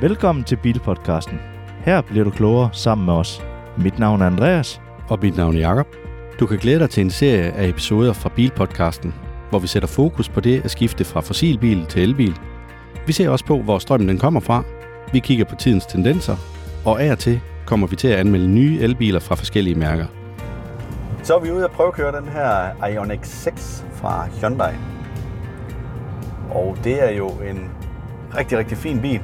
Velkommen 0.00 0.44
til 0.44 0.56
Bilpodcasten. 0.56 1.38
Her 1.84 2.00
bliver 2.00 2.24
du 2.24 2.30
klogere 2.30 2.70
sammen 2.72 3.04
med 3.04 3.14
os. 3.14 3.42
Mit 3.78 3.98
navn 3.98 4.22
er 4.22 4.26
Andreas. 4.26 4.80
Og 5.08 5.18
mit 5.22 5.36
navn 5.36 5.56
er 5.56 5.60
Jakob. 5.60 5.86
Du 6.40 6.46
kan 6.46 6.58
glæde 6.58 6.78
dig 6.78 6.90
til 6.90 7.00
en 7.00 7.10
serie 7.10 7.52
af 7.52 7.68
episoder 7.68 8.12
fra 8.12 8.28
Bilpodcasten, 8.28 9.14
hvor 9.50 9.58
vi 9.58 9.66
sætter 9.66 9.86
fokus 9.88 10.28
på 10.28 10.40
det 10.40 10.64
at 10.64 10.70
skifte 10.70 11.04
fra 11.04 11.20
fossilbil 11.20 11.86
til 11.86 12.02
elbil. 12.02 12.36
Vi 13.06 13.12
ser 13.12 13.28
også 13.28 13.44
på, 13.44 13.62
hvor 13.62 13.78
strømmen 13.78 14.08
den 14.08 14.18
kommer 14.18 14.40
fra. 14.40 14.64
Vi 15.12 15.18
kigger 15.18 15.44
på 15.44 15.54
tidens 15.54 15.86
tendenser, 15.86 16.36
og 16.84 17.02
af 17.02 17.12
og 17.12 17.18
til 17.18 17.40
kommer 17.66 17.86
vi 17.86 17.96
til 17.96 18.08
at 18.08 18.18
anmelde 18.18 18.48
nye 18.48 18.78
elbiler 18.80 19.20
fra 19.20 19.34
forskellige 19.34 19.74
mærker. 19.74 20.06
Så 21.22 21.34
er 21.34 21.40
vi 21.40 21.50
ude 21.50 21.64
at 21.64 21.70
prøve 21.70 21.88
at 21.88 21.94
køre 21.94 22.20
den 22.20 22.28
her 22.28 22.86
Ioniq 22.86 23.20
6 23.22 23.84
fra 23.92 24.28
Hyundai. 24.40 24.74
Og 26.50 26.76
det 26.84 27.10
er 27.10 27.16
jo 27.16 27.28
en 27.28 27.70
rigtig, 28.38 28.58
rigtig 28.58 28.78
fin 28.78 29.00
bil. 29.00 29.20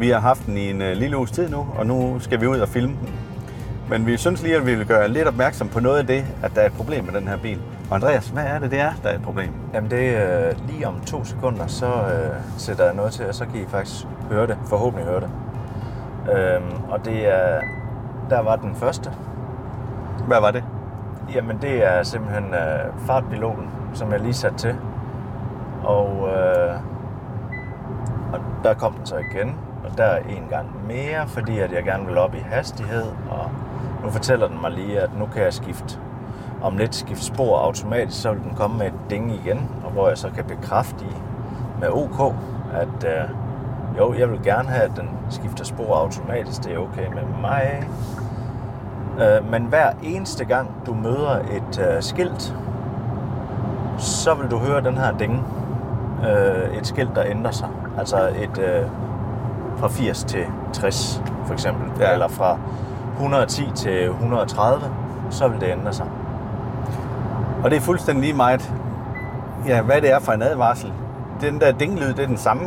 Vi 0.00 0.10
har 0.10 0.20
haft 0.20 0.46
den 0.46 0.56
i 0.56 0.70
en 0.70 0.82
uh, 0.82 0.88
lille 0.88 1.16
uges 1.16 1.30
tid 1.30 1.48
nu, 1.48 1.66
og 1.78 1.86
nu 1.86 2.18
skal 2.20 2.40
vi 2.40 2.46
ud 2.46 2.58
og 2.58 2.68
filme 2.68 2.96
den. 3.00 3.14
Men 3.88 4.06
vi 4.06 4.16
synes 4.16 4.42
lige, 4.42 4.56
at 4.56 4.66
vi 4.66 4.74
vil 4.74 4.86
gøre 4.86 5.08
lidt 5.08 5.28
opmærksom 5.28 5.68
på 5.68 5.80
noget 5.80 5.98
af 5.98 6.06
det, 6.06 6.24
at 6.42 6.54
der 6.54 6.60
er 6.60 6.66
et 6.66 6.72
problem 6.72 7.04
med 7.04 7.12
den 7.12 7.28
her 7.28 7.36
bil. 7.36 7.60
Og 7.90 7.96
Andreas, 7.96 8.28
hvad 8.28 8.44
er 8.44 8.58
det, 8.58 8.70
det 8.70 8.80
er, 8.80 8.92
der 9.02 9.08
er 9.08 9.14
et 9.14 9.22
problem? 9.22 9.52
Jamen 9.74 9.90
det 9.90 10.16
er 10.16 10.48
øh, 10.48 10.54
lige 10.68 10.88
om 10.88 11.00
to 11.00 11.24
sekunder, 11.24 11.66
så 11.66 11.86
øh, 11.86 12.36
sætter 12.56 12.84
jeg 12.84 12.94
noget 12.94 13.12
til, 13.12 13.26
og 13.26 13.34
så 13.34 13.46
kan 13.46 13.60
I 13.60 13.64
faktisk 13.68 14.06
høre 14.30 14.46
det. 14.46 14.58
Forhåbentlig 14.66 15.08
høre 15.08 15.20
det. 15.20 15.30
Øhm, 16.32 16.90
og 16.90 17.04
det 17.04 17.28
er, 17.28 17.60
der 18.30 18.40
var 18.40 18.56
den 18.56 18.74
første. 18.74 19.12
Hvad 20.26 20.40
var 20.40 20.50
det? 20.50 20.64
Jamen 21.34 21.58
det 21.62 21.86
er 21.86 22.02
simpelthen 22.02 22.44
øh, 22.44 23.06
fartpiloten, 23.06 23.70
som 23.94 24.12
jeg 24.12 24.20
lige 24.20 24.34
satte 24.34 24.58
til. 24.58 24.76
Og, 25.84 26.28
øh, 26.28 26.74
og 28.32 28.40
der 28.64 28.74
kom 28.74 28.92
den 28.92 29.06
så 29.06 29.16
igen, 29.16 29.56
og 29.84 29.98
der 29.98 30.16
en 30.16 30.46
gang 30.50 30.86
mere, 30.86 31.26
fordi 31.26 31.58
at 31.58 31.72
jeg 31.72 31.84
gerne 31.84 32.06
vil 32.06 32.18
op 32.18 32.34
i 32.34 32.38
hastighed, 32.38 33.04
og 33.30 33.50
nu 34.04 34.10
fortæller 34.10 34.48
den 34.48 34.60
mig 34.60 34.70
lige, 34.70 35.00
at 35.00 35.10
nu 35.18 35.26
kan 35.26 35.42
jeg 35.42 35.52
skifte 35.52 35.98
om 36.62 36.76
lidt 36.76 36.94
skifte 36.94 37.24
spor 37.24 37.58
automatisk, 37.58 38.22
så 38.22 38.32
vil 38.32 38.42
den 38.42 38.54
komme 38.56 38.78
med 38.78 38.86
et 38.86 39.10
ding 39.10 39.32
igen, 39.34 39.70
og 39.84 39.90
hvor 39.90 40.08
jeg 40.08 40.18
så 40.18 40.30
kan 40.30 40.44
bekræfte 40.44 41.04
i 41.04 41.14
med 41.80 41.88
OK, 41.88 42.34
at 42.72 43.04
øh, 43.04 43.30
jo, 43.98 44.14
jeg 44.14 44.30
vil 44.30 44.42
gerne 44.42 44.68
have, 44.68 44.82
at 44.82 44.92
den 44.96 45.08
skifter 45.30 45.64
spor 45.64 45.94
automatisk, 45.94 46.64
det 46.64 46.74
er 46.74 46.78
okay 46.78 47.06
med 47.14 47.22
mig. 47.40 47.88
Øh, 49.20 49.50
men 49.50 49.62
hver 49.62 49.92
eneste 50.02 50.44
gang 50.44 50.70
du 50.86 50.94
møder 50.94 51.38
et 51.38 51.88
øh, 51.88 52.02
skilt, 52.02 52.54
så 53.98 54.34
vil 54.34 54.50
du 54.50 54.58
høre 54.58 54.80
den 54.80 54.98
her 54.98 55.18
ding. 55.18 55.44
Øh, 56.28 56.76
et 56.78 56.86
skilt, 56.86 57.10
der 57.14 57.24
ændrer 57.24 57.50
sig. 57.50 57.68
Altså 57.98 58.28
et 58.28 58.58
øh, 58.58 58.82
fra 59.80 59.88
80 59.88 60.24
til 60.24 60.44
60 60.72 61.22
for 61.46 61.52
eksempel, 61.54 61.90
Ja. 62.00 62.12
eller 62.12 62.28
fra 62.28 62.58
110 63.16 63.70
til 63.74 64.04
130, 64.08 64.82
så 65.30 65.48
vil 65.48 65.60
det 65.60 65.68
ændre 65.72 65.92
sig. 65.92 66.06
Og 67.64 67.70
det 67.70 67.76
er 67.76 67.80
fuldstændig 67.80 68.24
lige 68.24 68.36
meget, 68.36 68.72
ja, 69.66 69.82
hvad 69.82 70.00
det 70.00 70.12
er 70.12 70.18
for 70.20 70.32
en 70.32 70.42
advarsel. 70.42 70.92
Den 71.40 71.60
der 71.60 71.72
dinglyd, 71.72 72.08
det 72.08 72.18
er 72.22 72.26
den 72.26 72.36
samme. 72.36 72.62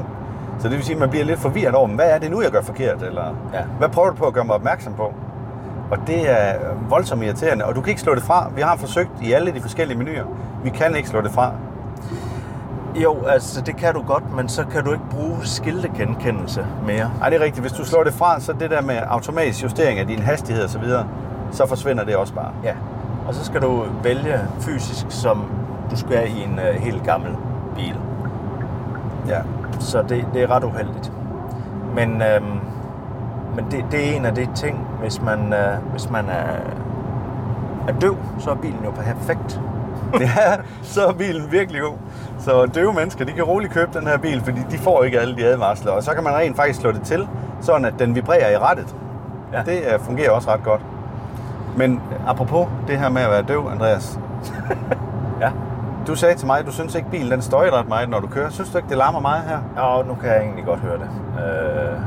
Så 0.59 0.67
det 0.69 0.77
vil 0.77 0.83
sige, 0.85 0.95
at 0.95 0.99
man 0.99 1.09
bliver 1.09 1.25
lidt 1.25 1.39
forvirret 1.39 1.75
over, 1.75 1.87
hvad 1.87 2.05
er 2.11 2.17
det 2.19 2.31
nu, 2.31 2.41
jeg 2.41 2.51
gør 2.51 2.61
forkert? 2.61 3.03
Eller 3.03 3.23
Ja. 3.53 3.59
hvad 3.77 3.89
prøver 3.89 4.09
du 4.09 4.15
på 4.15 4.25
at 4.25 4.33
gøre 4.33 4.45
mig 4.45 4.55
opmærksom 4.55 4.93
på? 4.93 5.13
Og 5.91 5.97
det 6.07 6.29
er 6.31 6.55
voldsomt 6.89 7.23
irriterende, 7.23 7.65
og 7.65 7.75
du 7.75 7.81
kan 7.81 7.89
ikke 7.89 8.01
slå 8.01 8.15
det 8.15 8.23
fra. 8.23 8.49
Vi 8.55 8.61
har 8.61 8.75
forsøgt 8.77 9.09
i 9.21 9.31
alle 9.33 9.53
de 9.53 9.61
forskellige 9.61 9.97
menuer. 9.97 10.23
Vi 10.63 10.69
kan 10.69 10.95
ikke 10.95 11.09
slå 11.09 11.21
det 11.21 11.31
fra. 11.31 11.51
Jo, 12.95 13.25
altså 13.25 13.61
det 13.61 13.75
kan 13.75 13.93
du 13.93 14.01
godt, 14.01 14.35
men 14.35 14.49
så 14.49 14.65
kan 14.65 14.83
du 14.83 14.91
ikke 14.91 15.09
bruge 15.09 15.37
skiltegenkendelse 15.45 16.65
mere. 16.85 17.11
Nej, 17.19 17.29
det 17.29 17.41
er 17.41 17.43
rigtigt. 17.43 17.63
Hvis 17.63 17.71
du 17.71 17.85
slår 17.85 18.03
det 18.03 18.13
fra, 18.13 18.39
så 18.39 18.53
det 18.53 18.71
der 18.71 18.81
med 18.81 18.95
automatisk 19.07 19.63
justering 19.63 19.99
af 19.99 20.07
din 20.07 20.19
hastighed 20.19 20.63
og 20.63 20.69
så 20.69 20.79
videre, 20.79 21.07
så 21.51 21.65
forsvinder 21.65 22.03
det 22.03 22.15
også 22.15 22.33
bare. 22.33 22.51
Ja. 22.63 22.73
Og 23.27 23.33
så 23.33 23.45
skal 23.45 23.61
du 23.61 23.85
vælge 24.03 24.39
fysisk, 24.59 25.05
som 25.09 25.45
du 25.91 25.97
skal 25.97 26.29
i 26.29 26.43
en 26.43 26.59
uh, 26.59 26.81
helt 26.83 27.03
gammel 27.03 27.35
bil. 27.75 27.95
Ja. 29.27 29.41
Så 29.79 30.01
det, 30.01 30.25
det 30.33 30.43
er 30.43 30.51
ret 30.51 30.63
uheldigt. 30.63 31.11
Men, 31.95 32.21
øhm, 32.21 32.59
men 33.55 33.65
det, 33.71 33.85
det 33.91 34.09
er 34.09 34.15
en 34.15 34.25
af 34.25 34.35
de 34.35 34.47
ting, 34.55 34.87
hvis 35.01 35.21
man, 35.21 35.53
øh, 35.53 35.77
hvis 35.91 36.09
man 36.09 36.25
er, 36.29 36.55
er 37.87 37.93
døv, 38.01 38.17
så 38.39 38.49
er 38.49 38.55
bilen 38.55 38.79
jo 38.85 38.91
perfekt. 38.91 39.61
ja, 40.19 40.55
så 40.81 41.05
er 41.05 41.13
bilen 41.13 41.51
virkelig 41.51 41.81
god. 41.81 41.97
Så 42.39 42.65
døve 42.65 42.93
mennesker, 42.93 43.25
de 43.25 43.31
kan 43.31 43.43
roligt 43.43 43.73
købe 43.73 43.99
den 43.99 44.07
her 44.07 44.17
bil, 44.17 44.41
fordi 44.43 44.59
de 44.71 44.77
får 44.77 45.03
ikke 45.03 45.19
alle 45.19 45.35
de 45.35 45.45
advarsler. 45.45 45.91
Og 45.91 46.03
så 46.03 46.13
kan 46.13 46.23
man 46.23 46.33
rent 46.33 46.55
faktisk 46.55 46.79
slå 46.79 46.91
det 46.91 47.01
til, 47.01 47.27
sådan 47.61 47.85
at 47.85 47.93
den 47.99 48.15
vibrerer 48.15 48.51
i 48.51 48.57
rettet. 48.57 48.95
Ja. 49.51 49.57
Ja. 49.57 49.63
Det 49.63 49.93
øh, 49.93 49.99
fungerer 49.99 50.31
også 50.31 50.53
ret 50.53 50.63
godt. 50.63 50.81
Men 51.77 52.01
apropos 52.27 52.67
det 52.87 52.99
her 52.99 53.09
med 53.09 53.21
at 53.21 53.31
være 53.31 53.41
døv, 53.41 53.69
Andreas. 53.71 54.19
Ja. 55.41 55.51
Du 56.07 56.15
sagde 56.15 56.35
til 56.35 56.47
mig, 56.47 56.59
at 56.59 56.65
du 56.65 56.71
synes 56.71 56.95
ikke, 56.95 57.09
bilen 57.11 57.31
den 57.31 57.41
støjer 57.41 57.71
ret 57.71 57.87
meget, 57.87 58.09
når 58.09 58.19
du 58.19 58.27
kører. 58.27 58.49
Synes 58.49 58.69
du 58.69 58.77
ikke, 58.77 58.89
det 58.89 58.97
larmer 58.97 59.19
meget 59.19 59.43
her? 59.43 59.81
Og 59.81 60.07
nu 60.07 60.15
kan 60.15 60.29
jeg 60.29 60.41
egentlig 60.41 60.65
godt 60.65 60.79
høre 60.79 60.97
det. 60.97 61.09
Øh, 61.43 61.99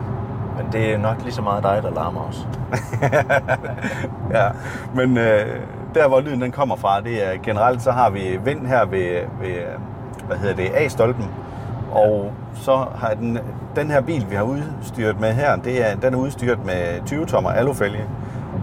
men 0.56 0.72
det 0.72 0.94
er 0.94 0.98
nok 0.98 1.16
lige 1.22 1.32
så 1.32 1.42
meget 1.42 1.62
dig, 1.62 1.80
der 1.82 1.90
larmer 1.90 2.20
os. 2.28 2.48
ja, 4.38 4.48
men 4.94 5.18
øh, 5.18 5.60
der 5.96 6.08
hvor 6.08 6.20
lyden 6.20 6.42
den 6.42 6.52
kommer 6.52 6.76
fra, 6.76 7.00
det 7.00 7.26
er 7.26 7.38
generelt 7.42 7.82
så 7.82 7.90
har 7.90 8.10
vi 8.10 8.38
vind 8.44 8.66
her 8.66 8.84
ved, 8.84 9.20
ved 9.40 9.56
hvad 10.26 10.36
hedder 10.36 10.54
det, 10.54 10.70
A-stolpen. 10.74 11.30
Og 11.92 12.32
så 12.54 12.86
har 12.94 13.14
den, 13.14 13.38
den 13.76 13.90
her 13.90 14.00
bil, 14.00 14.26
vi 14.30 14.34
har 14.34 14.42
udstyret 14.42 15.20
med 15.20 15.32
her, 15.32 15.56
det 15.56 15.90
er, 15.90 15.96
den 15.96 16.14
er 16.14 16.18
udstyret 16.18 16.64
med 16.66 17.06
20 17.06 17.26
tommer 17.26 17.50
alufælge. 17.50 18.04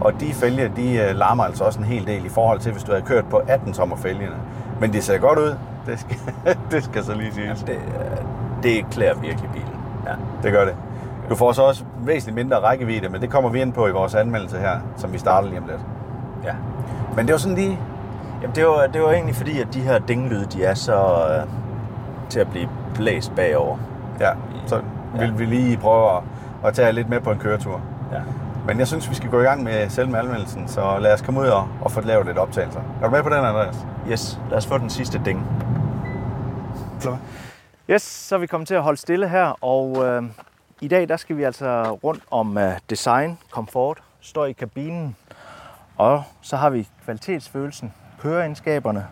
Og 0.00 0.20
de 0.20 0.32
fælge, 0.32 0.72
de 0.76 0.98
øh, 0.98 1.16
larmer 1.16 1.44
altså 1.44 1.64
også 1.64 1.78
en 1.78 1.84
hel 1.84 2.06
del 2.06 2.26
i 2.26 2.28
forhold 2.28 2.58
til, 2.58 2.72
hvis 2.72 2.84
du 2.84 2.92
havde 2.92 3.04
kørt 3.04 3.24
på 3.30 3.36
18 3.36 3.72
tommer 3.72 3.96
fælgene. 3.96 4.36
Men 4.80 4.92
det 4.92 5.04
ser 5.04 5.18
godt 5.18 5.38
ud, 5.38 5.56
det 5.86 6.00
skal, 6.00 6.16
det 6.70 6.84
skal 6.84 7.04
så 7.04 7.14
lige 7.14 7.32
siges. 7.32 7.62
Det, 7.62 7.72
øh, 7.76 8.16
det 8.62 8.86
klæder 8.90 9.14
virkelig 9.14 9.50
bilen. 9.52 9.76
Ja. 10.06 10.12
Det 10.42 10.52
gør 10.52 10.64
det. 10.64 10.74
Du 11.30 11.34
får 11.34 11.52
så 11.52 11.62
også 11.62 11.84
væsentligt 11.98 12.34
mindre 12.34 12.56
rækkevidde, 12.56 13.08
men 13.08 13.20
det 13.20 13.30
kommer 13.30 13.50
vi 13.50 13.60
ind 13.60 13.72
på 13.72 13.86
i 13.86 13.90
vores 13.90 14.14
anmeldelse 14.14 14.58
her, 14.58 14.80
som 14.96 15.12
vi 15.12 15.18
starter 15.18 15.48
lige 15.48 15.60
om 15.60 15.66
lidt. 15.66 15.80
Ja. 16.44 16.54
Men 17.16 17.26
det 17.26 17.32
var 17.32 17.38
sådan 17.38 17.56
lige... 17.56 17.78
Jamen, 18.42 18.56
det 18.56 18.66
var, 18.66 18.86
det 18.86 19.02
var 19.02 19.12
egentlig 19.12 19.34
fordi, 19.34 19.60
at 19.60 19.68
de 19.74 19.80
her 19.80 19.98
dinglyde, 19.98 20.44
de 20.44 20.64
er 20.64 20.74
så 20.74 21.26
øh, 21.28 21.48
til 22.28 22.40
at 22.40 22.50
blive 22.50 22.68
blæst 22.94 23.32
bagover. 23.36 23.78
Ja, 24.20 24.30
så 24.66 24.80
vil 25.18 25.38
vi 25.38 25.44
lige 25.44 25.76
prøve 25.76 26.16
at, 26.16 26.22
at 26.64 26.74
tage 26.74 26.92
lidt 26.92 27.08
med 27.08 27.20
på 27.20 27.30
en 27.30 27.38
køretur. 27.38 27.80
Ja. 28.12 28.20
Men 28.66 28.78
jeg 28.78 28.86
synes, 28.86 29.10
vi 29.10 29.14
skal 29.14 29.30
gå 29.30 29.40
i 29.40 29.44
gang 29.44 29.62
med 29.62 29.88
selve 29.88 30.18
anmeldelsen, 30.18 30.68
så 30.68 30.98
lad 30.98 31.12
os 31.14 31.22
komme 31.22 31.40
ud 31.40 31.46
og, 31.46 31.68
og 31.80 31.90
få 31.90 32.00
lavet 32.00 32.26
lidt 32.26 32.38
optagelser. 32.38 32.80
Er 33.02 33.04
du 33.04 33.10
med 33.10 33.22
på 33.22 33.28
den, 33.28 33.38
Andreas? 33.38 33.86
Yes, 34.10 34.40
lad 34.50 34.58
os 34.58 34.66
få 34.66 34.78
den 34.78 34.90
sidste 34.90 35.20
ding. 35.24 35.46
Yes, 37.90 38.02
så 38.02 38.34
er 38.34 38.38
vi 38.38 38.46
kommet 38.46 38.68
til 38.68 38.74
at 38.74 38.82
holde 38.82 39.00
stille 39.00 39.28
her, 39.28 39.64
og 39.64 40.06
øh, 40.06 40.22
i 40.80 40.88
dag 40.88 41.08
der 41.08 41.16
skal 41.16 41.36
vi 41.36 41.42
altså 41.42 41.82
rundt 42.04 42.22
om 42.30 42.58
øh, 42.58 42.72
design, 42.90 43.38
komfort, 43.50 44.02
støj 44.20 44.46
i 44.46 44.52
kabinen, 44.52 45.16
og 45.96 46.24
så 46.40 46.56
har 46.56 46.70
vi 46.70 46.88
kvalitetsfølelsen, 47.04 47.92
køreegenskaberne, 48.20 49.06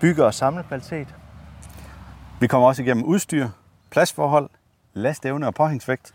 bygge- 0.00 0.24
og 0.24 0.34
samlekvalitet. 0.34 1.14
Vi 2.40 2.46
kommer 2.46 2.68
også 2.68 2.82
igennem 2.82 3.04
udstyr, 3.04 3.48
pladsforhold, 3.90 4.50
lastevne 4.94 5.46
og 5.46 5.54
påhængsvægt. 5.54 6.12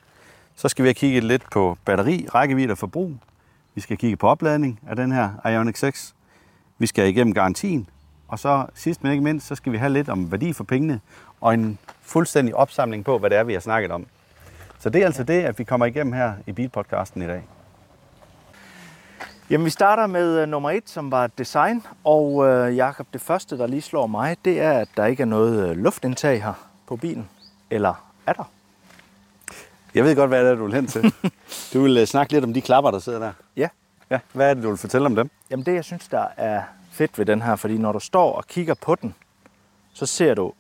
Så 0.56 0.70
skal 0.70 0.84
vi 0.84 0.88
have 0.88 0.94
kigget 0.94 1.24
lidt 1.24 1.44
på 1.52 1.78
batteri, 1.86 2.28
rækkevidde 2.34 2.72
og 2.72 2.78
forbrug. 2.78 3.12
Vi 3.76 3.82
skal 3.82 3.98
kigge 3.98 4.18
på 4.18 4.28
opladning 4.28 4.80
af 4.88 4.96
den 4.96 5.12
her 5.12 5.48
Ioniq 5.48 5.76
6. 5.76 6.16
Vi 6.78 6.88
skal 6.88 7.10
igennem 7.10 7.34
garantien. 7.34 7.90
Og 8.28 8.40
så 8.40 8.66
sidst 8.74 9.04
men 9.04 9.12
ikke 9.12 9.24
mindst, 9.24 9.48
så 9.48 9.56
skal 9.56 9.72
vi 9.72 9.78
have 9.78 9.94
lidt 9.94 10.10
om 10.10 10.32
værdi 10.32 10.54
for 10.54 10.64
pengene 10.64 11.00
og 11.42 11.54
en 11.54 11.78
fuldstændig 12.02 12.56
opsamling 12.56 13.06
på, 13.06 13.18
hvad 13.18 13.30
det 13.30 13.38
er, 13.38 13.44
vi 13.44 13.54
har 13.54 13.60
snakket 13.60 13.92
om. 13.92 14.06
Så 14.80 14.90
det 14.90 15.02
er 15.02 15.06
altså 15.06 15.24
det, 15.24 15.42
at 15.42 15.60
vi 15.60 15.64
kommer 15.64 15.86
igennem 15.86 16.14
her 16.14 16.34
i 16.46 16.52
Bilpodcasten 16.52 17.22
i 17.22 17.28
dag. 17.28 17.44
Jamen, 19.50 19.66
vi 19.66 19.70
starter 19.70 20.08
med 20.08 20.42
øh, 20.42 20.48
nummer 20.48 20.72
et, 20.72 20.90
som 20.90 21.12
var 21.12 21.28
design, 21.28 21.84
og 22.04 22.48
øh, 22.48 22.76
Jakob, 22.76 23.08
det 23.14 23.22
første, 23.22 23.58
der 23.58 23.68
lige 23.68 23.82
slår 23.82 24.08
mig, 24.08 24.38
det 24.46 24.62
er, 24.62 24.72
at 24.72 24.90
der 24.98 25.06
ikke 25.06 25.22
er 25.22 25.28
noget 25.28 25.70
øh, 25.70 25.78
luftindtag 25.78 26.44
her 26.44 26.54
på 26.88 26.96
bilen. 26.96 27.30
Eller 27.70 27.94
er 28.26 28.34
der? 28.34 28.44
Jeg 29.96 30.04
ved 30.04 30.16
godt, 30.16 30.30
hvad 30.30 30.46
det 30.46 30.52
er, 30.52 30.56
du 30.56 30.66
vil 30.66 30.74
hen 30.74 30.88
til. 30.88 31.14
Du 31.74 31.82
vil 31.82 31.98
øh, 31.98 32.06
snakke 32.06 32.34
lidt 32.34 32.44
om 32.44 32.54
de 32.54 32.62
klapper, 32.62 32.92
der 32.92 33.00
sidder 33.00 33.20
der. 33.20 33.34
Ja. 33.58 33.68
Ja, 34.10 34.20
hvad 34.34 34.50
er 34.50 34.54
det, 34.54 34.64
du 34.64 34.70
vil 34.70 34.78
fortælle 34.78 35.06
om 35.06 35.16
dem? 35.16 35.30
Jamen 35.52 35.66
det, 35.66 35.74
jeg 35.74 35.84
synes, 35.84 36.08
der 36.08 36.26
er 36.38 36.62
fedt 36.92 37.20
ved 37.20 37.26
den 37.26 37.42
her, 37.42 37.56
fordi 37.56 37.78
når 37.78 37.92
du 37.92 38.00
står 38.00 38.34
og 38.34 38.48
kigger 38.48 38.74
på 38.74 38.96
den, 38.96 39.16
så 39.94 40.06
ser 40.06 40.34
du 40.34 40.54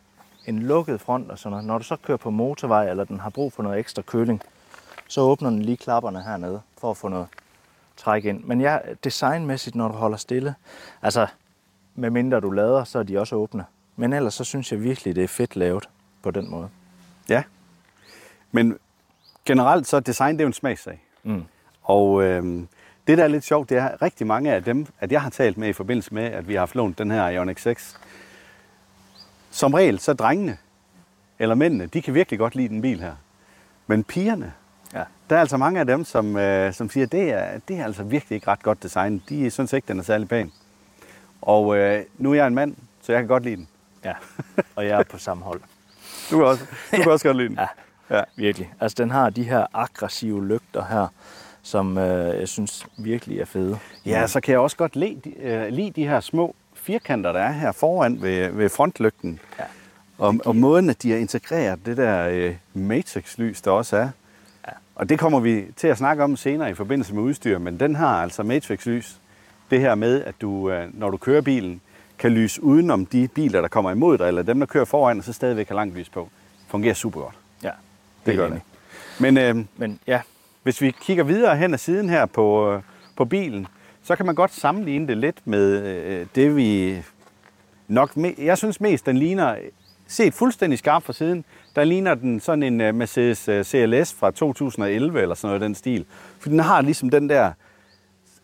en 0.45 0.59
lukket 0.59 1.01
front 1.01 1.31
og 1.31 1.39
sådan 1.39 1.51
noget. 1.51 1.65
Når 1.65 1.77
du 1.77 1.83
så 1.83 1.95
kører 1.95 2.17
på 2.17 2.29
motorvej, 2.29 2.89
eller 2.89 3.03
den 3.03 3.19
har 3.19 3.29
brug 3.29 3.53
for 3.53 3.63
noget 3.63 3.79
ekstra 3.79 4.01
køling, 4.01 4.41
så 5.07 5.21
åbner 5.21 5.49
den 5.49 5.61
lige 5.61 5.77
klapperne 5.77 6.23
hernede, 6.23 6.61
for 6.77 6.91
at 6.91 6.97
få 6.97 7.07
noget 7.07 7.27
træk 7.97 8.25
ind. 8.25 8.43
Men 8.43 8.61
ja, 8.61 8.77
designmæssigt, 9.03 9.75
når 9.75 9.87
du 9.87 9.93
holder 9.93 10.17
stille, 10.17 10.55
altså 11.01 11.27
med 11.95 12.09
mindre 12.09 12.39
du 12.39 12.51
lader, 12.51 12.83
så 12.83 12.99
er 12.99 13.03
de 13.03 13.19
også 13.19 13.35
åbne. 13.35 13.65
Men 13.95 14.13
ellers 14.13 14.33
så 14.33 14.43
synes 14.43 14.71
jeg 14.71 14.83
virkelig, 14.83 15.15
det 15.15 15.23
er 15.23 15.27
fedt 15.27 15.55
lavet 15.55 15.89
på 16.21 16.31
den 16.31 16.49
måde. 16.49 16.69
Ja. 17.29 17.43
Men 18.51 18.77
generelt 19.45 19.87
så 19.87 19.95
er 19.95 19.99
design 19.99 20.33
det 20.33 20.41
er 20.41 20.43
jo 20.43 20.47
en 20.47 20.53
smagssag. 20.53 21.03
Mm. 21.23 21.43
Og 21.83 22.23
øhm, 22.23 22.67
det, 23.07 23.17
der 23.17 23.23
er 23.23 23.27
lidt 23.27 23.43
sjovt, 23.43 23.69
det 23.69 23.77
er 23.77 24.01
rigtig 24.01 24.27
mange 24.27 24.53
af 24.53 24.63
dem, 24.63 24.87
at 24.99 25.11
jeg 25.11 25.21
har 25.21 25.29
talt 25.29 25.57
med 25.57 25.69
i 25.69 25.73
forbindelse 25.73 26.13
med, 26.13 26.23
at 26.23 26.47
vi 26.47 26.53
har 26.53 26.59
haft 26.59 26.75
lånt 26.75 26.97
den 26.97 27.11
her 27.11 27.27
Ioniq 27.29 27.59
6. 27.59 27.99
Som 29.51 29.73
regel, 29.73 29.99
så 29.99 30.13
drengene, 30.13 30.57
eller 31.39 31.55
mændene, 31.55 31.85
de 31.85 32.01
kan 32.01 32.13
virkelig 32.13 32.39
godt 32.39 32.55
lide 32.55 32.69
den 32.69 32.81
bil 32.81 32.99
her. 32.99 33.15
Men 33.87 34.03
pigerne, 34.03 34.53
Ja. 34.93 35.03
der 35.29 35.35
er 35.35 35.39
altså 35.39 35.57
mange 35.57 35.79
af 35.79 35.85
dem, 35.85 36.05
som, 36.05 36.37
øh, 36.37 36.73
som 36.73 36.89
siger, 36.89 37.05
det 37.07 37.33
er, 37.33 37.59
det 37.67 37.79
er 37.79 37.85
altså 37.85 38.03
virkelig 38.03 38.35
ikke 38.35 38.47
ret 38.47 38.63
godt 38.63 38.83
design. 38.83 39.23
De 39.29 39.49
synes 39.51 39.73
ikke, 39.73 39.87
den 39.87 39.99
er 39.99 40.03
særlig 40.03 40.27
pæn. 40.29 40.51
Og 41.41 41.77
øh, 41.77 42.03
nu 42.17 42.31
er 42.31 42.35
jeg 42.35 42.47
en 42.47 42.55
mand, 42.55 42.75
så 43.01 43.11
jeg 43.11 43.21
kan 43.21 43.27
godt 43.27 43.43
lide 43.43 43.55
den. 43.55 43.67
ja. 44.05 44.13
Og 44.75 44.85
jeg 44.85 44.99
er 44.99 45.03
på 45.03 45.17
samme 45.17 45.43
hold. 45.43 45.61
Du 46.31 46.37
kan 46.37 46.45
også, 46.45 46.63
du 46.91 47.01
kan 47.01 47.11
også 47.15 47.25
godt 47.27 47.37
lide 47.37 47.49
den. 47.49 47.57
Ja. 47.59 47.67
Ja. 48.17 48.23
Virkelig. 48.35 48.73
Altså, 48.79 48.95
den 48.99 49.11
har 49.11 49.29
de 49.29 49.43
her 49.43 49.65
aggressive 49.73 50.47
lygter 50.47 50.85
her, 50.85 51.07
som 51.61 51.97
øh, 51.97 52.39
jeg 52.39 52.47
synes 52.47 52.85
virkelig 52.97 53.39
er 53.39 53.45
fede. 53.45 53.79
Ja, 54.05 54.27
så 54.27 54.39
kan 54.39 54.51
jeg 54.51 54.59
også 54.59 54.77
godt 54.77 54.95
lide, 54.95 55.21
de- 55.23 55.39
øh, 55.41 55.67
lide 55.67 55.91
de 55.91 56.07
her 56.07 56.19
små 56.19 56.55
firkanter, 56.73 57.31
der 57.31 57.39
er 57.39 57.51
her 57.51 57.71
foran 57.71 58.21
ved, 58.21 58.49
ved 58.51 58.69
frontlygten. 58.69 59.39
Ja. 59.59 59.63
Og, 60.17 60.35
og 60.45 60.55
måden, 60.55 60.89
at 60.89 61.03
de 61.03 61.11
har 61.11 61.17
integreret 61.17 61.79
det 61.85 61.97
der 61.97 62.27
øh, 62.27 62.55
matrix-lys, 62.73 63.61
der 63.63 63.71
også 63.71 63.97
er. 63.97 64.09
Og 64.97 65.09
det 65.09 65.19
kommer 65.19 65.39
vi 65.39 65.65
til 65.75 65.87
at 65.87 65.97
snakke 65.97 66.23
om 66.23 66.35
senere 66.37 66.69
i 66.71 66.73
forbindelse 66.73 67.13
med 67.15 67.23
udstyr, 67.23 67.57
men 67.57 67.79
den 67.79 67.95
har 67.95 68.21
altså 68.21 68.43
matrix-lys. 68.43 69.15
Det 69.71 69.79
her 69.79 69.95
med, 69.95 70.23
at 70.23 70.35
du, 70.41 70.69
øh, 70.71 70.99
når 70.99 71.09
du 71.09 71.17
kører 71.17 71.41
bilen, 71.41 71.81
kan 72.19 72.31
lyse 72.31 72.63
udenom 72.63 73.05
de 73.05 73.27
biler, 73.27 73.61
der 73.61 73.67
kommer 73.67 73.91
imod 73.91 74.17
dig, 74.17 74.27
eller 74.27 74.41
dem, 74.43 74.59
der 74.59 74.65
kører 74.67 74.85
foran, 74.85 75.17
og 75.17 75.23
så 75.23 75.33
stadigvæk 75.33 75.67
har 75.67 75.75
langt 75.75 75.95
lys 75.97 76.09
på. 76.09 76.29
Fungerer 76.67 76.93
super 76.93 77.21
godt. 77.21 77.35
Ja, 77.63 77.69
Det 78.25 78.35
gør 78.35 78.47
enig. 78.47 78.61
det. 79.19 79.21
Men 79.21 79.37
øh, 79.37 79.65
Men 79.77 79.99
ja, 80.07 80.21
hvis 80.63 80.81
vi 80.81 80.91
kigger 81.01 81.23
videre 81.23 81.57
hen 81.57 81.73
ad 81.73 81.77
siden 81.77 82.09
her 82.09 82.25
på, 82.25 82.73
øh, 82.73 82.81
på 83.17 83.25
bilen, 83.25 83.67
så 84.03 84.15
kan 84.15 84.25
man 84.25 84.35
godt 84.35 84.53
sammenligne 84.53 85.07
det 85.07 85.17
lidt 85.17 85.37
med 85.45 85.83
øh, 85.83 86.25
det, 86.35 86.55
vi 86.55 86.97
nok... 87.87 88.11
Me- 88.17 88.43
jeg 88.43 88.57
synes 88.57 88.81
mest, 88.81 89.05
den 89.05 89.17
ligner, 89.17 89.55
set 90.07 90.33
fuldstændig 90.33 90.79
skarp 90.79 91.03
fra 91.03 91.13
siden, 91.13 91.45
der 91.77 91.83
ligner 91.83 92.15
den 92.15 92.39
sådan 92.39 92.63
en 92.63 92.81
øh, 92.81 92.95
Mercedes 92.95 93.47
øh, 93.47 93.63
CLS 93.63 94.13
fra 94.13 94.31
2011 94.31 95.21
eller 95.21 95.35
sådan 95.35 95.47
noget 95.47 95.61
den 95.61 95.75
stil. 95.75 96.05
For 96.39 96.49
den 96.49 96.59
har 96.59 96.81
ligesom 96.81 97.09
den 97.09 97.29
der 97.29 97.51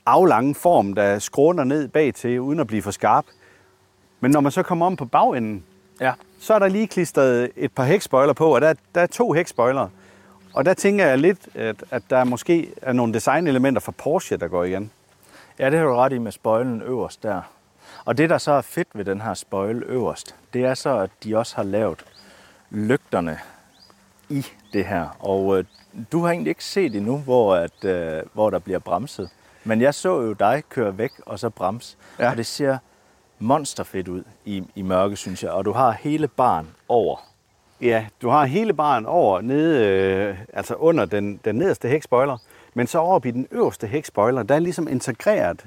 aflange 0.05 0.55
form, 0.55 0.93
der 0.93 1.19
skråner 1.19 1.63
ned 1.63 1.87
bag 1.87 2.13
til, 2.13 2.39
uden 2.39 2.59
at 2.59 2.67
blive 2.67 2.81
for 2.81 2.91
skarp. 2.91 3.25
Men 4.19 4.31
når 4.31 4.39
man 4.39 4.51
så 4.51 4.63
kommer 4.63 4.85
om 4.85 4.95
på 4.95 5.05
bagenden, 5.05 5.63
ja, 6.01 6.13
så 6.39 6.53
er 6.53 6.59
der 6.59 6.67
lige 6.67 6.87
klistret 6.87 7.49
et 7.55 7.71
par 7.71 7.83
hækspoiler 7.83 8.33
på, 8.33 8.55
og 8.55 8.61
der, 8.61 8.73
der 8.95 9.01
er 9.01 9.07
to 9.07 9.33
hækspoiler. 9.33 9.87
Og 10.53 10.65
der 10.65 10.73
tænker 10.73 11.05
jeg 11.05 11.17
lidt, 11.17 11.47
at, 11.55 11.83
at 11.91 12.03
der 12.09 12.23
måske 12.23 12.69
er 12.81 12.93
nogle 12.93 13.13
designelementer 13.13 13.81
fra 13.81 13.91
Porsche, 13.91 14.37
der 14.37 14.47
går 14.47 14.63
igen. 14.63 14.91
ja, 15.59 15.69
det 15.69 15.79
har 15.79 15.85
du 15.85 15.93
ret 15.95 16.13
i 16.13 16.17
med 16.17 16.31
spøjlen 16.31 16.81
øverst 16.81 17.23
der. 17.23 17.41
Og 18.05 18.17
det, 18.17 18.29
der 18.29 18.37
så 18.37 18.51
er 18.51 18.61
fedt 18.61 18.87
ved 18.93 19.05
den 19.05 19.21
her 19.21 19.33
spøjle 19.33 19.85
øverst, 19.85 20.35
det 20.53 20.65
er 20.65 20.73
så, 20.73 20.97
at 20.97 21.09
de 21.23 21.37
også 21.37 21.55
har 21.55 21.63
lavet 21.63 22.05
lygterne 22.73 23.39
i 24.29 24.45
det 24.73 24.85
her. 24.85 25.07
Og 25.19 25.57
øh, 25.57 25.65
du 26.11 26.21
har 26.21 26.31
egentlig 26.31 26.49
ikke 26.49 26.65
set 26.65 26.95
endnu, 26.95 27.17
hvor, 27.17 27.55
at, 27.55 27.85
øh, 27.85 28.21
hvor 28.33 28.49
der 28.49 28.59
bliver 28.59 28.79
bremset. 28.79 29.29
Men 29.63 29.81
jeg 29.81 29.93
så 29.93 30.21
jo 30.21 30.33
dig 30.33 30.63
køre 30.69 30.97
væk 30.97 31.11
og 31.25 31.39
så 31.39 31.49
bremse. 31.49 31.97
Ja. 32.19 32.31
Og 32.31 32.37
det 32.37 32.45
ser 32.45 32.77
monsterfedt 33.39 34.07
ud 34.07 34.23
i, 34.45 34.63
i 34.75 34.81
mørke, 34.81 35.15
synes 35.15 35.43
jeg. 35.43 35.51
Og 35.51 35.65
du 35.65 35.71
har 35.71 35.91
hele 35.91 36.27
barn 36.27 36.67
over. 36.87 37.17
Ja, 37.81 38.05
du 38.21 38.29
har 38.29 38.45
hele 38.45 38.73
baren 38.73 39.05
over 39.05 39.41
nede, 39.41 39.87
øh, 39.87 40.37
altså 40.53 40.75
under 40.75 41.05
den, 41.05 41.39
den 41.45 41.55
nederste 41.55 41.87
hækspoiler, 41.87 42.37
men 42.73 42.87
så 42.87 42.99
over 42.99 43.25
i 43.25 43.31
den 43.31 43.47
øverste 43.51 43.87
hækspoiler, 43.87 44.43
der 44.43 44.55
er 44.55 44.59
ligesom 44.59 44.87
integreret 44.87 45.65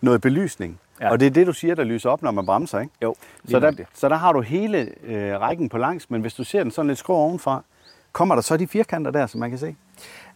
noget 0.00 0.20
belysning. 0.20 0.80
Ja. 1.00 1.10
Og 1.10 1.20
det 1.20 1.26
er 1.26 1.30
det, 1.30 1.46
du 1.46 1.52
siger, 1.52 1.74
der 1.74 1.84
lyser 1.84 2.10
op, 2.10 2.22
når 2.22 2.30
man 2.30 2.46
bremser, 2.46 2.80
ikke? 2.80 2.92
Jo, 3.02 3.14
Så 3.48 3.60
der, 3.60 3.72
så 3.94 4.08
der 4.08 4.16
har 4.16 4.32
du 4.32 4.40
hele 4.40 4.92
øh, 5.04 5.40
rækken 5.40 5.68
på 5.68 5.78
langs, 5.78 6.10
men 6.10 6.20
hvis 6.20 6.34
du 6.34 6.44
ser 6.44 6.62
den 6.62 6.70
sådan 6.70 6.86
lidt 6.88 6.98
skrå 6.98 7.14
ovenfra, 7.14 7.62
kommer 8.12 8.34
der 8.34 8.42
så 8.42 8.56
de 8.56 8.66
firkanter 8.68 9.10
der, 9.10 9.26
som 9.26 9.40
man 9.40 9.50
kan 9.50 9.58
se? 9.58 9.76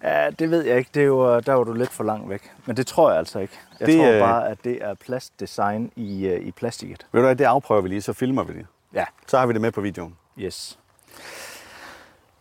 Ja, 0.02 0.30
det 0.30 0.50
ved 0.50 0.64
jeg 0.64 0.78
ikke. 0.78 0.90
Det 0.94 1.02
er 1.02 1.06
jo, 1.06 1.40
der 1.40 1.52
var 1.54 1.64
du 1.64 1.72
lidt 1.72 1.90
for 1.90 2.04
langt 2.04 2.28
væk. 2.30 2.50
Men 2.66 2.76
det 2.76 2.86
tror 2.86 3.10
jeg 3.10 3.18
altså 3.18 3.38
ikke. 3.38 3.58
Jeg 3.80 3.86
Det, 3.88 3.96
tror 3.96 4.06
øh, 4.12 4.20
bare, 4.20 4.48
at 4.48 4.58
det 4.64 4.78
er 4.84 4.94
plastdesign 4.94 5.92
i, 5.96 6.26
øh, 6.26 6.40
i 6.46 6.50
plastikket. 6.50 7.06
Ved 7.12 7.20
du 7.20 7.26
hvad, 7.26 7.36
det 7.36 7.44
afprøver 7.44 7.80
vi 7.82 7.88
lige, 7.88 8.02
så 8.02 8.12
filmer 8.12 8.42
vi 8.44 8.52
det. 8.52 8.66
Ja, 8.94 9.04
Så 9.26 9.38
har 9.38 9.46
vi 9.46 9.52
det 9.52 9.60
med 9.60 9.72
på 9.72 9.80
videoen. 9.80 10.16
yes. 10.38 10.78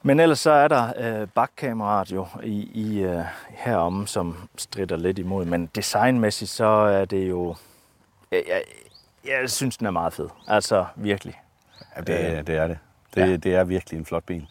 Men 0.04 0.20
ellers 0.20 0.40
så 0.40 0.52
er 0.52 0.68
der 0.68 1.22
øh, 1.22 1.28
bakkameraet 1.28 2.12
jo 2.12 2.28
i, 2.44 2.70
i 2.74 3.00
øh, 3.04 3.22
heromme, 3.50 4.08
som 4.08 4.38
strider 4.58 4.98
lidt 4.98 5.20
imod. 5.20 5.46
Men 5.46 5.70
designmæssigt 5.76 6.52
så 6.52 6.66
er 6.66 7.06
det 7.06 7.30
jo... 7.30 7.56
Jeg, 8.32 8.44
jeg, 8.48 8.62
jeg 9.42 9.50
synes, 9.50 9.78
den 9.78 9.88
er 9.88 9.92
meget 9.92 10.14
fed. 10.14 10.30
Altså, 10.48 10.86
virkelig. 10.96 11.42
Ja, 11.96 12.02
det, 12.02 12.38
er- 12.38 12.42
det 12.42 12.56
er 12.56 12.68
det. 12.68 12.78
Det, 13.16 13.22
Ja. 13.32 13.36
det 13.36 13.56
er 13.56 13.64
virkelig 13.64 13.98
en 14.00 14.06
flot 14.06 14.24
bil. 14.24 14.48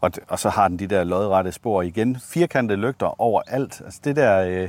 Og, 0.00 0.10
og 0.28 0.38
så 0.38 0.48
har 0.48 0.68
den 0.68 0.78
de 0.78 0.86
der 0.86 1.04
lodrette 1.04 1.52
spor 1.52 1.82
igen. 1.82 2.20
Firkantede 2.20 2.80
lygter 2.80 3.20
overalt. 3.20 3.82
Altså 3.84 4.00
det 4.04 4.16
der 4.16 4.40
øh, 4.40 4.68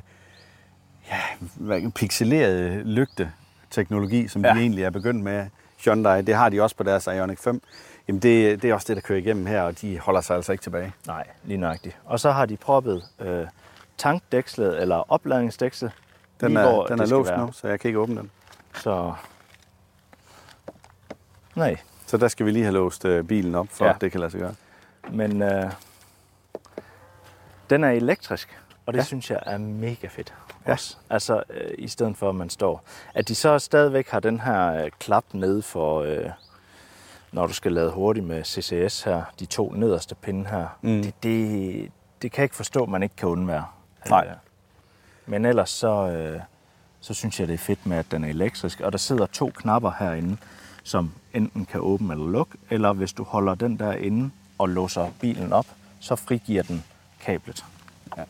ja, 1.70 1.90
pixelerede 1.96 2.84
lygte-teknologi, 2.84 4.28
som. 4.28 4.46
Ja. 4.46 4.54
de 4.54 4.60
egentlig 4.60 4.84
er 4.84 4.90
begyndt 4.90 5.24
med. 5.24 5.46
Hyundai, 5.86 6.22
det 6.22 6.36
har 6.36 6.50
de 6.50 6.62
også 6.62 6.76
på 6.76 6.84
deres 6.84 7.08
Ioniq 7.08 7.38
5. 7.40 7.62
Jamen 8.08 8.22
det, 8.22 8.62
det 8.62 8.70
er 8.70 8.74
også 8.74 8.86
det, 8.88 8.96
der 8.96 9.02
kører 9.02 9.20
igennem 9.20 9.46
her, 9.46 9.62
og 9.62 9.82
de 9.82 10.00
holder 10.00 10.22
sig 10.22 10.36
altså 10.36 10.52
ikke 10.52 10.62
tilbage. 10.62 10.94
Nej, 11.08 11.28
lige 11.44 11.58
nøjagtigt. 11.58 11.98
Og 12.06 12.20
så 12.20 12.32
har 12.32 12.46
de 12.46 12.58
proppet 12.58 13.04
øh, 13.20 13.46
tankdækslet, 13.98 14.82
eller 14.82 15.12
opladningsdækslet. 15.12 15.92
Den 16.42 16.50
lige 16.52 16.60
er, 16.60 16.72
hvor 16.74 16.86
den 16.86 17.00
er 17.00 17.06
låst 17.06 17.32
nu, 17.38 17.52
så 17.52 17.68
jeg 17.68 17.80
kan 17.80 17.90
ikke 17.90 18.00
åbne 18.00 18.16
den. 18.16 18.32
Så... 18.76 19.14
Nej, 21.56 21.78
Så 22.08 22.18
der 22.18 22.28
skal 22.28 22.46
vi 22.46 22.52
lige 22.52 22.64
have 22.64 22.74
låst 22.74 23.06
øh, 23.06 23.24
bilen 23.24 23.56
op, 23.56 23.68
for 23.70 23.86
Ja. 23.86 23.94
at 23.94 24.02
det 24.02 24.12
kan 24.12 24.20
lade 24.20 24.32
sig 24.32 24.40
gøre. 24.40 24.56
Men 25.12 25.42
øh, 25.42 25.72
den 27.70 27.84
er 27.84 27.90
elektrisk, 27.92 28.60
og 28.86 28.94
det 28.94 28.98
Ja. 28.98 29.02
ja. 29.02 29.06
synes 29.06 29.32
jeg 29.32 29.40
er 29.46 29.58
mega 29.58 30.08
fedt. 30.08 30.34
Ja. 30.68 30.72
Også. 30.72 30.98
Altså, 31.10 31.44
øh, 31.50 31.72
i 31.78 31.88
stedet 31.88 32.18
for, 32.18 32.30
at 32.30 32.36
man 32.36 32.50
står. 32.50 32.84
At 33.14 33.28
de 33.28 33.36
så 33.36 33.60
stadigvæk 33.60 34.10
har 34.10 34.20
den 34.20 34.40
her 34.40 34.84
øh, 34.84 34.92
klap 35.00 35.24
nede 35.34 35.62
for, 35.62 36.02
øh, 36.02 36.30
når 37.32 37.48
du 37.48 37.54
skal 37.54 37.72
lade 37.72 37.92
hurtigt 37.92 38.26
med 38.26 38.44
CCS 38.44 39.02
her, 39.04 39.24
de 39.40 39.46
to 39.46 39.72
nederste 39.72 40.16
pinde 40.16 40.50
her. 40.50 40.68
Mm. 40.82 41.02
Det, 41.04 41.24
det, 41.24 41.92
det 42.22 42.32
kan 42.32 42.42
jeg 42.42 42.46
ikke 42.46 42.56
forstå, 42.56 42.84
at 42.84 42.90
man 42.90 43.04
ikke 43.04 43.16
kan 43.16 43.30
undvære. 43.30 43.66
Nej. 44.10 44.28
Men 45.26 45.46
ellers 45.46 45.70
så, 45.70 46.08
øh, 46.08 46.40
så 47.02 47.14
synes 47.14 47.40
jeg, 47.40 47.48
det 47.48 47.54
er 47.54 47.58
fedt 47.58 47.86
med, 47.86 47.98
at 47.98 48.12
den 48.12 48.24
er 48.24 48.30
elektrisk. 48.30 48.80
Og 48.80 48.92
der 48.92 48.98
sidder 48.98 49.26
to 49.26 49.52
knapper 49.56 49.92
herinde, 50.00 50.38
som 50.84 51.12
enten 51.34 51.66
kan 51.66 51.80
åbne 51.82 52.14
eller 52.14 52.32
lukke, 52.32 52.58
eller 52.70 52.94
hvis 52.94 53.14
du 53.14 53.24
holder 53.24 53.56
den 53.56 53.80
der 53.80 53.94
inde 53.94 54.32
og 54.58 54.70
låser 54.70 55.12
bilen 55.22 55.54
op, 55.54 55.68
så 56.00 56.16
frigiver 56.16 56.64
den 56.64 56.84
kablet. 57.22 57.66
Ja. 58.18 58.24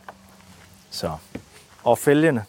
Så. 0.90 1.16
Og 1.84 1.98
fælgene, 1.98 2.44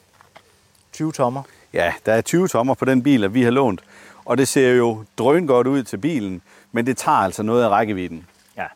20 0.93 1.11
tommer. 1.11 1.43
Ja, 1.73 1.93
der 2.05 2.13
er 2.13 2.21
20 2.21 2.47
tommer 2.47 2.73
på 2.73 2.85
den 2.85 3.03
bil, 3.03 3.23
at 3.23 3.33
vi 3.33 3.43
har 3.43 3.51
lånt. 3.51 3.81
Og 4.25 4.37
det 4.37 4.47
ser 4.47 4.71
jo 4.71 5.05
drøn 5.17 5.47
godt 5.47 5.67
ud 5.67 5.83
til 5.83 5.97
bilen, 5.97 6.41
men 6.71 6.85
det 6.85 6.97
tager 6.97 7.17
altså 7.17 7.43
noget 7.43 7.63
af 7.63 7.69
rækkevidden. 7.69 8.27
Ja. 8.57 8.67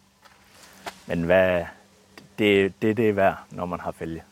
Men 1.07 1.23
hvad, 1.23 1.65
det, 2.39 2.73
det, 2.81 2.97
det 2.97 3.09
er 3.09 3.13
værd, 3.13 3.37
når 3.49 3.65
man 3.65 3.79
har 3.79 3.91
fælge. 3.91 4.23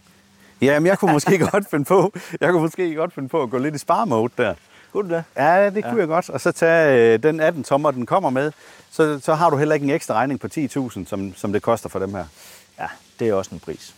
Ja, 0.61 0.79
jeg 0.83 0.99
kunne 0.99 1.13
måske 1.13 1.37
godt 1.51 1.69
finde 1.69 1.85
på, 1.85 2.13
jeg 2.41 2.51
kunne 2.51 2.61
måske 2.61 2.95
godt 2.95 3.13
finde 3.13 3.29
på 3.29 3.43
at 3.43 3.49
gå 3.49 3.57
lidt 3.57 3.75
i 3.75 3.77
spar-mode 3.77 4.33
der. 4.37 4.53
Kunne 4.91 5.09
du 5.09 5.15
det? 5.15 5.23
Ja, 5.37 5.69
det 5.69 5.83
kunne 5.83 5.93
ja. 5.93 5.99
jeg 5.99 6.07
godt. 6.07 6.29
Og 6.29 6.41
så 6.41 6.51
tage 6.51 7.13
øh, 7.13 7.23
den 7.23 7.39
18 7.39 7.63
tommer, 7.63 7.91
den 7.91 8.05
kommer 8.05 8.29
med. 8.29 8.51
Så, 8.91 9.19
så 9.19 9.33
har 9.33 9.49
du 9.49 9.57
heller 9.57 9.75
ikke 9.75 9.83
en 9.83 9.89
ekstra 9.89 10.13
regning 10.13 10.39
på 10.39 10.47
10.000, 10.47 11.05
som, 11.05 11.33
som 11.35 11.53
det 11.53 11.61
koster 11.61 11.89
for 11.89 11.99
dem 11.99 12.13
her. 12.13 12.25
Ja, 12.79 12.87
det 13.19 13.29
er 13.29 13.33
også 13.33 13.55
en 13.55 13.59
pris. 13.59 13.95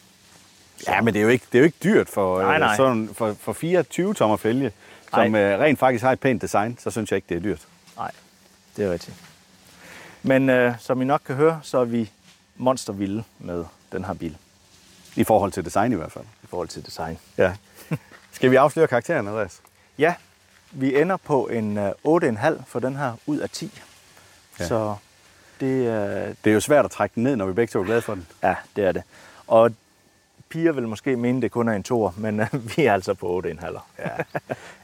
Ja, 0.88 1.02
men 1.02 1.14
det 1.14 1.20
er 1.20 1.24
jo 1.24 1.30
ikke, 1.30 1.46
det 1.52 1.58
er 1.58 1.60
jo 1.60 1.66
ikke 1.66 1.78
dyrt 1.84 2.10
for, 2.10 2.42
Nej, 2.42 2.54
øh, 2.54 2.60
nej. 2.60 2.76
Sådan, 2.76 3.10
for, 3.14 3.36
for 3.40 3.54
24 3.54 4.14
tommer 4.14 4.38
fælge, 4.38 4.72
som 5.10 5.32
Nej. 5.32 5.42
øh, 5.42 5.60
rent 5.60 5.80
faktisk 5.80 6.04
har 6.04 6.12
et 6.12 6.20
pænt 6.20 6.42
design, 6.42 6.78
så 6.80 6.92
synes 6.92 7.12
jeg 7.12 7.16
ikke, 7.16 7.26
det 7.30 7.38
er 7.38 7.42
dyrt. 7.42 7.68
Nej, 7.98 8.12
det 8.78 8.86
er 8.86 8.92
rigtigt. 8.94 9.16
Men 10.24 10.50
øh, 10.50 10.74
som 10.80 11.02
I 11.02 11.06
nok 11.06 11.22
kan 11.26 11.36
høre, 11.36 11.60
så 11.64 11.78
er 11.78 11.86
vi 11.86 12.12
monstervilde 12.58 13.24
med 13.40 13.66
den 13.92 14.06
her 14.06 14.14
bil 14.14 14.38
I 15.16 15.24
forhold 15.24 15.52
til 15.52 15.66
design 15.66 15.92
i 15.92 15.96
hvert 15.96 16.12
fald. 16.12 16.26
i 16.44 16.48
forhold 16.48 16.68
til 16.68 16.86
design. 16.86 17.18
Ja. 17.38 17.54
Skal 18.32 18.52
vi 18.52 18.56
afsløre 18.56 18.88
karakteren, 18.88 19.28
Andreas? 19.28 19.62
Ja, 19.98 20.14
vi 20.72 21.02
ender 21.02 21.18
på 21.18 21.48
en 21.48 21.78
øh, 21.78 21.92
8,5 22.08 22.64
for 22.68 22.80
den 22.80 22.96
her 22.96 23.14
ud 23.26 23.38
af 23.40 23.50
10. 23.50 23.72
Ja. 24.60 24.64
Ja. 24.64 24.68
Så 24.68 24.96
det, 25.60 25.68
øh, 25.68 26.36
Det 26.44 26.50
er 26.50 26.54
jo 26.54 26.60
svært 26.60 26.86
at 26.86 26.92
trække 26.92 27.16
den 27.16 27.24
ned, 27.24 27.36
når 27.36 27.46
vi 27.46 27.54
begge 27.54 27.72
to 27.72 27.80
er 27.80 27.84
glade 27.84 28.02
for 28.02 28.14
den. 28.16 28.28
ja, 28.44 28.56
det 28.76 28.84
er 28.86 28.92
det. 28.92 29.04
Og 29.48 29.72
piger 30.50 30.72
vil 30.72 30.88
måske 30.88 31.16
mene, 31.16 31.42
det 31.42 31.52
kun 31.52 31.68
er 31.68 31.74
en 31.74 31.84
toer, 31.84 32.12
men 32.18 32.40
øh, 32.40 32.48
vi 32.78 32.86
er 32.86 32.94
altså 32.94 33.14
på 33.14 33.42
8,5. 33.46 33.80
Ja. 34.00 34.10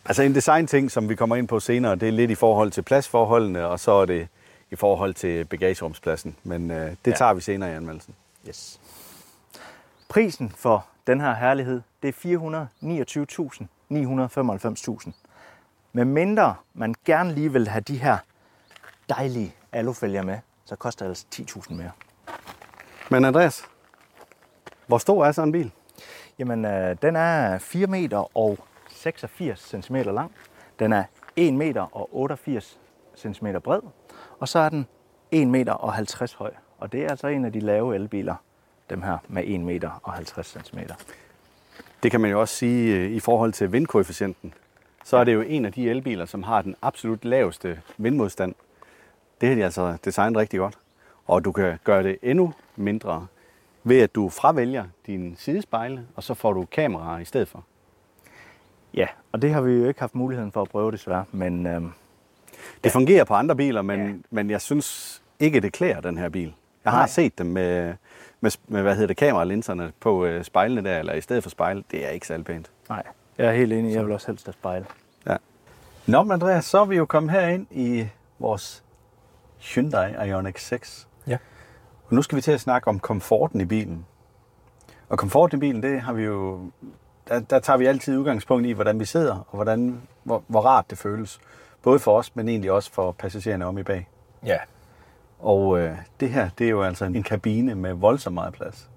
altså 0.06 0.24
en 0.24 0.36
design-ting, 0.36 0.92
som 0.92 1.10
vi 1.10 1.16
kommer 1.16 1.36
ind 1.36 1.48
på 1.48 1.60
senere, 1.60 1.96
det 1.96 2.08
er 2.08 2.12
lidt 2.12 2.32
i 2.32 2.36
forhold 2.36 2.72
til 2.72 2.82
pladsforholdene, 2.82 3.68
og 3.68 3.80
så 3.80 3.92
er 3.92 4.06
det 4.06 4.28
i 4.72 4.76
forhold 4.76 5.14
til 5.14 5.46
bagagerumspladsen. 5.46 6.36
Men 6.44 6.72
øh, 6.72 6.90
det 7.06 7.12
Ja. 7.12 7.12
tager 7.18 7.34
vi 7.34 7.42
senere 7.42 7.72
i 7.72 7.74
anmeldelsen. 7.74 8.14
Yes. 8.48 8.80
Prisen 10.10 10.50
for 10.50 10.88
den 11.08 11.22
her 11.22 11.34
herlighed, 11.34 11.82
det 12.04 12.08
er 12.08 12.14
429.995.000. 15.04 15.12
Men 15.94 16.14
mindre 16.14 16.56
man 16.74 16.96
gerne 17.06 17.34
lige 17.34 17.54
vil 17.54 17.68
have 17.68 17.82
de 17.82 17.98
her 17.98 18.18
dejlige 19.10 19.56
alufælger 19.72 20.24
med, 20.24 20.40
så 20.66 20.76
koster 20.76 21.06
det 21.06 21.10
altså 21.10 21.26
10.000 21.36 21.74
mere. 21.74 21.92
Men 23.12 23.26
Andreas, 23.26 23.64
hvor 24.88 24.98
stor 24.98 25.26
er 25.26 25.32
sådan 25.32 25.48
en 25.48 25.52
bil? 25.52 25.72
Jamen, 26.40 26.66
øh, 26.66 26.98
den 27.02 27.16
er 27.16 27.58
4 27.58 27.88
meter 27.88 28.38
og 28.38 28.58
86 28.90 29.60
cm 29.60 29.96
lang. 29.96 30.32
Den 30.80 30.94
er 30.94 31.04
1 31.36 31.54
meter 31.54 31.82
og 31.82 32.10
88 32.16 32.80
cm 33.18 33.48
bred. 33.64 33.82
Og 34.40 34.48
så 34.48 34.60
er 34.60 34.70
den 34.70 34.88
1 35.32 35.48
meter 35.48 35.74
og 35.74 35.94
50 35.94 36.34
høj. 36.34 36.54
Og 36.78 36.92
det 36.92 37.04
er 37.06 37.10
altså 37.10 37.28
en 37.28 37.46
af 37.46 37.54
de 37.54 37.60
lave 37.60 37.96
elbiler, 37.96 38.36
dem 38.90 39.02
her 39.02 39.18
med 39.28 39.44
1 39.46 39.60
meter 39.60 40.00
og 40.04 40.14
50 40.14 40.58
cm. 40.66 40.80
Det 42.04 42.12
kan 42.12 42.22
man 42.22 42.32
jo 42.32 42.42
også 42.42 42.56
sige 42.56 42.96
øh, 42.96 43.12
i 43.12 43.20
forhold 43.20 43.54
til 43.54 43.72
vindkoefficienten. 43.72 44.54
Så 45.04 45.18
er 45.18 45.24
det 45.24 45.34
jo 45.34 45.42
en 45.42 45.66
af 45.66 45.74
de 45.74 45.90
elbiler, 45.90 46.26
som 46.26 46.44
har 46.44 46.62
den 46.62 46.76
absolut 46.82 47.26
laveste 47.26 47.80
vindmodstand. 47.98 48.56
Det 49.42 49.50
har 49.50 49.56
de 49.56 49.64
altså 49.64 49.98
designet 50.06 50.38
rigtig 50.38 50.60
godt. 50.60 50.78
Og 51.26 51.46
du 51.46 51.52
kan 51.52 51.80
gøre 51.84 52.04
det 52.04 52.18
endnu 52.22 52.54
mindre 52.76 53.28
ved, 53.84 54.00
at 54.02 54.16
du 54.16 54.30
fravælger 54.30 54.86
dine 55.08 55.36
sidespejle, 55.38 56.06
og 56.16 56.24
så 56.24 56.34
får 56.34 56.54
du 56.54 56.66
kameraer 56.66 57.20
i 57.20 57.26
stedet 57.26 57.48
for. 57.48 57.64
Ja, 58.94 59.08
og 59.32 59.42
det 59.42 59.54
har 59.54 59.62
vi 59.62 59.72
jo 59.72 59.88
ikke 59.88 60.00
haft 60.00 60.16
muligheden 60.16 60.52
for 60.52 60.62
at 60.62 60.70
prøve 60.70 60.92
desværre, 60.92 61.26
men 61.32 61.68
øhm, 61.68 61.92
Det 62.84 62.92
fungerer 62.92 63.24
på 63.24 63.34
andre 63.34 63.56
biler, 63.56 63.82
men, 63.82 64.00
Ja. 64.00 64.06
ja. 64.08 64.14
men 64.30 64.50
jeg 64.50 64.62
synes 64.62 65.22
ikke, 65.40 65.60
det 65.60 65.74
klæder 65.74 66.02
den 66.02 66.18
her 66.18 66.30
bil. 66.30 66.54
Jeg 66.86 66.92
har 66.94 67.00
Nej. 67.00 67.08
set 67.08 67.38
dem 67.38 67.46
med, 67.46 67.94
med, 68.42 68.52
med 68.68 68.82
hvad 68.82 68.94
hedder 68.94 69.08
det, 69.08 69.18
kameralinserne 69.18 69.92
på 70.00 70.26
øh, 70.26 70.44
spejlene 70.44 70.90
der, 70.90 71.00
eller 71.00 71.14
i 71.14 71.22
stedet 71.22 71.44
for 71.44 71.50
spejl. 71.50 71.84
Det 71.92 72.06
er 72.06 72.10
ikke 72.10 72.28
særlig 72.28 72.46
pænt. 72.46 72.72
nej, 72.90 73.04
jeg 73.38 73.48
er 73.48 73.52
helt 73.52 73.74
enig. 73.74 73.94
Jeg 73.94 74.06
vil 74.06 74.14
også 74.14 74.28
helst 74.28 74.46
have 74.46 74.54
spejl. 74.54 74.86
Ja. 75.28 75.36
Nå, 76.06 76.24
men 76.24 76.32
Andreas, 76.32 76.66
så 76.66 76.82
er 76.82 76.86
vi 76.86 76.96
jo 76.96 77.06
kommet 77.06 77.32
herind 77.32 77.68
i 77.72 78.08
vores 78.40 78.84
Hyundai 79.60 80.28
Ioniq 80.28 80.58
6. 80.58 81.08
Ja. 81.28 81.38
Og 82.08 82.16
nu 82.16 82.22
skal 82.22 82.36
vi 82.36 82.42
til 82.42 82.52
at 82.52 82.62
snakke 82.62 82.88
om 82.88 83.00
komforten 83.00 83.62
i 83.62 83.66
bilen. 83.66 84.06
Og 85.10 85.18
komforten 85.18 85.58
i 85.58 85.60
bilen, 85.60 85.84
det 85.84 86.02
har 86.02 86.14
vi 86.14 86.24
jo... 86.24 86.60
Der, 87.28 87.40
der 87.40 87.60
tager 87.60 87.78
vi 87.78 87.86
altid 87.86 88.18
udgangspunkt 88.18 88.68
i, 88.68 88.72
hvordan 88.72 89.00
vi 89.00 89.06
sidder, 89.06 89.34
og 89.34 89.56
hvordan, 89.56 90.02
hvor, 90.24 90.44
hvor 90.48 90.62
rart 90.62 90.90
det 90.90 90.98
føles. 90.98 91.40
Både 91.82 92.00
for 92.00 92.18
os, 92.18 92.36
men 92.36 92.50
egentlig 92.50 92.72
også 92.72 92.92
for 92.92 93.12
passagererne 93.12 93.66
om 93.66 93.78
i 93.78 93.84
bag. 93.84 94.08
Ja. 94.46 94.58
Og 95.40 95.80
øh, 95.80 95.98
det 96.20 96.30
her, 96.30 96.50
det 96.58 96.66
er 96.66 96.70
jo 96.72 96.84
altså 96.84 97.06
en 97.06 97.24
kabine 97.24 97.76
med 97.76 97.94
voldsomt 97.94 98.34
meget 98.34 98.54
plads. 98.54 98.90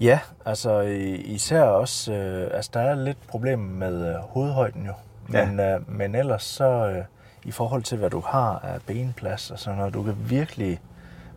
Ja, 0.00 0.18
altså 0.44 0.80
i- 0.80 1.14
især 1.14 1.62
også, 1.62 2.12
øh, 2.12 2.50
altså 2.54 2.70
der 2.74 2.80
er 2.80 2.94
lidt 2.94 3.18
problem 3.28 3.58
med 3.58 4.08
øh, 4.08 4.14
hovedhøjden 4.14 4.86
jo. 4.86 4.92
Ja. 5.32 5.46
Men, 5.46 5.60
øh, 5.60 5.90
men 5.98 6.14
ellers 6.14 6.42
så, 6.42 6.64
øh, 6.88 7.04
i 7.44 7.50
forhold 7.50 7.82
til 7.82 7.98
hvad 7.98 8.10
du 8.10 8.20
har 8.20 8.58
af 8.58 8.82
benplads 8.86 9.50
og 9.50 9.58
sådan 9.58 9.78
noget, 9.78 9.94
du 9.94 10.02
kan 10.02 10.16
virkelig 10.18 10.80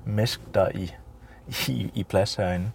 mæske 0.06 0.44
dig 0.54 0.72
i, 0.76 0.96
i, 1.72 1.92
i 1.94 2.04
plads 2.04 2.36
herinde. 2.36 2.72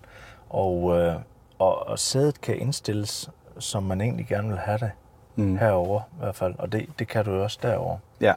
Og, 0.50 0.98
øh, 1.00 1.14
og, 1.58 1.88
og 1.88 1.98
sædet 1.98 2.40
kan 2.40 2.58
indstilles, 2.58 3.30
som 3.58 3.82
man 3.82 4.00
egentlig 4.00 4.26
gerne 4.26 4.48
vil 4.48 4.58
have 4.58 4.78
det 4.78 4.90
mm. 5.36 5.56
herover 5.58 6.00
i 6.00 6.16
hvert 6.18 6.34
fald. 6.34 6.54
Og 6.58 6.72
det, 6.72 6.86
det 6.98 7.08
kan 7.08 7.24
du 7.24 7.42
også 7.42 7.58
derover. 7.62 7.98
Ja. 8.20 8.34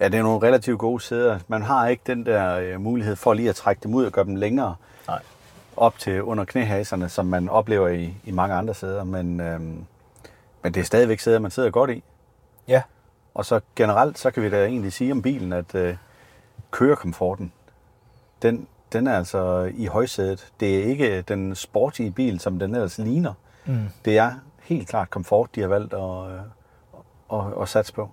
Ja, 0.00 0.08
det 0.08 0.18
er 0.18 0.22
nogle 0.22 0.46
relativt 0.46 0.78
gode 0.78 1.00
sæder. 1.02 1.38
Man 1.48 1.62
har 1.62 1.88
ikke 1.88 2.02
den 2.06 2.26
der 2.26 2.56
øh, 2.56 2.80
mulighed 2.80 3.16
for 3.16 3.34
lige 3.34 3.48
at 3.48 3.56
trække 3.56 3.80
dem 3.82 3.94
ud 3.94 4.04
og 4.04 4.12
gøre 4.12 4.24
dem 4.24 4.36
længere 4.36 4.74
Nej. 5.08 5.22
op 5.76 5.98
til 5.98 6.22
under 6.22 6.44
knæhaserne, 6.44 7.08
som 7.08 7.26
man 7.26 7.48
oplever 7.48 7.88
i, 7.88 8.14
i 8.24 8.30
mange 8.30 8.54
andre 8.54 8.74
sæder. 8.74 9.04
Men, 9.04 9.40
øhm, 9.40 9.84
men 10.62 10.74
det 10.74 10.80
er 10.80 10.84
stadigvæk 10.84 11.20
sæder, 11.20 11.38
man 11.38 11.50
sidder 11.50 11.70
godt 11.70 11.90
i. 11.90 12.02
Ja, 12.68 12.82
Og 13.34 13.44
så 13.44 13.60
generelt, 13.76 14.18
så 14.18 14.30
kan 14.30 14.42
vi 14.42 14.50
da 14.50 14.64
egentlig 14.66 14.92
sige 14.92 15.12
om 15.12 15.22
bilen, 15.22 15.52
at 15.52 15.74
øh, 15.74 15.96
kørekomforten, 16.70 17.52
den, 18.42 18.66
den 18.92 19.06
er 19.06 19.16
altså 19.18 19.70
i 19.74 19.86
højsædet. 19.86 20.48
Det 20.60 20.78
er 20.78 20.84
ikke 20.84 21.22
den 21.22 21.54
sportige 21.54 22.10
bil, 22.10 22.40
som 22.40 22.58
den 22.58 22.74
ellers 22.74 22.98
ligner. 22.98 23.32
Mm. 23.66 23.88
Det 24.04 24.18
er 24.18 24.32
helt 24.62 24.88
klart 24.88 25.10
komfort, 25.10 25.54
de 25.54 25.60
har 25.60 25.68
valgt 25.68 25.94
at, 25.94 26.26
øh, 26.32 26.40
at, 27.32 27.62
at 27.62 27.68
satse 27.68 27.92
på. 27.92 28.08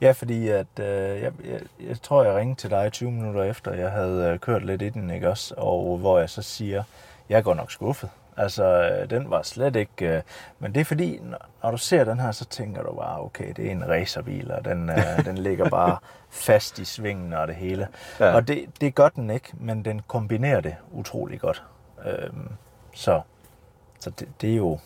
Ja, 0.00 0.10
fordi 0.10 0.48
at, 0.48 0.66
øh, 0.80 0.86
jeg, 1.22 1.32
jeg, 1.44 1.60
jeg 1.80 2.02
tror, 2.02 2.24
jeg 2.24 2.34
ringede 2.34 2.60
til 2.60 2.70
dig 2.70 2.92
20 2.92 3.10
minutter 3.10 3.42
efter, 3.42 3.72
jeg 3.74 3.90
havde 3.90 4.30
øh, 4.32 4.38
kørt 4.38 4.64
lidt 4.64 4.82
i 4.82 4.88
den, 4.88 5.10
ikke 5.10 5.28
også? 5.28 5.54
Og 5.56 5.98
hvor 5.98 6.18
jeg 6.18 6.30
så 6.30 6.42
siger, 6.42 6.82
jeg 7.28 7.44
går 7.44 7.54
nok 7.54 7.70
skuffet. 7.72 8.10
Altså, 8.36 8.64
øh, 8.64 9.10
den 9.10 9.30
var 9.30 9.42
slet 9.42 9.76
ikke... 9.76 10.16
Øh, 10.16 10.22
men 10.58 10.74
det 10.74 10.80
er 10.80 10.84
fordi, 10.84 11.18
når, 11.22 11.38
når 11.62 11.70
du 11.70 11.76
ser 11.76 12.04
den 12.04 12.20
her, 12.20 12.32
så 12.32 12.44
tænker 12.44 12.82
du 12.82 12.92
bare, 12.92 13.20
okay, 13.20 13.52
det 13.56 13.66
er 13.66 13.70
en 13.70 13.88
racerbil, 13.88 14.50
og 14.50 14.64
den, 14.64 14.90
øh, 14.90 15.24
den 15.26 15.38
ligger 15.38 15.68
bare 15.70 15.98
fast 16.30 16.78
i 16.78 16.84
svingen 16.84 17.32
og 17.32 17.48
det 17.48 17.56
hele. 17.56 17.88
Ja. 18.20 18.34
Og 18.34 18.48
det, 18.48 18.64
det 18.80 18.94
gør 18.94 19.08
den 19.08 19.30
ikke, 19.30 19.52
men 19.54 19.84
den 19.84 20.02
kombinerer 20.06 20.60
det 20.60 20.76
utrolig 20.92 21.40
godt. 21.40 21.62
Øhm, 22.06 22.48
så 22.94 23.20
så 24.00 24.10
det, 24.10 24.28
det 24.40 24.52
er 24.52 24.56
jo 24.56 24.78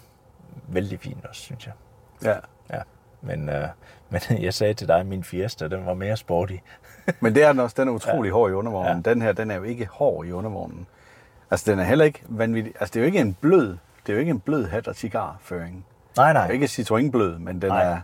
vældig 0.68 1.00
fint 1.00 1.26
også, 1.26 1.40
synes 1.40 1.66
jeg. 1.66 1.74
Ja. 2.22 2.36
Ja, 2.76 2.82
men, 3.22 3.48
øh, 3.48 3.68
men 4.10 4.20
jeg 4.42 4.54
sagde 4.54 4.74
til 4.74 4.88
dig, 4.88 4.96
at 5.00 5.06
min 5.06 5.24
Fiesta, 5.24 5.68
den 5.68 5.86
var 5.86 5.94
mere 5.94 6.16
sporty. 6.16 6.54
Men 7.20 7.34
det 7.34 7.42
er 7.44 7.52
den 7.52 7.60
også, 7.60 7.74
den 7.78 7.88
er 7.88 7.92
utrolig 7.92 8.28
ja. 8.28 8.32
hård 8.32 8.50
i 8.50 8.54
undervognen. 8.54 9.02
Ja. 9.06 9.10
Den 9.10 9.22
her, 9.22 9.32
den 9.32 9.50
er 9.50 9.54
jo 9.56 9.62
ikke 9.62 9.88
hård 9.92 10.26
i 10.26 10.32
undervognen. 10.32 10.86
Altså, 11.50 11.70
den 11.70 11.78
er 11.78 11.84
heller 11.84 12.04
ikke 12.04 12.22
vanvittig. 12.28 12.72
Altså, 12.80 12.92
det 12.92 12.96
er 12.96 13.00
jo 13.00 13.06
ikke 13.06 13.18
en 13.18 13.34
blød, 13.34 13.68
det 14.06 14.08
er 14.08 14.12
jo 14.12 14.18
ikke 14.18 14.30
en 14.30 14.40
blød 14.40 14.66
hat 14.68 14.88
og 14.88 14.94
cigarføring. 14.96 15.86
Nej, 16.16 16.26
Det 16.26 16.34
nej. 16.34 16.46
er 16.46 16.50
ikke 16.50 16.66
Citroën 16.66 17.10
blød, 17.10 17.38
men 17.38 17.62
den 17.62 17.68
Nej. 17.68 17.84
er, 17.92 18.00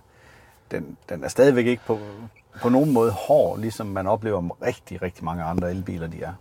den, 0.71 0.97
den 1.09 1.25
er 1.25 1.29
stadigvæk 1.29 1.67
ikke 1.67 1.83
på, 1.87 1.99
på 2.63 2.69
nogen 2.69 2.93
måde 2.93 3.11
hård, 3.13 3.59
ligesom 3.59 3.87
man 3.87 4.07
oplever 4.07 4.39
om 4.39 4.51
rigtig, 4.51 5.03
rigtig 5.03 5.25
mange 5.25 5.43
andre 5.45 5.71
elbiler, 5.71 6.07
de 6.07 6.23
er. 6.23 6.33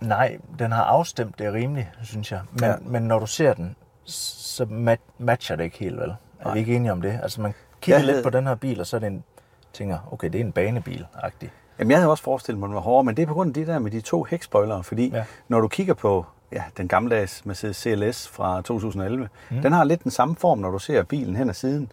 Nej, 0.00 0.38
den 0.58 0.72
har 0.72 0.84
afstemt 0.84 1.38
det 1.38 1.52
rimeligt, 1.52 1.88
synes 2.02 2.32
jeg. 2.32 2.40
Men, 2.52 2.64
Ja. 2.64 2.74
men 2.82 3.02
når 3.02 3.18
du 3.18 3.26
ser 3.26 3.54
den, 3.54 3.76
så 4.04 4.64
mat- 4.64 5.00
matcher 5.18 5.56
det 5.56 5.64
ikke 5.64 5.78
helt 5.78 5.96
vel. 6.00 6.10
Er 6.10 6.44
Nej. 6.44 6.52
vi 6.52 6.58
ikke 6.58 6.76
enige 6.76 6.92
om 6.92 7.02
det? 7.02 7.20
Altså 7.22 7.40
man 7.40 7.54
kigger 7.80 8.02
lidt 8.02 8.24
på 8.24 8.30
den 8.30 8.46
her 8.46 8.54
bil, 8.54 8.80
og 8.80 8.86
så 8.86 8.96
er 8.96 9.00
det 9.00 9.06
en, 9.06 9.24
tænker, 9.72 9.98
okay, 10.12 10.28
det 10.28 10.40
er 10.40 10.44
en 10.44 10.52
banebil-agtig. 10.52 11.50
Jamen, 11.78 11.90
jeg 11.90 11.98
havde 11.98 12.10
også 12.10 12.24
forestillet 12.24 12.58
mig, 12.58 12.66
at 12.66 12.68
den 12.68 12.74
var 12.74 12.80
hårdere, 12.80 13.04
men 13.04 13.16
det 13.16 13.22
er 13.22 13.26
på 13.26 13.34
grund 13.34 13.50
af 13.50 13.54
det 13.54 13.66
der 13.66 13.78
med 13.78 13.90
de 13.90 14.00
to 14.00 14.24
hækspoilere, 14.24 14.84
fordi. 14.84 15.08
Ja. 15.08 15.24
når 15.48 15.60
du 15.60 15.68
kigger 15.68 15.94
på 15.94 16.26
ja, 16.52 16.64
den 16.76 16.88
gammeldags 16.88 17.46
Mercedes 17.46 17.76
CLS 17.76 18.28
fra 18.28 18.62
2011, 18.62 19.28
mm. 19.50 19.62
den 19.62 19.72
har 19.72 19.84
lidt 19.84 20.02
den 20.02 20.10
samme 20.10 20.36
form, 20.36 20.58
når 20.58 20.70
du 20.70 20.78
ser 20.78 21.02
bilen 21.02 21.36
hen 21.36 21.48
ad 21.48 21.54
siden, 21.54 21.92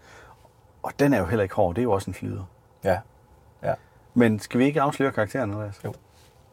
og 0.83 0.91
den 0.99 1.13
er 1.13 1.19
jo 1.19 1.25
heller 1.25 1.43
ikke 1.43 1.55
hård, 1.55 1.75
det 1.75 1.81
er 1.81 1.83
jo 1.83 1.91
også 1.91 2.09
en 2.09 2.13
flyder. 2.13 2.43
Ja. 2.83 2.99
ja. 3.63 3.73
Men 4.13 4.39
skal 4.39 4.59
vi 4.59 4.65
ikke 4.65 4.81
afsløre 4.81 5.11
karakteren, 5.11 5.51
Andreas? 5.51 5.81
Jo. 5.85 5.93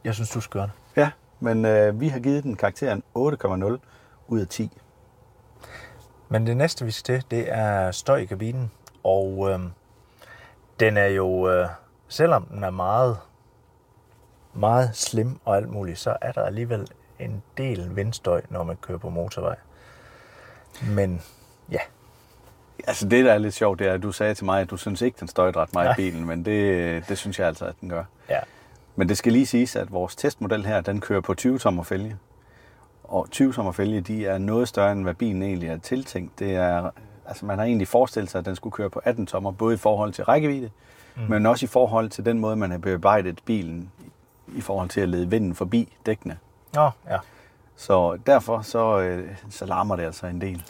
Jeg 0.04 0.14
synes, 0.14 0.30
du 0.30 0.40
skal 0.40 0.52
gøre 0.52 0.66
det. 0.66 0.72
Ja, 0.96 1.10
men 1.40 1.64
øh, 1.64 2.00
vi 2.00 2.08
har 2.08 2.20
givet 2.20 2.44
den 2.44 2.56
karakteren 2.56 3.02
8,0 3.18 3.78
ud 4.28 4.40
af 4.40 4.48
10. 4.48 4.70
Men 6.28 6.46
det 6.46 6.56
næste, 6.56 6.84
vi 6.84 6.90
skal 6.90 7.20
til, 7.20 7.30
det 7.30 7.44
er 7.48 7.90
støj 7.90 8.16
i 8.16 8.24
kabinen. 8.24 8.70
Og 9.04 9.50
øhm, 9.50 9.70
den 10.80 10.96
er 10.96 11.06
jo, 11.06 11.48
øh, 11.50 11.68
selvom 12.08 12.44
den 12.44 12.64
er 12.64 12.70
meget, 12.70 13.18
meget 14.54 14.90
slim 14.96 15.38
og 15.44 15.56
alt 15.56 15.68
muligt, 15.68 15.98
så 15.98 16.16
er 16.20 16.32
der 16.32 16.42
alligevel 16.44 16.88
en 17.18 17.42
del 17.58 17.96
vindstøj, 17.96 18.42
når 18.50 18.62
man 18.62 18.76
kører 18.76 18.98
på 18.98 19.10
motorvej. 19.10 19.56
Men 20.82 21.22
ja, 21.70 21.78
Altså 22.86 23.08
det, 23.08 23.24
der 23.24 23.32
er 23.32 23.38
lidt 23.38 23.54
sjovt, 23.54 23.78
det 23.78 23.86
er, 23.86 23.92
at 23.92 24.02
du 24.02 24.12
sagde 24.12 24.34
til 24.34 24.44
mig, 24.44 24.60
at 24.60 24.70
du 24.70 24.76
synes 24.76 25.02
ikke, 25.02 25.16
den 25.20 25.28
støjte 25.28 25.58
ret 25.58 25.74
meget 25.74 25.86
i 25.86 25.88
Nej. 25.88 25.96
bilen, 25.96 26.26
men 26.26 26.44
det, 26.44 27.08
det 27.08 27.18
synes 27.18 27.38
jeg 27.38 27.46
altså, 27.48 27.64
at 27.64 27.74
den 27.80 27.88
gør. 27.88 28.04
ja, 28.28 28.38
Men 28.96 29.08
det 29.08 29.18
skal 29.18 29.32
lige 29.32 29.46
siges, 29.46 29.76
at 29.76 29.92
vores 29.92 30.16
testmodel 30.16 30.66
her, 30.66 30.80
den 30.80 31.00
kører 31.00 31.20
på 31.20 31.34
20 31.34 31.58
tommer 31.58 31.82
fælge. 31.82 32.16
Og 33.04 33.30
20 33.30 33.52
tommer 33.52 33.72
fælge, 33.72 34.00
de 34.00 34.26
er 34.26 34.38
noget 34.38 34.68
større, 34.68 34.92
end 34.92 35.02
hvad 35.02 35.14
bilen 35.14 35.42
egentlig 35.42 35.68
er 35.68 35.78
tiltænkt. 35.78 36.38
Det 36.38 36.54
er, 36.54 36.90
altså 37.32 37.46
man 37.46 37.58
har 37.58 37.64
egentlig 37.64 37.88
forestillet 37.88 38.30
sig, 38.30 38.38
at 38.38 38.44
den 38.44 38.56
skulle 38.56 38.72
køre 38.72 38.90
på 38.90 39.00
18 39.04 39.26
tommer, 39.26 39.50
både 39.50 39.74
i 39.74 39.76
forhold 39.76 40.12
til 40.12 40.24
rækkevidde, 40.24 40.70
mm. 41.16 41.22
men 41.22 41.46
også 41.46 41.64
i 41.64 41.68
forhold 41.68 42.08
til 42.08 42.24
den 42.24 42.38
måde, 42.38 42.56
man 42.56 42.70
har 42.70 42.78
bearbejdet 42.78 43.40
bilen 43.44 43.92
i 44.56 44.60
forhold 44.60 44.88
til 44.88 45.00
at 45.00 45.08
lede 45.08 45.30
vinden 45.30 45.54
forbi 45.54 45.96
dækkene. 46.06 46.38
Nå, 46.74 46.90
ja. 47.08 47.18
Så 47.76 48.18
derfor 48.26 48.60
så, 48.60 49.00
øh, 49.00 49.36
så 49.50 49.66
larmer 49.66 49.96
det 49.96 50.02
altså 50.02 50.26
en 50.26 50.40
del. 50.40 50.62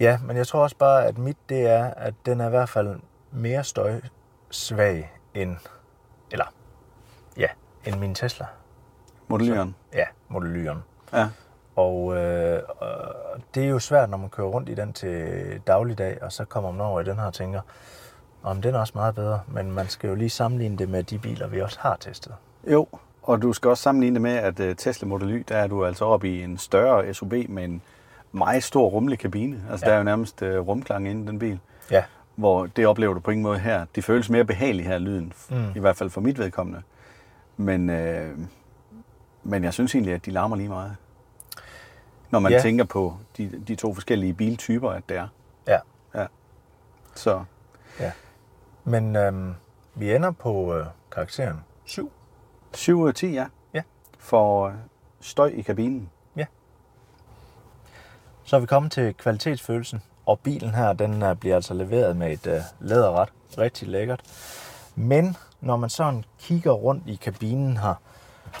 Ja, 0.00 0.18
men 0.24 0.36
jeg 0.36 0.46
tror 0.46 0.62
også 0.62 0.76
bare, 0.76 1.04
at 1.04 1.18
mit 1.18 1.36
det 1.48 1.66
er, 1.66 1.84
at 1.84 2.14
den 2.26 2.40
er 2.40 2.46
i 2.46 2.50
hvert 2.50 2.68
fald 2.68 2.96
mere 3.30 3.64
støjsvag 3.64 5.12
end, 5.34 5.56
eller 6.30 6.44
ja, 7.36 7.48
end 7.84 7.96
min 7.96 8.14
Tesla. 8.14 8.46
Modellyren. 9.28 9.74
Ja, 9.92 10.04
Model 10.28 10.70
Ja. 11.12 11.28
Og 11.76 12.16
øh, 12.16 12.54
øh, 12.82 12.88
det 13.54 13.64
er 13.64 13.68
jo 13.68 13.78
svært, 13.78 14.10
når 14.10 14.18
man 14.18 14.28
kører 14.30 14.46
rundt 14.48 14.68
i 14.68 14.74
den 14.74 14.92
til 14.92 15.26
dagligdag, 15.66 16.18
og 16.22 16.32
så 16.32 16.44
kommer 16.44 16.70
man 16.70 16.80
over 16.80 17.00
i 17.00 17.04
den 17.04 17.16
her 17.18 17.24
og 17.26 17.34
tænker, 17.34 17.60
om 18.42 18.62
den 18.62 18.74
er 18.74 18.78
også 18.78 18.92
meget 18.96 19.14
bedre, 19.14 19.40
men 19.48 19.72
man 19.72 19.88
skal 19.88 20.08
jo 20.08 20.14
lige 20.14 20.30
sammenligne 20.30 20.76
det 20.76 20.88
med 20.88 21.02
de 21.02 21.18
biler, 21.18 21.46
vi 21.48 21.60
også 21.60 21.78
har 21.80 21.96
testet. 21.96 22.34
Jo, 22.72 22.86
og 23.22 23.42
du 23.42 23.52
skal 23.52 23.70
også 23.70 23.82
sammenligne 23.82 24.14
det 24.14 24.22
med, 24.22 24.32
at 24.36 24.60
øh, 24.60 24.76
Tesla 24.76 25.08
Model 25.08 25.30
Y, 25.30 25.44
der 25.48 25.56
er 25.56 25.66
du 25.66 25.84
altså 25.86 26.04
oppe 26.04 26.28
i 26.28 26.42
en 26.42 26.58
større 26.58 27.14
SUV 27.14 27.32
med 27.48 27.64
en 27.64 27.82
meget 28.32 28.62
stor 28.64 28.88
rummelig 28.88 29.18
kabine. 29.18 29.62
Altså, 29.70 29.86
Ja. 29.86 29.90
der 29.90 29.94
er 29.94 29.98
jo 29.98 30.04
nærmest 30.04 30.42
øh, 30.42 30.60
rumklang 30.68 31.08
inde 31.08 31.22
i 31.24 31.26
den 31.26 31.38
bil. 31.38 31.60
Ja. 31.90 32.04
Hvor 32.36 32.66
det 32.66 32.86
oplever 32.86 33.14
du 33.14 33.20
på 33.20 33.30
ingen 33.30 33.42
måde 33.42 33.58
her. 33.58 33.86
Det 33.94 34.04
føles 34.04 34.30
mere 34.30 34.44
behageligt 34.44 34.88
her, 34.88 34.98
lyden. 34.98 35.32
Mm. 35.50 35.56
I 35.76 35.78
hvert 35.78 35.96
fald 35.96 36.10
for 36.10 36.20
mit 36.20 36.38
vedkommende. 36.38 36.82
Men, 37.56 37.90
øh, 37.90 38.38
men 39.42 39.64
jeg 39.64 39.72
synes 39.72 39.94
egentlig, 39.94 40.14
at 40.14 40.26
de 40.26 40.30
larmer 40.30 40.56
lige 40.56 40.68
meget. 40.68 40.96
Når 42.34 42.40
man 42.40 42.52
Ja. 42.52 42.56
ja. 42.56 42.62
tænker 42.62 42.84
på 42.84 43.16
de, 43.36 43.62
de 43.68 43.74
to 43.74 43.94
forskellige 43.94 44.34
biltyper, 44.34 44.90
at 44.90 45.02
det 45.08 45.16
er. 45.16 45.28
Ja. 45.66 45.78
ja. 46.14 46.26
Så 47.14 47.44
Men 48.84 49.16
øhm, 49.16 49.54
vi 49.94 50.14
ender 50.14 50.30
på 50.30 50.74
øh, 50.74 50.86
karakteren 51.12 51.60
7. 51.84 52.12
7 52.74 53.00
ud 53.00 53.08
af 53.08 53.14
10, 53.14 53.26
ja. 53.32 53.46
Ja. 53.74 53.82
For 54.18 54.66
øh, 54.66 54.74
støj 55.20 55.46
i 55.54 55.60
kabinen. 55.62 56.10
Så 58.44 58.56
er 58.56 58.60
vi 58.60 58.66
kommet 58.66 58.92
til 58.92 59.14
kvalitetsfølelsen, 59.14 60.02
og 60.26 60.40
bilen 60.40 60.74
her, 60.74 60.92
den 60.92 61.22
øh, 61.22 61.36
bliver 61.36 61.56
altså 61.56 61.74
leveret 61.74 62.16
med 62.16 62.32
et 62.32 62.46
øh, 62.46 62.60
læderret. 62.80 63.28
Rigtig 63.58 63.88
lækkert. 63.88 64.20
Men 64.94 65.36
når 65.60 65.76
man 65.76 65.90
sådan 65.90 66.24
kigger 66.38 66.72
rundt 66.72 67.02
i 67.06 67.14
kabinen 67.14 67.76
her, 67.76 67.94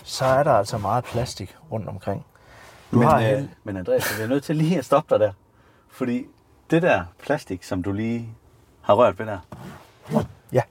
så 0.04 0.24
er 0.24 0.42
der 0.42 0.52
altså 0.52 0.78
meget 0.78 1.04
plastik 1.04 1.56
rundt 1.72 1.88
omkring. 1.88 2.26
Du 2.94 2.98
men, 2.98 3.08
har 3.08 3.18
øh, 3.18 3.24
held- 3.24 3.48
men 3.64 3.76
Andreas, 3.76 4.18
jeg 4.18 4.24
er 4.24 4.28
nødt 4.28 4.44
til 4.44 4.56
lige 4.56 4.78
at 4.78 4.84
stoppe 4.84 5.14
dig 5.14 5.20
der. 5.20 5.32
Fordi 5.90 6.26
det 6.70 6.82
der 6.82 7.04
plastik, 7.22 7.62
som 7.64 7.82
du 7.82 7.92
lige 7.92 8.28
har 8.82 8.94
rørt 8.94 9.18
ved 9.18 9.26
der. 9.26 9.38
Ja. 10.52 10.62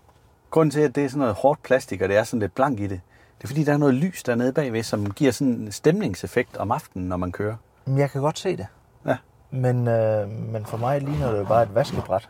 Grunden 0.51 0.72
til, 0.72 0.80
at 0.82 0.96
det 0.96 1.06
er 1.06 1.10
sådan 1.10 1.20
noget 1.20 1.36
hårdt 1.36 1.63
plastik, 1.63 2.01
og 2.01 2.10
det 2.10 2.18
er 2.18 2.24
sådan 2.24 2.39
lidt 2.39 2.56
blank 2.56 2.80
i 2.80 2.84
det, 2.88 3.01
det 3.38 3.44
er 3.44 3.48
fordi, 3.48 3.63
der 3.63 3.74
er 3.74 3.77
noget 3.77 3.94
lys 3.96 4.24
dernede 4.24 4.53
bagved, 4.53 4.84
som 4.84 5.12
giver 5.12 5.32
sådan 5.32 5.53
en 5.53 5.72
stemningseffekt 5.72 6.58
om 6.58 6.72
aftenen, 6.72 7.08
når 7.10 7.18
man 7.18 7.32
kører. 7.32 7.56
Men 7.86 7.98
Jeg 7.98 8.12
kan 8.12 8.22
godt 8.22 8.39
se 8.39 8.58
det. 8.58 8.68
Ja. 9.06 9.18
Men, 9.51 9.88
øh, 9.88 10.30
men 10.30 10.65
for 10.65 10.77
mig 10.77 11.01
ligner 11.01 11.32
det 11.32 11.39
jo 11.39 11.44
bare 11.46 11.63
et 11.63 11.75
vaskebræt. 11.75 12.30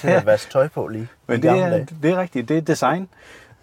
Til 0.00 0.08
at 0.08 0.26
vaske 0.26 0.52
tøj 0.52 0.68
på 0.68 0.86
lige. 0.86 1.08
Men 1.26 1.42
det 1.42 1.50
er, 1.50 1.70
dage. 1.70 1.88
det 2.02 2.10
er 2.10 2.16
rigtigt, 2.20 2.48
det 2.48 2.56
er 2.58 2.60
design. 2.62 3.08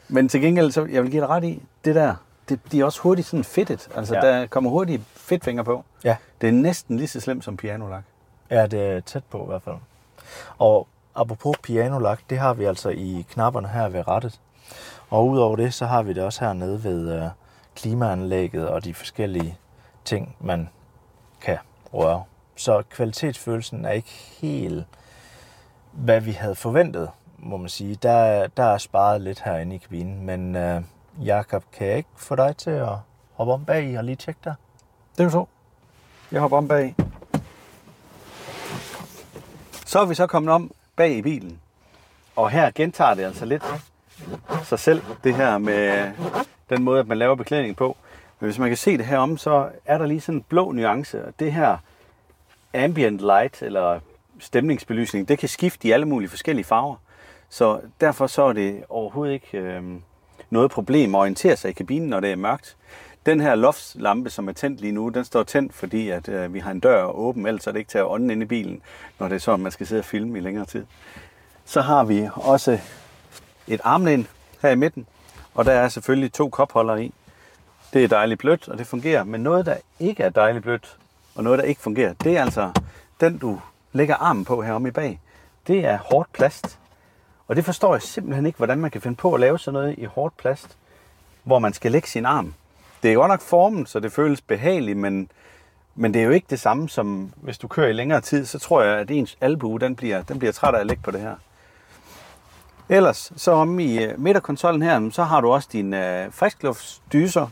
Men 0.08 0.30
til 0.30 0.42
gengæld, 0.42 0.72
så 0.72 0.86
jeg 0.86 1.04
vil 1.04 1.12
give 1.12 1.22
dig 1.22 1.30
ret 1.30 1.44
i, 1.44 1.64
det 1.86 1.96
der, 1.96 2.16
det, 2.50 2.60
de 2.72 2.80
er 2.82 2.86
også 2.86 3.02
hurtigt 3.02 3.28
sådan 3.28 3.44
fedtet. 3.44 3.90
Altså, 3.96 4.16
Ja. 4.16 4.26
ja. 4.26 4.40
der 4.40 4.48
kommer 4.48 4.70
hurtigt 4.70 5.02
fedtfinger 5.32 5.64
på. 5.64 5.86
Ja. 6.04 6.18
Det 6.42 6.50
er 6.50 6.54
næsten 6.54 6.98
lige 6.98 7.08
så 7.08 7.20
slemt 7.20 7.44
som 7.44 7.58
pianolak. 7.58 8.04
Ja, 8.50 8.68
det 8.68 8.82
er 8.92 9.00
tæt 9.00 9.24
på 9.24 9.44
i 9.44 9.46
hvert 9.46 9.62
fald. 9.62 9.76
Og 10.58 10.88
apropos 11.16 11.56
pianolak, 11.64 12.20
det 12.30 12.38
har 12.40 12.54
vi 12.54 12.64
altså 12.66 12.90
i 12.90 13.26
knapperne 13.30 13.68
her 13.68 13.90
ved 13.90 14.08
rettet. 14.08 14.40
Og 15.10 15.28
udover 15.28 15.56
det, 15.56 15.74
så 15.74 15.86
har 15.86 16.04
vi 16.04 16.14
det 16.14 16.24
også 16.24 16.46
hernede 16.46 16.84
ved 16.84 17.16
øh, 17.24 17.30
klimaanlægget 17.76 18.68
og 18.70 18.84
de 18.84 18.94
forskellige 18.94 19.58
ting, 20.06 20.36
man 20.40 20.70
kan 21.42 21.58
røre. 21.94 22.24
Så 22.56 22.84
kvalitetsfølelsen 22.90 23.86
er 23.86 23.92
ikke 23.92 24.10
helt, 24.42 24.86
hvad 25.92 26.22
vi 26.22 26.32
havde 26.32 26.56
forventet, 26.56 27.10
må 27.38 27.58
man 27.58 27.70
sige. 27.70 27.96
Der, 27.96 28.12
er- 28.12 28.48
der 28.48 28.64
er 28.64 28.78
sparet 28.78 29.22
lidt 29.22 29.42
herinde 29.42 29.76
i 29.76 29.78
kabinen, 29.80 30.26
men 30.26 30.56
øh, 30.56 30.82
Jakob, 31.24 31.64
kan 31.74 31.88
jeg 31.88 31.98
ikke 31.98 32.10
få 32.18 32.36
dig 32.36 32.58
til 32.58 32.70
at 32.70 32.90
hoppe 33.34 33.54
om 33.54 33.66
bag 33.66 33.84
i 33.90 33.96
og 33.96 34.04
lige 34.04 34.16
tjekke 34.16 34.40
der? 34.44 34.54
Det 35.18 35.26
er 35.26 35.30
så. 35.30 35.46
Jeg 36.32 36.42
hopper 36.42 36.58
om 36.58 36.68
bag. 36.68 36.96
Så 39.86 40.00
er 40.00 40.06
vi 40.06 40.16
så 40.16 40.28
kommet 40.28 40.54
om 40.54 40.72
bag 40.96 41.12
i 41.12 41.22
bilen. 41.22 41.60
Og 42.36 42.50
her 42.50 42.72
gentager 42.72 43.14
det 43.14 43.24
altså 43.24 43.46
lidt 43.46 43.64
sig 44.64 44.80
selv, 44.80 45.02
det 45.24 45.36
her 45.36 45.58
med 45.58 46.12
den 46.70 46.84
måde, 46.84 47.00
at 47.00 47.08
man 47.08 47.18
laver 47.18 47.36
beklædning 47.36 47.76
på. 47.76 47.98
Men 48.40 48.48
hvis 48.48 48.60
man 48.60 48.70
kan 48.70 48.78
se 48.78 48.98
det 48.98 49.06
her 49.06 49.18
om, 49.18 49.38
så 49.38 49.70
er 49.86 49.98
der 49.98 50.06
lige 50.06 50.22
sådan 50.22 50.40
en 50.40 50.46
blå 50.50 50.72
nuance. 50.72 51.26
Og 51.26 51.34
det 51.40 51.54
her 51.54 51.78
ambient 52.74 53.20
light, 53.20 53.62
eller 53.62 54.00
stemningsbelysning, 54.40 55.28
det 55.28 55.40
kan 55.40 55.50
skifte 55.50 55.88
i 55.88 55.92
alle 55.92 56.06
mulige 56.06 56.30
forskellige 56.30 56.66
farver. 56.66 56.96
Så 57.50 57.82
derfor 58.02 58.28
så 58.28 58.44
er 58.44 58.54
det 58.54 58.84
overhovedet 58.90 59.34
ikke 59.34 59.58
øh, 59.58 59.84
noget 60.50 60.72
problem 60.72 61.16
at 61.16 61.20
orientere 61.20 61.56
sig 61.56 61.70
i 61.70 61.74
kabinen, 61.74 62.10
når 62.10 62.20
det 62.20 62.32
er 62.32 62.36
mørkt. 62.36 62.78
Den 63.26 63.42
her 63.42 63.56
loftslampe, 63.56 64.30
som 64.30 64.48
er 64.48 64.54
tændt 64.54 64.82
lige 64.82 64.92
nu, 64.92 65.10
den 65.10 65.26
står 65.26 65.44
tændt, 65.44 65.74
fordi 65.74 66.10
at, 66.10 66.30
øh, 66.30 66.54
vi 66.54 66.60
har 66.60 66.72
en 66.72 66.80
dør 66.80 67.04
åben, 67.04 67.46
ellers 67.46 67.68
er 67.68 67.72
det 67.72 67.80
ikke 67.80 67.90
til 67.90 67.98
at 67.98 68.06
ånde 68.06 68.34
ind 68.34 68.42
i 68.42 68.46
bilen, 68.46 68.82
når 69.20 69.28
det 69.28 69.36
er 69.36 69.40
sådan, 69.40 69.60
man 69.60 69.72
skal 69.72 69.88
sidde 69.88 70.00
og 70.00 70.06
filme 70.06 70.38
i 70.38 70.42
længere 70.42 70.66
tid. 70.66 70.86
Så 71.66 71.82
har 71.82 72.04
vi 72.04 72.30
også 72.36 72.80
et 73.68 73.82
armlæn 73.84 74.28
her 74.62 74.70
i 74.70 74.76
midten, 74.76 75.08
og 75.54 75.66
der 75.66 75.72
er 75.72 75.90
selvfølgelig 75.90 76.34
to 76.34 76.50
kopholder 76.50 76.96
i. 76.96 77.14
Det 77.94 78.04
er 78.04 78.08
dejligt 78.08 78.40
blødt, 78.40 78.70
og 78.70 78.78
det 78.78 78.88
fungerer, 78.88 79.24
men 79.24 79.42
noget, 79.42 79.66
der 79.66 79.76
ikke 80.00 80.24
er 80.24 80.30
dejligt 80.30 80.64
blødt, 80.64 80.98
og 81.36 81.44
noget, 81.44 81.60
der 81.60 81.66
ikke 81.66 81.82
fungerer, 81.82 82.14
det 82.14 82.38
er 82.38 82.42
altså 82.42 82.72
den, 83.20 83.38
du 83.38 83.62
lægger 83.94 84.16
armen 84.16 84.46
på 84.46 84.62
heromme 84.62 84.88
i 84.88 84.92
bag. 84.92 85.20
Det 85.68 85.86
er 85.86 85.98
hårdt 85.98 86.34
plast, 86.34 86.80
og 87.48 87.56
det 87.56 87.66
forstår 87.66 87.94
jeg 87.94 88.02
simpelthen 88.02 88.46
ikke, 88.46 88.58
hvordan 88.58 88.80
man 88.80 88.92
kan 88.92 89.02
finde 89.02 89.16
på 89.16 89.34
at 89.34 89.40
lave 89.40 89.60
sådan 89.60 89.74
noget 89.74 89.96
i 89.98 90.06
hårdt 90.06 90.38
plast, 90.38 90.78
hvor 91.44 91.60
man 91.60 91.74
skal 91.74 91.92
lægge 91.92 92.08
sin 92.08 92.26
arm. 92.26 92.54
Det 93.04 93.12
er 93.12 93.16
godt 93.16 93.30
nok 93.30 93.42
formen, 93.42 93.86
så 93.86 94.00
det 94.00 94.12
føles 94.12 94.42
behageligt, 94.42 94.98
men, 94.98 95.32
men 95.96 96.14
det 96.14 96.22
er 96.22 96.26
jo 96.26 96.32
ikke 96.32 96.48
det 96.50 96.60
samme 96.60 96.90
som, 96.90 97.34
hvis 97.36 97.58
du 97.58 97.68
kører 97.68 97.88
i 97.88 97.94
længere 97.94 98.22
tid, 98.22 98.46
så 98.46 98.60
tror 98.60 98.82
jeg, 98.82 98.98
at 98.98 99.12
ens 99.12 99.38
albue, 99.42 99.80
den 99.80 99.96
bliver, 99.96 100.22
den 100.22 100.40
bliver 100.40 100.52
træt 100.52 100.76
af 100.76 100.80
at 100.80 100.88
ligge 100.88 101.04
på 101.04 101.12
det 101.12 101.22
her. 101.22 101.36
Ellers, 102.90 103.34
så 103.36 103.52
om 103.52 103.80
i 103.80 104.04
øh, 104.04 104.20
midterkonsollen 104.20 104.82
her, 104.82 105.10
så 105.12 105.24
har 105.24 105.42
du 105.42 105.52
også 105.52 105.70
dine 105.72 106.24
øh, 106.24 106.34
friskluftsdyser, 106.34 107.48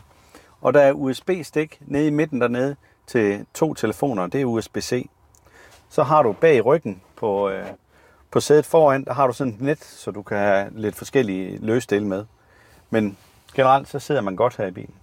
og 0.60 0.74
der 0.74 0.80
er 0.80 0.92
USB-stik 0.92 1.78
nede 1.80 2.06
i 2.06 2.10
midten 2.10 2.40
dernede 2.40 2.76
til 3.06 3.46
to 3.54 3.74
telefoner, 3.74 4.26
det 4.26 4.40
er 4.40 4.44
USB-C. 4.44 5.08
Så 5.88 6.02
har 6.02 6.22
du 6.22 6.32
bag 6.32 6.64
ryggen 6.66 7.02
på, 7.16 7.48
øh, 7.48 7.66
på 8.30 8.40
sædet 8.40 8.66
foran, 8.66 9.04
der 9.04 9.12
har 9.12 9.26
du 9.26 9.32
sådan 9.32 9.52
et 9.52 9.60
net, 9.60 9.84
så 9.84 10.10
du 10.10 10.22
kan 10.22 10.38
have 10.38 10.68
lidt 10.72 10.96
forskellige 10.96 11.58
løsdele 11.58 12.06
med. 12.06 12.24
Men 12.90 13.16
generelt, 13.54 13.88
så 13.88 13.98
sidder 13.98 14.20
man 14.20 14.36
godt 14.36 14.56
her 14.56 14.66
i 14.66 14.70
bilen. 14.70 14.94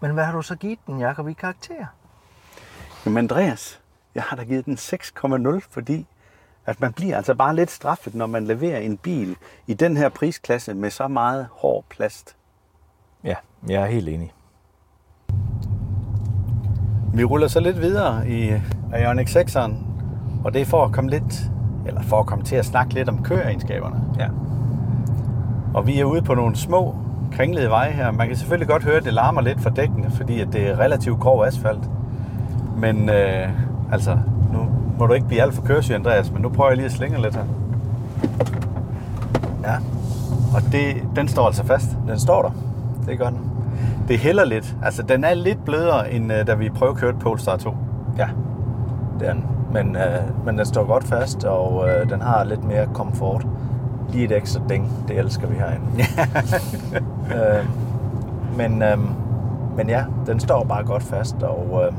Men 0.00 0.10
hvad 0.10 0.24
har 0.24 0.32
du 0.32 0.42
så 0.42 0.56
givet 0.56 0.78
den, 0.86 1.00
Jakob, 1.00 1.28
i 1.28 1.32
karakter? 1.32 1.86
Men 3.04 3.16
Andreas, 3.16 3.80
jeg 4.14 4.22
har 4.22 4.36
da 4.36 4.44
givet 4.44 4.66
den 4.66 4.74
6,0, 4.74 5.60
fordi 5.70 6.06
at 6.66 6.80
man 6.80 6.92
bliver 6.92 7.16
altså 7.16 7.34
bare 7.34 7.56
lidt 7.56 7.70
straffet, 7.70 8.14
når 8.14 8.26
man 8.26 8.44
leverer 8.44 8.78
en 8.78 8.96
bil 8.96 9.36
i 9.66 9.74
den 9.74 9.96
her 9.96 10.08
prisklasse 10.08 10.74
med 10.74 10.90
så 10.90 11.08
meget 11.08 11.48
hård 11.52 11.84
plast. 11.88 12.36
Ja, 13.24 13.34
jeg 13.68 13.82
er 13.82 13.86
helt 13.86 14.08
enig. 14.08 14.32
Vi 17.14 17.24
ruller 17.24 17.48
så 17.48 17.60
lidt 17.60 17.80
videre 17.80 18.28
i 18.28 18.60
Ioniq 18.94 19.36
6'eren, 19.36 19.74
og 20.44 20.54
det 20.54 20.60
er 20.60 20.66
for 20.66 20.84
at 20.84 20.92
komme 20.92 21.10
lidt, 21.10 21.50
eller 21.86 22.02
for 22.02 22.20
at 22.20 22.26
komme 22.26 22.44
til 22.44 22.56
at 22.56 22.64
snakke 22.64 22.94
lidt 22.94 23.08
om 23.08 23.24
køreegenskaberne. 23.24 24.14
Ja. 24.18 24.28
Og 25.74 25.86
vi 25.86 26.00
er 26.00 26.04
ude 26.04 26.22
på 26.22 26.34
nogle 26.34 26.56
små, 26.56 26.96
kringlede 27.32 27.70
veje 27.70 27.90
her. 27.90 28.10
Man 28.10 28.26
kan 28.28 28.36
selvfølgelig 28.36 28.68
godt 28.68 28.84
høre, 28.84 28.96
at 28.96 29.04
det 29.04 29.12
larmer 29.12 29.40
lidt 29.40 29.60
for 29.60 29.70
dækkene, 29.70 30.10
fordi 30.10 30.40
at 30.40 30.48
det 30.52 30.68
er 30.70 30.78
relativt 30.78 31.20
grov 31.20 31.44
asfalt. 31.44 31.90
Men 32.76 33.08
øh, 33.08 33.48
altså, 33.92 34.18
nu 34.52 34.58
må 34.98 35.06
du 35.06 35.12
ikke 35.12 35.26
blive 35.26 35.42
alt 35.42 35.54
for 35.54 35.62
køresyg, 35.62 35.94
Andreas, 35.94 36.30
men 36.32 36.42
nu 36.42 36.48
prøver 36.48 36.70
jeg 36.70 36.76
lige 36.76 36.86
at 36.86 36.92
slinge 36.92 37.22
lidt 37.22 37.34
her. 37.36 37.44
Ja, 39.64 39.74
Og 40.54 40.62
det, 40.72 41.02
den 41.16 41.28
står 41.28 41.46
altså 41.46 41.64
fast. 41.66 41.96
den 42.08 42.18
står 42.18 42.42
der. 42.42 42.50
Det 43.06 43.18
gør 43.18 43.28
den. 43.28 43.38
Det 44.08 44.18
hælder 44.18 44.44
lidt. 44.44 44.76
Altså, 44.84 45.02
den 45.02 45.24
er 45.24 45.34
lidt 45.34 45.64
blødere, 45.64 46.12
end 46.12 46.32
øh, 46.32 46.46
da 46.46 46.54
vi 46.54 46.70
prøvekørte 46.70 47.18
Polestar 47.18 47.56
2. 47.56 47.74
Ja, 48.18 48.28
det 49.20 49.28
er 49.28 49.32
den. 49.32 49.44
Men, 49.72 49.96
øh, 49.96 50.46
men 50.46 50.58
den 50.58 50.66
står 50.66 50.84
godt 50.84 51.04
fast, 51.04 51.44
og 51.44 51.88
øh, 51.88 52.10
den 52.10 52.20
har 52.20 52.44
lidt 52.44 52.64
mere 52.64 52.86
komfort. 52.94 53.46
Lige 54.12 54.24
et 54.24 54.32
ekstra 54.32 54.60
ding, 54.68 55.04
det 55.08 55.18
elsker 55.18 55.46
vi 55.46 55.54
herinde. 55.54 55.86
øh, 57.36 57.66
men, 58.56 58.82
øh, 58.82 58.98
men 59.76 59.88
ja, 59.88 60.04
den 60.26 60.40
står 60.40 60.64
bare 60.64 60.84
godt 60.84 61.02
fast, 61.02 61.42
og, 61.42 61.82
øh, 61.84 61.92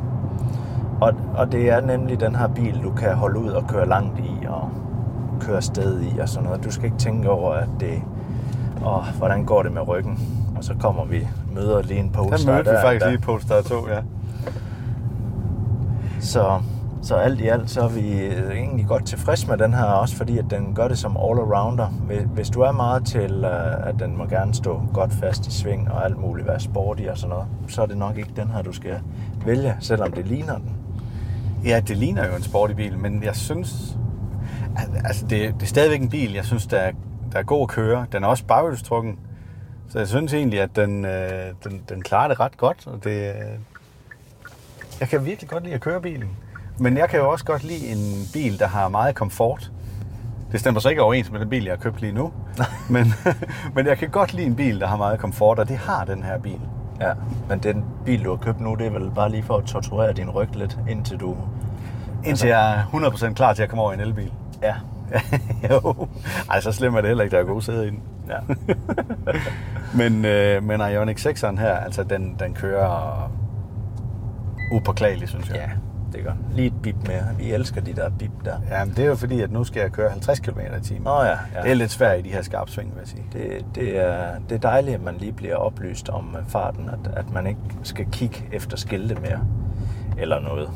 og, 1.02 1.13
og 1.36 1.52
det 1.52 1.69
er 1.69 1.82
nemlig 1.82 2.19
den 2.19 2.36
her 2.36 2.47
bil, 2.47 2.80
du 2.84 2.91
kan 2.91 3.13
holde 3.15 3.39
ud 3.39 3.50
og 3.50 3.67
køre 3.67 3.88
langt 3.88 4.19
i, 4.19 4.45
og 4.47 4.69
køre 5.39 5.62
sted 5.62 6.02
i 6.02 6.19
og 6.19 6.30
sådan 6.30 6.50
noget. 6.50 6.63
Du 6.63 6.71
skal 6.71 6.86
ikke 6.86 6.97
tænke 6.97 7.30
over, 7.30 7.54
at 7.54 7.69
det, 7.80 8.02
åh, 8.86 9.06
hvordan 9.17 9.45
går 9.45 9.63
det 9.63 9.71
med 9.71 9.88
ryggen? 9.88 10.19
Og 10.58 10.63
så 10.63 10.74
kommer 10.80 11.06
vi, 11.06 11.28
møder 11.54 11.82
lige 11.82 12.00
en 12.00 12.06
Den 12.06 12.12
Polestar 12.12 12.54
mødte 12.54 12.69
vi 12.69 12.76
faktisk 12.84 13.06
der, 13.06 13.12
lige 13.12 13.21
Polestar 13.21 13.62
2, 13.62 13.88
ja. 13.88 14.02
Så, 16.19 16.60
så 17.04 17.16
alt 17.16 17.42
i 17.42 17.48
alt, 17.48 17.70
så 17.70 17.82
er 17.82 17.88
vi 17.90 18.20
øh, 18.26 18.52
egentlig 18.56 18.88
godt 18.88 19.06
tilfreds 19.06 19.48
med 19.48 19.58
den 19.58 19.74
her, 19.74 19.84
også 19.84 20.16
fordi 20.16 20.38
at 20.38 20.46
den 20.50 20.76
gør 20.76 20.88
det 20.88 20.98
som 20.98 21.18
all-arounder. 21.18 21.86
Hvis- 21.88 22.28
Hvis 22.34 22.50
du 22.50 22.62
er 22.62 22.72
meget 22.72 23.06
til, 23.06 23.44
øh, 23.46 23.88
at 23.88 23.96
den 24.00 24.18
må 24.18 24.26
gerne 24.26 24.54
stå 24.54 24.82
godt 24.94 25.14
fast 25.14 25.48
i 25.48 25.52
sving 25.52 25.92
og 25.92 26.06
alt 26.06 26.18
muligt, 26.18 26.48
være 26.48 26.60
sporty 26.60 27.04
og 27.04 27.18
sådan 27.18 27.30
noget, 27.30 27.48
så 27.68 27.82
er 27.82 27.86
det 27.86 27.98
nok 27.98 28.18
ikke 28.18 28.32
den 28.36 28.48
her, 28.48 28.62
du 28.62 28.72
skal 28.72 29.00
vælge, 29.46 29.76
selvom 29.80 30.12
det 30.12 30.28
ligner 30.28 30.58
den. 30.58 30.76
Ja, 31.66 31.80
det 31.80 31.98
ligner 31.98 32.28
jo 32.28 32.36
en 32.36 32.44
sporty 32.44 32.74
bil, 32.74 32.98
men 32.98 33.24
jeg 33.24 33.36
synes... 33.36 33.98
Altså, 35.06 35.26
det, 35.26 35.54
det 35.54 35.62
er 35.64 35.68
stadigvæk 35.68 36.02
en 36.02 36.10
bil, 36.10 36.34
jeg 36.34 36.46
synes, 36.46 36.68
der 36.68 36.78
er, 36.78 36.92
der 37.32 37.40
er 37.40 37.44
god 37.44 37.62
at 37.62 37.68
køre. 37.68 38.06
Den 38.12 38.24
er 38.24 38.28
også 38.28 38.46
baghjulstrukken. 38.46 39.20
Så 39.90 39.98
jeg 40.00 40.08
synes 40.08 40.34
egentlig, 40.34 40.62
at 40.62 40.76
den, 40.76 41.06
øh, 41.06 41.54
den, 41.64 41.82
den 41.90 42.02
klarer 42.02 42.28
det 42.28 42.40
ret 42.40 42.58
godt. 42.58 42.88
Og 42.88 43.04
det, 43.04 43.28
øh, 43.30 43.36
Jeg 45.00 45.10
kan 45.10 45.26
virkelig 45.26 45.50
godt 45.50 45.64
lide 45.64 45.76
at 45.76 45.82
køre 45.82 46.02
bilen. 46.02 46.30
Men 46.78 46.98
jeg 46.98 47.10
kan 47.10 47.20
jo 47.20 47.30
også 47.30 47.46
godt 47.46 47.64
lide 47.64 47.88
en 47.88 48.28
bil, 48.34 48.60
der 48.60 48.68
har 48.68 48.90
meget 48.90 49.16
komfort. 49.16 49.72
Det 50.52 50.60
stemmer 50.60 50.80
så 50.80 50.90
ikke 50.90 51.02
overens 51.02 51.32
med 51.32 51.40
den 51.40 51.50
bil, 51.50 51.64
jeg 51.64 51.72
har 51.72 51.78
købt 51.78 52.02
lige 52.02 52.14
nu. 52.14 52.32
men, 52.90 53.14
men 53.76 53.86
jeg 53.86 53.98
kan 53.98 54.10
godt 54.10 54.34
lide 54.34 54.48
en 54.48 54.56
bil, 54.56 54.80
der 54.80 54.88
har 54.88 54.98
meget 54.98 55.20
komfort, 55.20 55.60
og 55.60 55.70
det 55.70 55.78
har 55.78 56.06
den 56.06 56.24
her 56.24 56.38
bil. 56.40 56.60
Ja, 57.02 57.12
men 57.50 57.60
den 57.60 57.86
bil, 58.06 58.24
du 58.24 58.30
har 58.30 58.38
købt 58.38 58.60
nu, 58.62 58.76
det 58.76 58.88
er 58.88 58.92
vel 58.92 59.12
bare 59.16 59.32
lige 59.32 59.44
for 59.44 59.58
at 59.58 59.64
torturere 59.64 60.14
din 60.14 60.30
ryg 60.30 60.56
lidt, 60.56 60.80
indtil 60.90 61.18
du... 61.18 61.38
Indtil 62.26 62.50
jeg 62.50 62.72
er 62.74 62.84
100% 62.84 63.34
klar 63.34 63.54
til 63.54 63.64
at 63.64 63.70
komme 63.70 63.84
over 63.84 63.92
i 63.92 63.96
en 63.96 64.00
elbil. 64.02 64.32
Ja, 64.62 64.76
jo. 65.72 66.08
Ej, 66.50 66.62
så 66.62 66.72
slemt 66.72 66.98
er 66.98 67.02
det 67.02 67.08
heller 67.08 67.24
ikke, 67.24 67.36
der 67.36 67.42
er 67.42 67.46
gode 67.48 67.62
sæde 67.62 67.88
i 67.88 67.90
den. 67.90 68.00
ja. 68.30 68.38
Men, 69.94 70.26
øh, 70.26 70.64
men 70.64 70.82
Ioniq 70.82 71.26
6'eren 71.26 71.60
her, 71.60 71.76
altså 71.76 72.04
den, 72.04 72.36
den 72.40 72.54
kører 72.54 73.32
upåklageligt, 74.72 75.30
synes 75.30 75.50
jeg. 75.50 75.56
ja, 75.56 75.70
det 76.13 76.24
den. 76.26 76.34
Lige 76.54 76.67
et 76.67 76.74
bip 76.84 76.95
mere. 77.08 77.24
Vi 77.38 77.54
elsker 77.54 77.82
de 77.82 77.93
der 77.93 78.10
bip 78.10 78.32
der. 78.45 78.56
Ja, 78.69 78.86
men 78.86 78.93
det 78.95 79.04
er 79.04 79.08
jo 79.08 79.15
fordi, 79.15 79.41
at 79.41 79.52
nu 79.52 79.63
skal 79.63 79.80
jeg 79.82 79.91
køre 79.91 80.10
50 80.10 80.39
km 80.39 80.60
i 80.60 80.82
timen. 80.84 81.04
Nå 81.04 81.21
ja, 81.21 81.28
ja. 81.30 81.36
Det 81.63 81.71
er 81.71 81.74
lidt 81.74 81.91
svært 81.91 82.19
i 82.19 82.21
de 82.21 82.30
her 82.30 82.41
skarpsving, 82.41 82.89
vil 82.93 83.00
jeg 83.00 83.08
sige. 83.08 83.24
Det, 83.34 83.65
det, 83.76 84.00
er, 84.00 84.26
det 84.50 84.56
er 84.56 84.60
dejligt, 84.60 84.95
at 84.95 85.02
man 85.04 85.15
lige 85.17 85.32
bliver 85.32 85.56
oplyst 85.56 86.10
om 86.10 86.36
øh, 86.39 86.45
farten, 86.47 86.89
at, 86.89 87.12
at 87.17 87.34
man 87.34 87.47
ikke 87.47 87.60
skal 87.84 88.06
kigge 88.12 88.45
efter 88.52 88.78
skilte 88.78 89.15
mere, 89.15 89.39
eller 90.17 90.39
noget. 90.39 90.69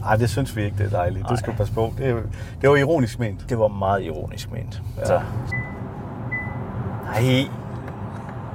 Nej, 0.00 0.16
det 0.16 0.30
synes 0.30 0.56
vi 0.56 0.62
ikke, 0.64 0.78
det 0.78 0.86
er 0.86 0.90
dejligt. 0.90 1.22
Nej. 1.22 1.30
Det 1.30 1.38
skal 1.38 1.52
du 1.52 1.56
passe 1.56 1.72
på. 1.74 1.92
Det, 1.98 2.22
det 2.60 2.70
var 2.70 2.76
ironisk 2.76 3.18
ment. 3.18 3.48
Det 3.48 3.58
var 3.58 3.68
meget 3.68 4.02
ironisk 4.02 4.52
ment. 4.52 4.82
Ja. 4.98 5.04
Så. 5.04 5.20
Nej. 7.04 7.48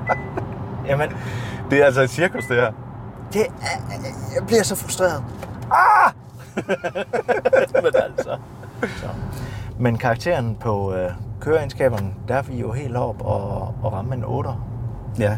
Jamen, 0.87 1.09
Det 1.71 1.81
er 1.81 1.85
altså 1.85 2.01
et 2.01 2.09
cirkus, 2.09 2.45
det 2.45 2.55
her. 2.55 2.71
det 3.33 3.41
er, 3.41 3.81
jeg 4.35 4.47
bliver 4.47 4.63
så 4.63 4.75
frustreret. 4.75 5.23
Ah! 5.71 6.11
Men 7.83 7.91
altså. 7.95 8.37
Så. 8.81 9.07
Men 9.79 9.97
karakteren 9.97 10.57
på 10.59 10.93
øh, 10.93 11.11
køreegenskaberne, 11.39 12.13
der 12.27 12.35
er 12.35 12.41
vi 12.41 12.59
jo 12.59 12.71
helt 12.71 12.95
op 12.95 13.21
og, 13.21 13.75
og 13.83 13.93
ramme 13.93 14.15
en 14.15 14.23
8. 14.23 14.49
Ja. 15.19 15.37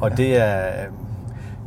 Og 0.00 0.10
ja. 0.10 0.16
det 0.16 0.36
er... 0.36 0.86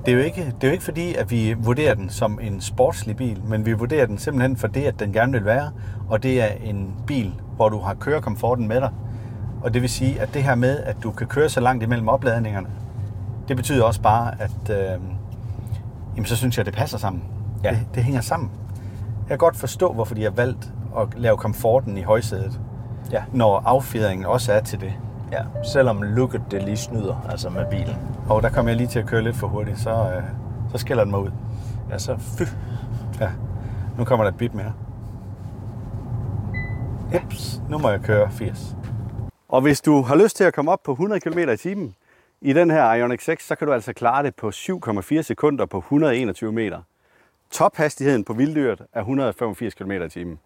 Det 0.06 0.14
er, 0.14 0.18
jo 0.18 0.24
ikke, 0.24 0.46
det 0.46 0.64
er 0.64 0.68
jo 0.68 0.72
ikke 0.72 0.84
fordi, 0.84 1.16
at 1.16 1.32
vi 1.32 1.54
vurderer 1.54 1.96
den 1.96 2.10
som 2.10 2.40
en 2.42 2.62
sportslig 2.62 3.18
bil, 3.18 3.42
men 3.46 3.66
vi 3.66 3.74
vurderer 3.74 4.06
den 4.06 4.18
simpelthen 4.18 4.58
for 4.58 4.68
det, 4.68 4.84
at 4.84 5.00
den 5.00 5.14
gerne 5.14 5.32
vil 5.32 5.46
være. 5.46 5.72
Og 6.10 6.24
det 6.24 6.42
er 6.42 6.48
en 6.64 6.94
bil, 7.08 7.34
hvor 7.56 7.70
du 7.70 7.80
har 7.80 7.94
kørekomforten 7.94 8.68
med 8.68 8.82
dig. 8.82 8.92
Og 9.64 9.74
det 9.74 9.82
vil 9.82 9.90
sige, 9.90 10.22
at 10.22 10.34
det 10.34 10.44
her 10.44 10.56
med, 10.56 10.80
at 10.80 10.96
du 11.04 11.12
kan 11.12 11.28
køre 11.28 11.50
så 11.50 11.60
langt 11.60 11.84
imellem 11.84 12.08
opladningerne, 12.08 12.68
det 13.48 13.56
betyder 13.56 13.84
også 13.84 14.02
bare, 14.02 14.42
at 14.42 14.70
øh, 14.70 15.02
jamen, 16.16 16.26
så 16.26 16.36
synes 16.36 16.58
jeg, 16.58 16.62
at 16.62 16.66
det 16.66 16.74
passer 16.74 16.98
sammen. 16.98 17.24
Ja. 17.72 17.80
Det, 17.80 17.88
det 17.96 18.04
hænger 18.04 18.22
sammen. 18.22 18.52
Jeg 19.20 19.28
kan 19.30 19.38
godt 19.38 19.56
forstå, 19.58 19.94
hvorfor 19.94 20.16
de 20.16 20.24
har 20.24 20.30
valgt 20.32 20.70
at 20.98 21.08
lave 21.20 21.38
komforten 21.38 21.98
i 21.98 22.02
højsædet, 22.02 22.60
Ja. 23.12 23.24
når 23.34 23.64
affjedringen 23.66 24.26
også 24.26 24.54
er 24.54 24.60
til 24.62 24.82
det. 24.82 24.94
ja. 25.32 25.42
Selvom 25.74 26.02
looket 26.02 26.42
det 26.52 26.64
lige 26.64 26.78
snyder, 26.78 27.26
altså 27.30 27.50
med 27.50 27.66
bilen. 27.70 27.96
Og 28.30 28.44
der 28.44 28.50
kom 28.50 28.68
jeg 28.68 28.76
lige 28.76 28.88
til 28.88 29.00
at 29.00 29.06
køre 29.06 29.22
lidt 29.22 29.36
for 29.36 29.48
hurtigt, 29.48 29.80
så, 29.80 29.90
øh, 29.90 30.24
så 30.72 30.78
skælder 30.78 31.04
den 31.04 31.12
mig 31.12 31.20
ud. 31.20 31.32
Ja, 31.90 31.98
så 31.98 32.18
fy. 32.38 32.44
Ja. 33.20 33.30
Nu 33.98 34.04
kommer 34.04 34.24
der 34.26 34.32
et 34.32 34.38
bit 34.38 34.54
mere. 34.56 34.74
Ups, 37.16 37.62
nu 37.70 37.78
må 37.78 37.90
jeg 37.90 38.02
køre 38.02 38.32
80. 38.32 38.76
Og 39.50 39.62
hvis 39.62 39.82
du 39.82 40.02
har 40.02 40.16
lyst 40.16 40.38
til 40.38 40.44
at 40.44 40.54
komme 40.54 40.72
op 40.72 40.80
på 40.86 40.92
100 40.92 41.22
km 41.22 41.38
i 41.40 41.58
timen 41.58 41.96
i 42.42 42.54
den 42.54 42.72
her 42.72 42.94
Ioniq 42.94 43.22
6, 43.22 43.48
så 43.48 43.56
kan 43.56 43.68
du 43.68 43.74
altså 43.74 43.94
klare 43.94 44.24
det 44.24 44.36
på 44.36 44.50
7,4 44.54 45.22
sekunder 45.22 45.66
på 45.66 45.78
121 45.78 46.52
meter. 46.52 46.78
Tophastigheden 47.52 48.24
på 48.24 48.34
vilddyret 48.34 48.82
er 48.94 49.00
185 49.00 49.74
km 49.74 49.92
timen. 50.10 50.40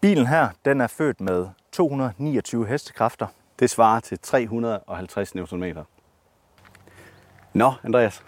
Bilen 0.00 0.26
her, 0.26 0.48
den 0.64 0.80
er 0.80 0.86
født 0.86 1.20
med 1.20 1.46
229 1.72 2.66
hestekræfter. 2.66 3.26
Det 3.58 3.70
svarer 3.70 4.00
til 4.00 4.18
350 4.18 5.34
Nm. 5.34 5.64
Nå, 7.54 7.72
Andreas, 7.84 8.22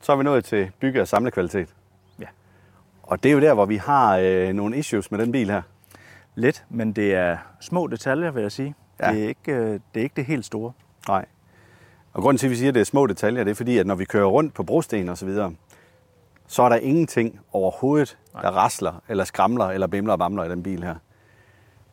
så 0.00 0.12
er 0.12 0.16
vi 0.16 0.22
nået 0.22 0.44
til 0.44 0.70
bygge- 0.80 1.00
og 1.00 1.08
samlekvalitet. 1.08 1.74
Ja. 2.20 2.26
Og 3.02 3.22
det 3.22 3.28
er 3.28 3.32
jo 3.32 3.40
der, 3.40 3.54
hvor 3.54 3.66
vi 3.66 3.76
har 3.76 4.18
øh, 4.18 4.52
nogle 4.52 4.76
issues 4.76 5.10
med 5.10 5.18
den 5.18 5.32
bil 5.32 5.50
her. 5.50 5.62
Lidt, 6.34 6.64
men 6.68 6.92
det 6.92 7.14
er 7.14 7.36
små 7.60 7.86
detaljer, 7.86 8.30
vil 8.30 8.42
jeg 8.42 8.52
sige. 8.52 8.74
Ja. 9.00 9.12
Det, 9.12 9.24
er 9.24 9.28
ikke, 9.28 9.52
øh, 9.52 9.80
det 9.94 10.00
er 10.00 10.02
ikke 10.02 10.16
det 10.16 10.24
helt 10.24 10.44
store. 10.44 10.72
Nej. 11.08 11.24
Og 12.12 12.22
grunden 12.22 12.38
til, 12.38 12.46
at 12.46 12.50
vi 12.50 12.56
siger, 12.56 12.68
at 12.68 12.74
det 12.74 12.80
er 12.80 12.84
små 12.84 13.06
detaljer, 13.06 13.44
det 13.44 13.50
er 13.50 13.54
fordi, 13.54 13.78
at 13.78 13.86
når 13.86 13.94
vi 13.94 14.04
kører 14.04 14.26
rundt 14.26 14.54
på 14.54 14.62
brosten 14.62 15.08
og 15.08 15.18
så 15.18 15.26
videre, 15.26 15.54
så 16.52 16.62
er 16.62 16.68
der 16.68 16.76
ingenting 16.76 17.40
overhovedet, 17.52 18.18
der 18.32 18.50
rasler, 18.50 19.02
eller 19.08 19.24
skramler, 19.24 19.64
eller 19.64 19.86
bimler 19.86 20.12
og 20.12 20.18
bamler 20.18 20.44
i 20.44 20.48
den 20.48 20.62
bil 20.62 20.84
her. 20.84 20.94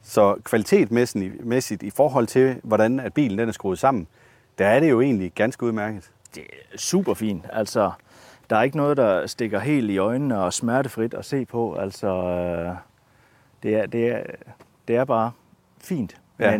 Så 0.01 0.35
kvalitetmæssigt 0.43 1.83
i 1.83 1.89
forhold 1.89 2.27
til, 2.27 2.59
hvordan 2.63 2.99
at 2.99 3.13
bilen 3.13 3.37
den 3.37 3.47
er 3.49 3.53
skruet 3.53 3.79
sammen, 3.79 4.07
der 4.57 4.67
er 4.67 4.79
det 4.79 4.89
jo 4.89 5.01
egentlig 5.01 5.31
ganske 5.31 5.65
udmærket. 5.65 6.11
Det 6.35 6.43
er 6.43 6.77
super 6.77 7.13
fint. 7.13 7.45
Altså, 7.53 7.91
der 8.49 8.55
er 8.55 8.61
ikke 8.61 8.77
noget, 8.77 8.97
der 8.97 9.27
stikker 9.27 9.59
helt 9.59 9.91
i 9.91 9.97
øjnene 9.97 10.43
og 10.43 10.53
smertefrit 10.53 11.13
at 11.13 11.25
se 11.25 11.45
på. 11.45 11.75
Altså, 11.75 12.07
øh, 12.07 12.75
det 13.63 13.75
er, 13.75 13.85
det 13.85 14.07
er, 14.07 14.23
det 14.87 14.95
er 14.95 15.05
bare 15.05 15.31
fint. 15.81 16.21
Ja. 16.39 16.51
Men 16.51 16.59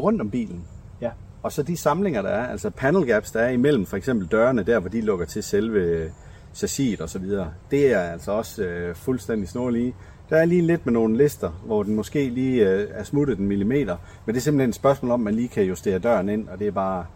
Rundt 0.00 0.20
om 0.20 0.30
bilen, 0.30 0.64
ja, 1.00 1.10
og 1.42 1.52
så 1.52 1.62
de 1.62 1.76
samlinger, 1.76 2.22
der 2.22 2.30
er, 2.30 2.46
altså 2.46 2.70
panel 2.70 3.06
gaps, 3.06 3.30
der 3.30 3.40
er 3.40 3.48
imellem 3.48 3.86
for 3.86 3.96
eksempel 3.96 4.26
dørene, 4.26 4.62
der 4.62 4.80
hvor 4.80 4.88
de 4.88 5.00
lukker 5.00 5.26
til 5.26 5.42
selve 5.42 6.12
chassiset 6.58 7.00
og 7.00 7.08
så 7.10 7.18
videre, 7.18 7.50
det 7.70 7.92
er 7.92 8.00
altså 8.00 8.32
også 8.32 8.62
øh, 8.62 8.94
fuldstændig 8.94 9.48
snorlige. 9.48 9.94
Der 10.30 10.36
er 10.36 10.44
lige 10.44 10.62
lidt 10.62 10.86
med 10.86 10.92
nogle 10.92 11.16
lister, 11.16 11.50
hvor 11.64 11.82
den 11.82 11.94
måske 11.94 12.28
lige 12.28 12.68
øh, 12.70 12.88
er 12.92 13.04
smuttet 13.04 13.38
en 13.38 13.46
millimeter, 13.46 13.96
men 14.26 14.34
det 14.34 14.40
er 14.40 14.42
simpelthen 14.44 14.68
et 14.68 14.74
spørgsmål 14.74 15.10
om, 15.12 15.20
at 15.20 15.24
man 15.24 15.34
lige 15.34 15.48
kan 15.48 15.64
justere 15.64 15.98
døren 15.98 16.28
ind, 16.28 16.48
og 16.48 16.58
det 16.58 16.66
er 16.66 16.70
bare 16.70 17.06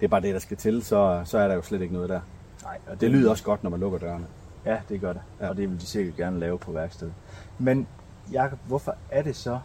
det, 0.00 0.06
er 0.06 0.10
bare 0.10 0.20
det 0.20 0.34
der 0.34 0.40
skal 0.40 0.56
til, 0.56 0.82
så, 0.82 1.22
så 1.24 1.38
er 1.38 1.48
der 1.48 1.54
jo 1.54 1.62
slet 1.62 1.82
ikke 1.82 1.94
noget 1.94 2.08
der. 2.08 2.20
nej, 2.62 2.78
og 2.86 3.00
Det 3.00 3.10
lyder 3.10 3.30
også 3.30 3.44
godt, 3.44 3.62
når 3.62 3.70
man 3.70 3.80
lukker 3.80 3.98
dørene. 3.98 4.26
Ja, 4.66 4.78
det 4.88 5.00
gør 5.00 5.12
det. 5.12 5.22
Ja. 5.40 5.44
Ja. 5.44 5.50
Og 5.50 5.56
det 5.56 5.70
vil 5.70 5.80
de 5.80 5.86
sikkert 5.86 6.16
gerne 6.16 6.40
lave 6.40 6.58
på 6.58 6.72
værkstedet. 6.72 7.14
Men 7.58 7.86
Jakob, 8.32 8.58
hvorfor 8.66 8.94
er 9.10 9.22
det 9.22 9.36
så, 9.36 9.58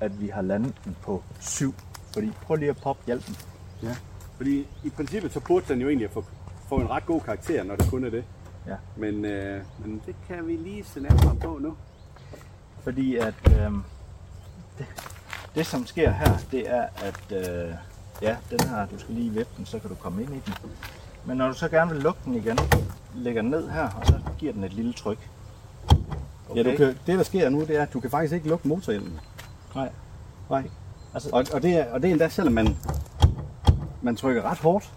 at 0.00 0.20
vi 0.20 0.28
har 0.28 0.42
landet 0.42 0.74
den 0.84 0.96
på 1.02 1.22
7? 1.40 1.74
Fordi 2.12 2.32
prøv 2.42 2.56
lige 2.56 2.70
at 2.70 2.76
poppe 2.76 3.02
hjælpen. 3.06 3.36
Ja. 3.82 3.96
Fordi 4.36 4.66
i 4.84 4.90
princippet 4.90 5.32
så 5.32 5.40
burde 5.40 5.64
den 5.68 5.80
jo 5.80 5.88
egentlig 5.88 6.10
få, 6.10 6.24
få 6.68 6.76
en 6.76 6.90
ret 6.90 7.06
god 7.06 7.20
karakter, 7.20 7.64
når 7.64 7.76
det 7.76 7.90
kun 7.90 8.04
er 8.04 8.10
det. 8.10 8.24
Ja. 8.66 8.76
Men, 8.96 9.24
øh, 9.24 9.62
men 9.78 10.02
det 10.06 10.16
kan 10.28 10.46
vi 10.46 10.56
lige 10.56 10.84
se 10.84 11.00
nærmere 11.00 11.36
på 11.36 11.58
nu. 11.62 11.76
Fordi 12.82 13.16
at 13.16 13.34
øh, 13.46 13.72
det, 14.78 14.86
det, 15.54 15.66
som 15.66 15.86
sker 15.86 16.10
her, 16.10 16.38
det 16.50 16.70
er, 16.70 16.86
at 16.96 17.32
øh, 17.32 17.74
ja, 18.22 18.36
den 18.50 18.68
her, 18.68 18.86
du 18.86 18.98
skal 18.98 19.14
lige 19.14 19.30
vippe 19.30 19.52
den, 19.56 19.66
så 19.66 19.78
kan 19.78 19.90
du 19.90 19.94
komme 19.96 20.22
ind 20.22 20.34
i 20.34 20.42
den. 20.46 20.54
Men 21.24 21.36
når 21.36 21.48
du 21.48 21.54
så 21.54 21.68
gerne 21.68 21.90
vil 21.90 22.02
lukke 22.02 22.20
den 22.24 22.34
igen, 22.34 22.58
lægger 23.14 23.42
den 23.42 23.50
ned 23.50 23.70
her, 23.70 23.88
og 23.90 24.06
så 24.06 24.20
giver 24.38 24.52
den 24.52 24.64
et 24.64 24.72
lille 24.72 24.92
tryk. 24.92 25.30
Ja, 26.54 26.62
du 26.62 26.76
kan, 26.76 26.98
det 27.06 27.18
der 27.18 27.22
sker 27.22 27.48
nu, 27.48 27.60
det 27.60 27.76
er, 27.76 27.82
at 27.82 27.92
du 27.92 28.00
kan 28.00 28.10
faktisk 28.10 28.34
ikke 28.34 28.48
lukke 28.48 28.68
motorhjelmen. 28.68 29.20
Nej. 29.74 29.90
Nej. 30.50 30.70
Altså, 31.14 31.28
Og, 31.32 31.44
og, 31.52 31.62
det 31.62 31.78
er, 31.78 31.92
og 31.92 32.02
det 32.02 32.08
er 32.08 32.12
endda 32.12 32.28
selvom 32.28 32.52
man, 32.54 32.76
man 34.02 34.16
trykker 34.16 34.42
ret 34.42 34.58
hårdt. 34.58 34.92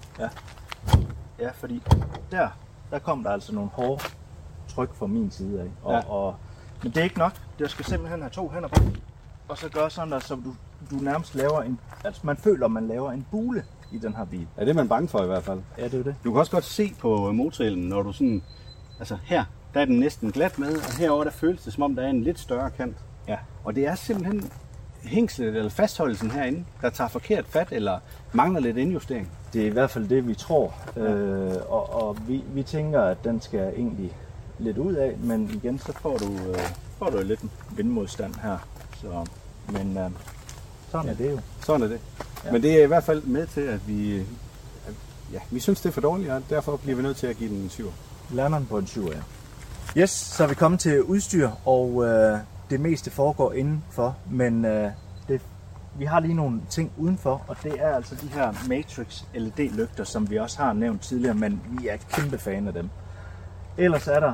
Ja, 1.39 1.49
fordi 1.51 1.83
der, 2.31 2.49
der 2.91 2.99
kom 2.99 3.23
der 3.23 3.29
altså 3.31 3.55
nogle 3.55 3.69
hårde 3.73 4.03
tryk 4.67 4.95
fra 4.95 5.07
min 5.07 5.31
side 5.31 5.61
af. 5.61 5.67
Og, 5.83 5.93
Ja. 5.93 6.09
og, 6.09 6.35
men 6.83 6.91
det 6.91 6.99
er 6.99 7.03
ikke 7.03 7.17
nok. 7.19 7.31
Jeg 7.59 7.69
skal 7.69 7.85
simpelthen 7.85 8.21
have 8.21 8.29
to 8.29 8.49
hænder 8.49 8.69
på. 8.69 8.83
Og 9.49 9.57
så 9.57 9.69
gøre 9.69 9.89
sådan 9.89 10.11
der, 10.11 10.19
så 10.19 10.35
du, 10.35 10.55
du 10.91 10.95
nærmest 11.03 11.35
laver 11.35 11.61
en... 11.61 11.79
Altså 12.03 12.21
man 12.23 12.37
føler, 12.37 12.67
man 12.67 12.87
laver 12.87 13.11
en 13.11 13.25
bule 13.31 13.63
i 13.91 13.97
den 13.97 14.15
her 14.15 14.25
bil. 14.25 14.47
Ja, 14.57 14.61
det 14.61 14.69
er 14.69 14.73
man 14.73 14.87
bange 14.87 15.07
for 15.07 15.23
i 15.23 15.27
hvert 15.27 15.43
fald. 15.43 15.61
Ja, 15.77 15.83
det 15.83 15.93
er 15.99 16.03
det. 16.03 16.15
Du 16.23 16.31
kan 16.31 16.39
også 16.39 16.51
godt 16.51 16.63
se 16.63 16.93
på 16.99 17.31
motorhjelmen, 17.31 17.89
når 17.89 18.01
du 18.01 18.11
sådan... 18.13 18.43
Altså 18.99 19.17
her, 19.23 19.45
der 19.73 19.81
er 19.81 19.85
den 19.85 19.99
næsten 19.99 20.31
glat 20.31 20.59
med, 20.59 20.77
og 20.77 20.97
herover 20.97 21.23
der 21.23 21.31
føles 21.31 21.61
det 21.63 21.73
som 21.73 21.83
om, 21.83 21.95
der 21.95 22.03
er 22.03 22.09
en 22.09 22.23
lidt 22.23 22.39
større 22.39 22.69
kant. 22.69 22.97
Ja. 23.27 23.37
Og 23.63 23.75
det 23.75 23.87
er 23.87 23.95
simpelthen 23.95 24.51
hængslet 25.03 25.55
eller 25.55 25.69
fastholdelsen 25.69 26.31
herinde, 26.31 26.65
der 26.81 26.89
tager 26.89 27.07
forkert 27.07 27.45
fat 27.47 27.67
eller 27.71 27.99
mangler 28.33 28.59
lidt 28.59 28.77
indjustering. 28.77 29.31
Det 29.57 29.65
er 29.65 29.69
i 29.69 29.73
hvert 29.73 29.89
fald 29.89 30.07
det, 30.07 30.27
vi 30.27 30.35
tror. 30.35 30.73
Ja. 30.95 31.01
Øh, 31.01 31.55
og 31.69 31.93
og 31.93 32.17
vi, 32.27 32.43
vi 32.53 32.63
tænker, 32.63 33.01
at 33.01 33.17
den 33.23 33.41
skal 33.41 33.73
egentlig 33.77 34.17
lidt 34.59 34.77
ud 34.77 34.93
af, 34.93 35.15
men 35.23 35.51
igen, 35.53 35.79
så 35.79 35.93
får 36.01 36.17
du, 36.17 36.25
øh, 36.25 36.59
får 36.99 37.09
du 37.09 37.21
lidt 37.21 37.39
vindmodstand 37.71 38.33
her. 38.41 38.57
Så, 39.01 39.25
men 39.67 39.97
øh, 39.97 40.09
sådan 40.91 41.09
er 41.09 41.13
det 41.13 41.31
jo. 41.31 41.39
Sådan 41.65 41.81
er 41.81 41.87
det. 41.87 41.99
Ja. 42.19 42.23
Ja. 42.45 42.51
Men 42.51 42.61
det 42.61 42.79
er 42.79 42.83
i 42.83 42.87
hvert 42.87 43.03
fald 43.03 43.21
med 43.21 43.47
til, 43.47 43.61
at 43.61 43.87
vi, 43.87 44.19
at, 44.87 44.93
ja, 45.33 45.39
vi 45.51 45.59
synes, 45.59 45.81
det 45.81 45.89
er 45.89 45.93
for 45.93 46.01
dårligt, 46.01 46.31
og 46.31 46.41
derfor 46.49 46.77
bliver 46.77 46.95
vi 46.95 47.03
nødt 47.03 47.17
til 47.17 47.27
at 47.27 47.37
give 47.37 47.49
den 47.49 47.57
en 47.57 47.69
7. 47.69 47.91
Lander 48.31 48.57
den 48.57 48.67
på 48.67 48.77
en 48.77 48.87
7 48.87 49.07
ja. 49.07 50.01
Yes, 50.01 50.09
så 50.09 50.43
er 50.43 50.47
vi 50.47 50.55
kommet 50.55 50.79
til 50.79 51.03
udstyr, 51.03 51.49
og 51.65 52.05
øh, 52.05 52.37
det 52.69 52.79
meste 52.79 53.11
foregår 53.11 53.53
indenfor, 53.53 54.15
men 54.31 54.65
øh, 54.65 54.91
vi 55.97 56.05
har 56.05 56.19
lige 56.19 56.33
nogle 56.33 56.61
ting 56.69 56.91
udenfor, 56.97 57.41
og 57.47 57.57
det 57.63 57.73
er 57.79 57.95
altså 57.95 58.15
de 58.15 58.27
her 58.27 58.53
Matrix 58.69 59.23
LED-lygter, 59.35 60.03
som 60.03 60.29
vi 60.29 60.37
også 60.37 60.61
har 60.61 60.73
nævnt 60.73 61.01
tidligere, 61.01 61.33
men 61.35 61.61
vi 61.69 61.87
er 61.87 61.97
kæmpe 62.11 62.37
fan 62.37 62.67
af 62.67 62.73
dem. 62.73 62.89
Ellers 63.77 64.07
er 64.07 64.19
der 64.19 64.33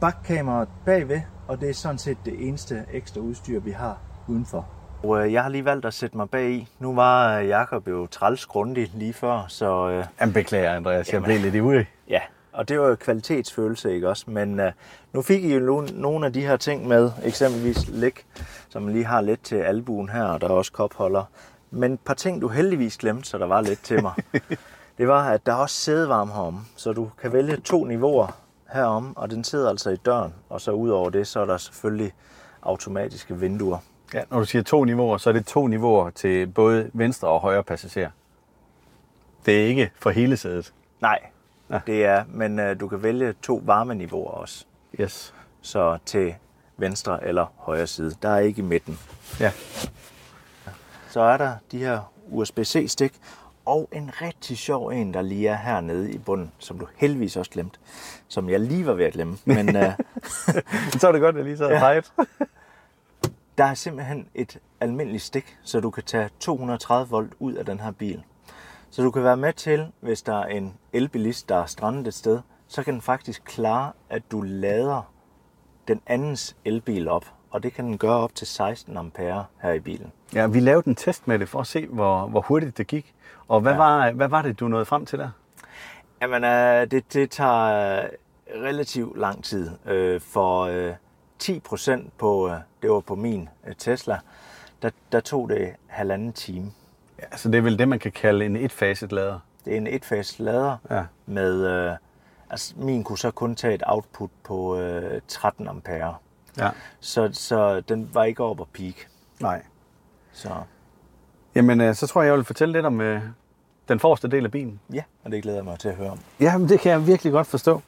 bakkameraet 0.00 0.68
bagved, 0.84 1.20
og 1.48 1.60
det 1.60 1.70
er 1.70 1.74
sådan 1.74 1.98
set 1.98 2.18
det 2.24 2.48
eneste 2.48 2.84
ekstra 2.92 3.20
udstyr, 3.20 3.60
vi 3.60 3.70
har 3.70 3.98
udenfor. 4.28 4.66
Og 5.02 5.26
øh, 5.26 5.32
jeg 5.32 5.42
har 5.42 5.50
lige 5.50 5.64
valgt 5.64 5.86
at 5.86 5.94
sætte 5.94 6.16
mig 6.16 6.30
bag 6.30 6.50
i. 6.50 6.68
Nu 6.78 6.94
var 6.94 7.38
øh, 7.38 7.48
Jakob 7.48 7.88
jo 7.88 8.06
træls 8.06 8.46
grundig 8.46 8.90
lige 8.94 9.12
før, 9.12 9.44
så 9.48 9.88
øh, 9.88 10.04
Jamen, 10.20 10.32
beklager, 10.32 10.76
Andreas. 10.76 11.06
Jeg 11.06 11.14
Jamen. 11.14 11.24
blev 11.24 11.40
lidt 11.40 11.54
ivrig. 11.54 11.86
ja. 12.08 12.20
Og 12.54 12.68
det 12.68 12.80
var 12.80 12.88
jo 12.88 12.94
kvalitetsfølelse, 12.94 13.94
ikke 13.94 14.08
også? 14.08 14.24
Men 14.30 14.60
øh, 14.60 14.72
nu 15.12 15.22
fik 15.22 15.44
I 15.44 15.54
jo 15.54 15.82
no- 15.82 15.92
nogle 15.94 16.26
af 16.26 16.32
de 16.32 16.40
her 16.40 16.56
ting 16.56 16.88
med, 16.88 17.10
eksempelvis 17.24 17.88
læg, 17.88 18.24
som 18.68 18.88
lige 18.88 19.04
har 19.04 19.20
lidt 19.20 19.42
til 19.42 19.56
albuen 19.56 20.08
her, 20.08 20.24
og 20.24 20.40
der 20.40 20.48
er 20.48 20.52
også 20.52 20.72
kopholder. 20.72 21.24
Men 21.70 21.92
et 21.92 22.00
par 22.00 22.14
ting, 22.14 22.40
du 22.40 22.48
heldigvis 22.48 22.98
glemte, 22.98 23.28
så 23.28 23.38
der 23.38 23.46
var 23.46 23.60
lidt 23.60 23.82
til 23.82 24.02
mig. 24.02 24.12
det 24.98 25.08
var, 25.08 25.30
at 25.30 25.46
der 25.46 25.52
er 25.52 25.56
også 25.56 25.76
sædevarme 25.76 26.32
herom, 26.32 26.66
så 26.76 26.92
du 26.92 27.10
kan 27.20 27.32
vælge 27.32 27.56
to 27.56 27.84
niveauer 27.84 28.40
herom, 28.72 29.16
og 29.16 29.30
den 29.30 29.44
sidder 29.44 29.70
altså 29.70 29.90
i 29.90 29.96
døren. 29.96 30.34
Og 30.48 30.60
så 30.60 30.70
ud 30.72 30.90
over 30.90 31.10
det, 31.10 31.26
så 31.26 31.40
er 31.40 31.44
der 31.46 31.56
selvfølgelig 31.56 32.12
automatiske 32.62 33.38
vinduer. 33.38 33.78
Ja, 34.14 34.22
når 34.30 34.38
du 34.38 34.44
siger 34.44 34.62
to 34.62 34.84
niveauer, 34.84 35.18
så 35.18 35.30
er 35.30 35.32
det 35.32 35.46
to 35.46 35.66
niveauer 35.66 36.10
til 36.10 36.46
både 36.46 36.90
venstre 36.92 37.28
og 37.28 37.40
højre 37.40 37.62
passager. 37.62 38.10
Det 39.46 39.62
er 39.62 39.66
ikke 39.66 39.90
for 40.00 40.10
hele 40.10 40.36
sædet. 40.36 40.72
Nej, 41.00 41.18
Ja. 41.74 41.80
ja. 41.86 41.92
det 41.92 42.04
er, 42.04 42.24
men 42.28 42.58
øh, 42.58 42.80
du 42.80 42.88
kan 42.88 43.02
vælge 43.02 43.34
to 43.42 43.62
varmeniveauer 43.64 44.30
også. 44.30 44.64
Yes. 45.00 45.34
Så 45.60 45.98
til 46.06 46.34
venstre 46.76 47.26
eller 47.26 47.46
højre 47.56 47.86
side. 47.86 48.14
Der 48.22 48.28
er 48.28 48.38
ikke 48.38 48.58
i 48.58 48.64
midten. 48.64 48.98
Ja. 49.40 49.52
Så 51.10 51.20
er 51.20 51.36
der 51.36 51.56
de 51.72 51.78
her 51.78 52.12
USB-C-stik, 52.26 53.12
og 53.64 53.88
en 53.92 54.10
rigtig 54.22 54.58
sjov 54.58 54.88
en, 54.88 55.14
der 55.14 55.22
lige 55.22 55.48
er 55.48 55.56
hernede 55.56 56.12
i 56.12 56.18
bunden, 56.18 56.52
som 56.58 56.78
du 56.78 56.86
heldigvis 56.96 57.36
også 57.36 57.50
glemte, 57.50 57.78
som 58.28 58.48
jeg 58.48 58.60
lige 58.60 58.86
var 58.86 58.92
ved 58.92 59.04
at 59.04 59.12
glemme. 59.12 59.38
Men 59.44 59.76
øh, 59.76 59.92
Så 61.00 61.08
er 61.08 61.12
det 61.12 61.20
godt, 61.20 61.34
at 61.34 61.38
jeg 61.38 61.44
lige 61.44 61.56
sad 61.56 61.66
og 61.66 61.80
pegede. 61.80 62.04
der 63.58 63.64
er 63.64 63.74
simpelthen 63.74 64.28
et 64.34 64.58
almindeligt 64.80 65.22
stik, 65.22 65.58
så 65.62 65.80
du 65.80 65.90
kan 65.90 66.02
tage 66.02 66.30
230 66.40 67.10
volt 67.10 67.32
ud 67.38 67.52
af 67.52 67.66
den 67.66 67.80
her 67.80 67.90
bil. 67.90 68.22
Så 68.94 69.02
du 69.02 69.10
kan 69.10 69.24
være 69.24 69.36
med 69.36 69.52
til, 69.52 69.92
hvis 70.00 70.22
der 70.22 70.34
er 70.34 70.46
en 70.46 70.74
elbilist, 70.92 71.48
der 71.48 71.56
er 71.56 71.66
strandet 71.66 72.06
et 72.06 72.14
sted, 72.14 72.40
så 72.68 72.82
kan 72.82 72.94
den 72.94 73.02
faktisk 73.02 73.44
klare, 73.44 73.92
at 74.10 74.22
du 74.30 74.40
lader 74.40 75.12
den 75.88 76.00
andens 76.06 76.56
elbil 76.64 77.08
op. 77.08 77.24
Og 77.50 77.62
det 77.62 77.72
kan 77.72 77.84
den 77.84 77.98
gøre 77.98 78.16
op 78.16 78.34
til 78.34 78.46
16 78.46 78.96
ampere 78.96 79.44
her 79.62 79.72
i 79.72 79.80
bilen. 79.80 80.12
Ja, 80.34 80.46
vi 80.46 80.60
lavede 80.60 80.88
en 80.88 80.94
test 80.94 81.28
med 81.28 81.38
det 81.38 81.48
for 81.48 81.60
at 81.60 81.66
se, 81.66 81.86
hvor, 81.86 82.26
hvor 82.26 82.40
hurtigt 82.40 82.78
det 82.78 82.86
gik. 82.86 83.14
Og 83.48 83.60
hvad, 83.60 83.72
ja. 83.72 83.78
var, 83.78 84.10
hvad 84.10 84.28
var 84.28 84.42
det, 84.42 84.60
du 84.60 84.68
nåede 84.68 84.84
frem 84.84 85.06
til 85.06 85.18
der? 85.18 85.30
Jamen, 86.22 86.44
øh, 86.44 86.90
det, 86.90 87.12
det 87.12 87.30
tager 87.30 88.02
øh, 88.02 88.08
relativt 88.62 89.18
lang 89.18 89.44
tid. 89.44 89.70
Øh, 89.86 90.20
for 90.20 90.60
øh, 90.60 90.92
10 91.38 91.60
procent 91.60 92.18
på, 92.18 92.48
øh, 92.48 92.54
det 92.82 92.90
var 92.90 93.00
på 93.00 93.14
min 93.14 93.48
øh, 93.66 93.74
Tesla, 93.78 94.18
der, 94.82 94.90
der 95.12 95.20
tog 95.20 95.48
det 95.48 95.74
halvanden 95.86 96.32
time. 96.32 96.70
Ja, 97.22 97.36
så 97.36 97.48
det 97.50 97.58
er 97.58 97.62
vel 97.62 97.78
det, 97.78 97.88
man 97.88 97.98
kan 97.98 98.12
kalde 98.12 98.46
en 98.46 98.56
etfaset 98.56 99.12
lader. 99.12 99.38
Det 99.64 99.72
er 99.72 99.76
en 99.76 99.86
etfase 99.86 100.42
lader 100.42 100.76
Ja. 100.90 101.02
med, 101.26 101.66
øh, 101.66 101.92
altså 102.50 102.74
min 102.76 103.04
kunne 103.04 103.18
så 103.18 103.30
kun 103.30 103.54
tage 103.54 103.74
et 103.74 103.82
output 103.86 104.30
på 104.44 104.78
øh, 104.78 105.20
13 105.28 105.68
ampere. 105.68 106.14
Ja. 106.58 106.70
Så, 107.00 107.30
så 107.32 107.80
den 107.80 108.10
var 108.12 108.24
ikke 108.24 108.42
over 108.42 108.54
på 108.54 108.68
peak. 108.72 108.94
Nej. 109.40 109.62
Så 110.32 110.48
Jamen, 111.54 111.80
øh, 111.80 111.94
så 111.94 112.06
tror 112.06 112.22
jeg, 112.22 112.28
jeg 112.28 112.36
vil 112.36 112.44
fortælle 112.44 112.72
lidt 112.72 112.86
om 112.86 113.00
øh, 113.00 113.22
den 113.88 114.00
forreste 114.00 114.28
del 114.28 114.44
af 114.44 114.50
bilen. 114.50 114.80
ja, 114.92 115.02
og 115.24 115.30
det 115.32 115.42
glæder 115.42 115.58
jeg 115.58 115.64
mig 115.64 115.78
til 115.78 115.88
at 115.88 115.94
høre 115.94 116.10
om. 116.10 116.18
Ja, 116.40 116.58
men 116.58 116.68
det 116.68 116.80
kan 116.80 116.92
jeg 116.92 117.06
virkelig 117.06 117.32
godt 117.32 117.46
forstå. 117.46 117.82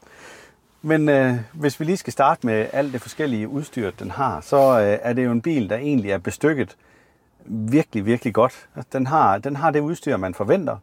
Men 0.83 1.09
øh, 1.09 1.35
hvis 1.53 1.81
vi 1.81 1.85
lige 1.85 1.97
skal 1.97 2.13
starte 2.13 2.47
med 2.47 2.67
alt 2.73 2.93
det 2.93 3.03
forskellige 3.03 3.49
udstyr, 3.49 3.91
den 3.91 4.11
har, 4.11 4.41
så 4.41 4.81
øh, 4.81 4.99
er 5.03 5.13
det 5.13 5.25
jo 5.25 5.31
en 5.33 5.43
bil, 5.43 5.71
der 5.71 5.77
egentlig 5.77 6.11
er 6.11 6.19
bestykket 6.19 6.77
virkelig, 7.49 8.07
virkelig 8.07 8.35
godt. 8.35 8.69
Den 8.93 9.07
har, 9.07 9.39
den 9.39 9.57
har 9.57 9.71
det 9.71 9.81
udstyr, 9.81 10.17
man 10.17 10.35
forventer. 10.35 10.77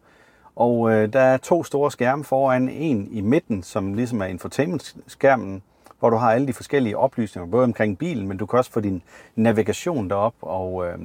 Og 0.56 0.91
øh, 0.91 1.13
der 1.13 1.19
er 1.19 1.38
to 1.38 1.63
store 1.63 1.91
skærme 1.91 2.23
foran, 2.23 2.69
en 2.69 3.08
i 3.12 3.21
midten, 3.21 3.63
som 3.63 3.93
ligesom 3.93 4.21
er 4.21 4.26
infotainment-skærmen, 4.26 5.62
hvor 5.99 6.10
du 6.10 6.15
har 6.15 6.32
alle 6.32 6.47
de 6.47 6.54
forskellige 6.54 6.97
oplysninger, 6.97 7.52
både 7.52 7.63
omkring 7.63 7.97
bilen, 7.97 8.28
men 8.28 8.38
du 8.38 8.45
kan 8.45 8.60
også 8.60 8.71
få 8.71 8.80
din 8.80 9.02
navigation 9.36 10.10
derop, 10.10 10.34
og, 10.41 10.88
øh, 10.88 10.97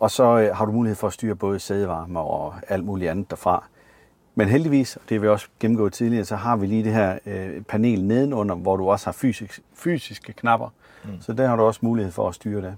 og 0.00 0.10
så 0.10 0.38
øh, 0.38 0.56
har 0.56 0.64
du 0.64 0.72
mulighed 0.72 0.96
for 0.96 1.06
at 1.06 1.12
styre 1.12 1.34
både 1.34 1.58
sædevarme 1.58 2.20
og 2.20 2.54
alt 2.68 2.84
muligt 2.84 3.10
andet 3.10 3.30
derfra. 3.30 3.64
Men 4.34 4.48
heldigvis, 4.48 4.96
og 4.96 5.02
det 5.08 5.14
har 5.14 5.20
vi 5.20 5.28
også 5.28 5.48
gennemgået 5.60 5.92
tidligere, 5.92 6.24
så 6.24 6.36
har 6.36 6.56
vi 6.56 6.66
lige 6.66 6.84
det 6.84 6.92
her 6.92 7.18
øh, 7.26 7.62
panel 7.62 8.04
nedenunder, 8.04 8.54
hvor 8.54 8.76
du 8.76 8.90
også 8.90 9.06
har 9.06 9.12
fysisk, 9.12 9.60
fysiske 9.74 10.32
knapper. 10.32 10.68
Mm. 11.04 11.10
Så 11.20 11.32
der 11.32 11.48
har 11.48 11.56
du 11.56 11.62
også 11.62 11.80
mulighed 11.82 12.12
for 12.12 12.28
at 12.28 12.34
styre 12.34 12.62
det. 12.62 12.76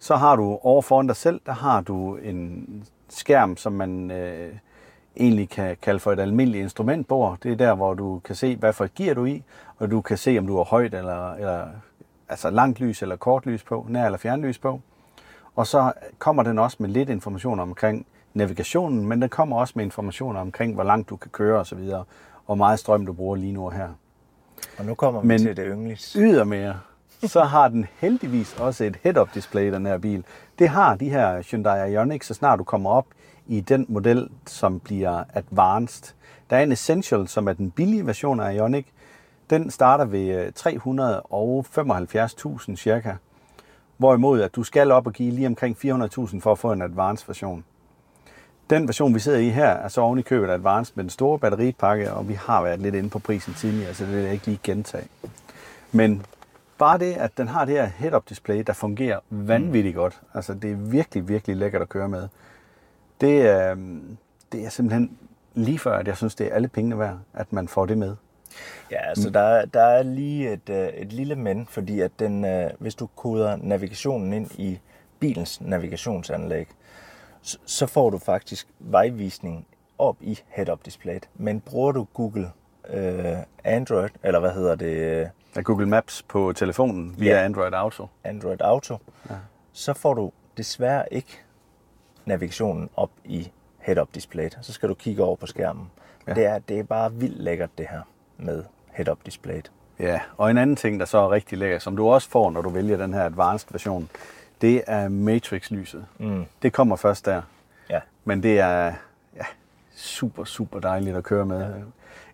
Så 0.00 0.16
har 0.16 0.36
du 0.36 0.58
over 0.62 0.82
foran 0.82 1.06
dig 1.06 1.16
selv, 1.16 1.40
der 1.46 1.52
har 1.52 1.80
du 1.80 2.16
en 2.16 2.66
skærm, 3.08 3.56
som 3.56 3.72
man 3.72 4.10
øh, 4.10 4.52
egentlig 5.16 5.48
kan 5.48 5.76
kalde 5.82 6.00
for 6.00 6.12
et 6.12 6.20
almindeligt 6.20 6.62
instrumentbord. 6.62 7.38
Det 7.42 7.52
er 7.52 7.56
der, 7.56 7.74
hvor 7.74 7.94
du 7.94 8.18
kan 8.24 8.34
se, 8.34 8.56
hvad 8.56 8.72
for 8.72 8.84
et 8.84 8.94
gear 8.94 9.14
du 9.14 9.22
er 9.22 9.26
i, 9.26 9.42
og 9.78 9.90
du 9.90 10.00
kan 10.00 10.16
se, 10.16 10.38
om 10.38 10.46
du 10.46 10.56
har 10.56 10.64
højt 10.64 10.94
eller, 10.94 11.32
eller 11.34 11.66
altså 12.28 12.50
langt 12.50 12.80
lys 12.80 13.02
eller 13.02 13.16
kort 13.16 13.46
lys 13.46 13.62
på, 13.62 13.86
nær 13.88 14.04
eller 14.06 14.18
fjernlys 14.18 14.58
på. 14.58 14.80
Og 15.56 15.66
så 15.66 15.92
kommer 16.18 16.42
den 16.42 16.58
også 16.58 16.76
med 16.80 16.88
lidt 16.88 17.08
information 17.08 17.60
omkring 17.60 18.06
navigationen, 18.34 19.06
men 19.06 19.20
den 19.22 19.28
kommer 19.28 19.56
også 19.56 19.72
med 19.76 19.84
informationer 19.84 20.40
omkring, 20.40 20.74
hvor 20.74 20.84
langt 20.84 21.10
du 21.10 21.16
kan 21.16 21.30
køre 21.30 21.60
osv., 21.60 21.78
og 21.78 22.06
hvor 22.46 22.54
meget 22.54 22.78
strøm 22.78 23.06
du 23.06 23.12
bruger 23.12 23.36
lige 23.36 23.52
nu 23.52 23.64
og 23.66 23.72
her. 23.72 23.88
Og 24.78 24.84
nu 24.84 24.94
kommer 24.94 25.20
vi 25.20 25.26
Men- 25.26 25.38
til 25.38 25.56
det 25.56 25.66
yndlings. 25.68 26.12
Ydermere, 26.12 26.74
så 27.28 27.44
har 27.44 27.68
den 27.68 27.86
heldigvis 27.98 28.56
også 28.58 28.84
et 28.84 28.98
head-up 29.02 29.34
display, 29.34 29.72
den 29.72 29.86
her 29.86 29.98
bil. 29.98 30.24
Det 30.58 30.68
har 30.68 30.96
de 30.96 31.10
her 31.10 31.42
Hyundai 31.50 31.92
Ioniq, 31.92 32.22
så 32.22 32.34
snart 32.34 32.58
du 32.58 32.64
kommer 32.64 32.90
op 32.90 33.06
i 33.46 33.60
den 33.60 33.86
model, 33.88 34.28
som 34.46 34.80
bliver 34.80 35.24
advanced. 35.34 36.14
Der 36.50 36.56
er 36.56 36.62
en 36.62 36.72
Essential, 36.72 37.28
som 37.28 37.48
er 37.48 37.52
den 37.52 37.70
billige 37.70 38.06
version 38.06 38.40
af 38.40 38.54
Ioniq. 38.54 38.86
Den 39.50 39.70
starter 39.70 40.04
ved 40.04 40.28
øh, 40.28 40.52
375.000 42.58 42.76
cirka. 42.76 43.14
Hvorimod 43.96 44.40
at 44.40 44.56
du 44.56 44.62
skal 44.62 44.90
op 44.90 45.06
og 45.06 45.12
give 45.12 45.30
lige 45.30 45.46
omkring 45.46 45.76
400.000 45.84 46.40
for 46.40 46.52
at 46.52 46.58
få 46.58 46.72
en 46.72 46.82
advanced 46.82 47.26
version. 47.26 47.64
Den 48.70 48.88
version, 48.88 49.14
vi 49.14 49.18
sidder 49.18 49.38
i 49.38 49.48
her, 49.48 49.68
er 49.68 49.88
så 49.88 50.00
oven 50.00 50.18
i 50.18 50.22
købet 50.22 50.50
advanced 50.50 50.92
med 50.96 51.04
den 51.04 51.10
store 51.10 51.38
batteripakke, 51.38 52.12
og 52.12 52.28
vi 52.28 52.34
har 52.34 52.62
været 52.62 52.80
lidt 52.80 52.94
inde 52.94 53.10
på 53.10 53.18
prisen 53.18 53.54
tidligere, 53.54 53.94
så 53.94 54.04
det 54.04 54.14
vil 54.14 54.22
jeg 54.22 54.32
ikke 54.32 54.46
lige 54.46 54.60
gentage. 54.62 55.08
Men 55.92 56.26
bare 56.80 56.98
det, 56.98 57.12
at 57.14 57.30
den 57.36 57.48
har 57.48 57.64
det 57.64 57.74
her 57.74 57.84
head-up 57.84 58.28
display, 58.28 58.62
der 58.66 58.72
fungerer 58.72 59.18
vanvittigt 59.30 59.94
godt. 59.96 60.20
Altså, 60.34 60.54
det 60.54 60.70
er 60.70 60.76
virkelig, 60.76 61.28
virkelig 61.28 61.56
lækkert 61.56 61.82
at 61.82 61.88
køre 61.88 62.08
med. 62.08 62.28
Det 63.20 63.42
er, 63.48 63.74
det 64.52 64.64
er 64.64 64.68
simpelthen 64.68 65.18
lige 65.54 65.78
før, 65.78 65.96
at 65.98 66.06
jeg 66.08 66.16
synes, 66.16 66.34
det 66.34 66.46
er 66.46 66.54
alle 66.54 66.68
pengene 66.68 66.98
værd, 66.98 67.18
at 67.34 67.52
man 67.52 67.68
får 67.68 67.86
det 67.86 67.98
med. 67.98 68.16
Ja, 68.90 69.08
altså 69.08 69.30
der, 69.30 69.40
er- 69.40 69.64
der 69.66 69.82
er 69.82 70.02
lige 70.02 70.52
et, 70.52 70.68
øh, 70.70 70.88
et 70.88 71.12
lille 71.12 71.36
men, 71.36 71.66
fordi 71.66 72.00
at 72.00 72.10
den, 72.18 72.44
øh, 72.44 72.70
hvis 72.78 72.94
du 72.94 73.06
koder 73.16 73.56
navigationen 73.56 74.32
ind 74.32 74.50
i 74.58 74.80
bilens 75.20 75.60
navigationsanlæg, 75.60 76.68
så, 77.42 77.58
så 77.64 77.86
får 77.86 78.10
du 78.10 78.18
faktisk 78.18 78.68
vejvisning 78.80 79.66
op 79.98 80.16
i 80.20 80.38
head-up 80.48 80.84
displayet. 80.84 81.28
Men 81.34 81.60
bruger 81.60 81.92
du 81.92 82.06
Google 82.14 82.50
øh, 82.90 83.36
Android, 83.64 84.08
eller 84.22 84.40
hvad 84.40 84.50
hedder 84.52 84.74
det, 84.74 84.86
øh, 84.96 85.26
Af 85.56 85.64
Google 85.64 85.86
Maps 85.88 86.22
på 86.22 86.52
telefonen 86.52 87.14
via 87.18 87.34
Ja. 87.34 87.44
Android 87.44 87.72
Auto. 87.72 88.06
Android 88.24 88.62
Auto, 88.62 88.98
ja. 89.30 89.34
så 89.72 89.92
får 89.92 90.14
du 90.14 90.32
desværre 90.56 91.04
ikke 91.10 91.40
navigationen 92.24 92.90
op 92.96 93.10
i 93.24 93.50
head-up 93.78 94.08
displayet. 94.14 94.58
Så 94.62 94.72
skal 94.72 94.88
du 94.88 94.94
kigge 94.94 95.22
over 95.22 95.36
på 95.36 95.46
skærmen. 95.46 95.90
Ja. 96.26 96.34
Det, 96.34 96.44
er, 96.46 96.58
det 96.58 96.78
er 96.78 96.82
bare 96.82 97.12
vildt 97.12 97.42
lækkert 97.42 97.70
det 97.78 97.86
her 97.90 98.00
med 98.38 98.64
head-up 98.92 99.18
displayet. 99.26 99.70
Ja, 99.98 100.20
og 100.36 100.50
en 100.50 100.58
anden 100.58 100.76
ting, 100.76 101.00
der 101.00 101.06
så 101.06 101.18
er 101.18 101.30
rigtig 101.30 101.58
lækker, 101.58 101.78
som 101.78 101.96
du 101.96 102.08
også 102.08 102.30
får, 102.30 102.50
når 102.50 102.62
du 102.62 102.68
vælger 102.68 102.96
den 102.96 103.14
her 103.14 103.24
advanced 103.24 103.68
version, 103.72 104.08
det 104.60 104.82
er 104.86 105.08
Matrix-lyset. 105.08 106.06
Mm. 106.18 106.44
Det 106.62 106.72
kommer 106.72 106.96
først 106.96 107.26
der. 107.26 107.42
Ja. 107.90 108.00
Men 108.24 108.42
det 108.42 108.58
er 108.60 108.92
ja, 109.36 109.44
super, 109.94 110.44
super 110.44 110.80
dejligt 110.80 111.16
at 111.16 111.24
køre 111.24 111.46
med. 111.46 111.60
Ja. 111.60 111.70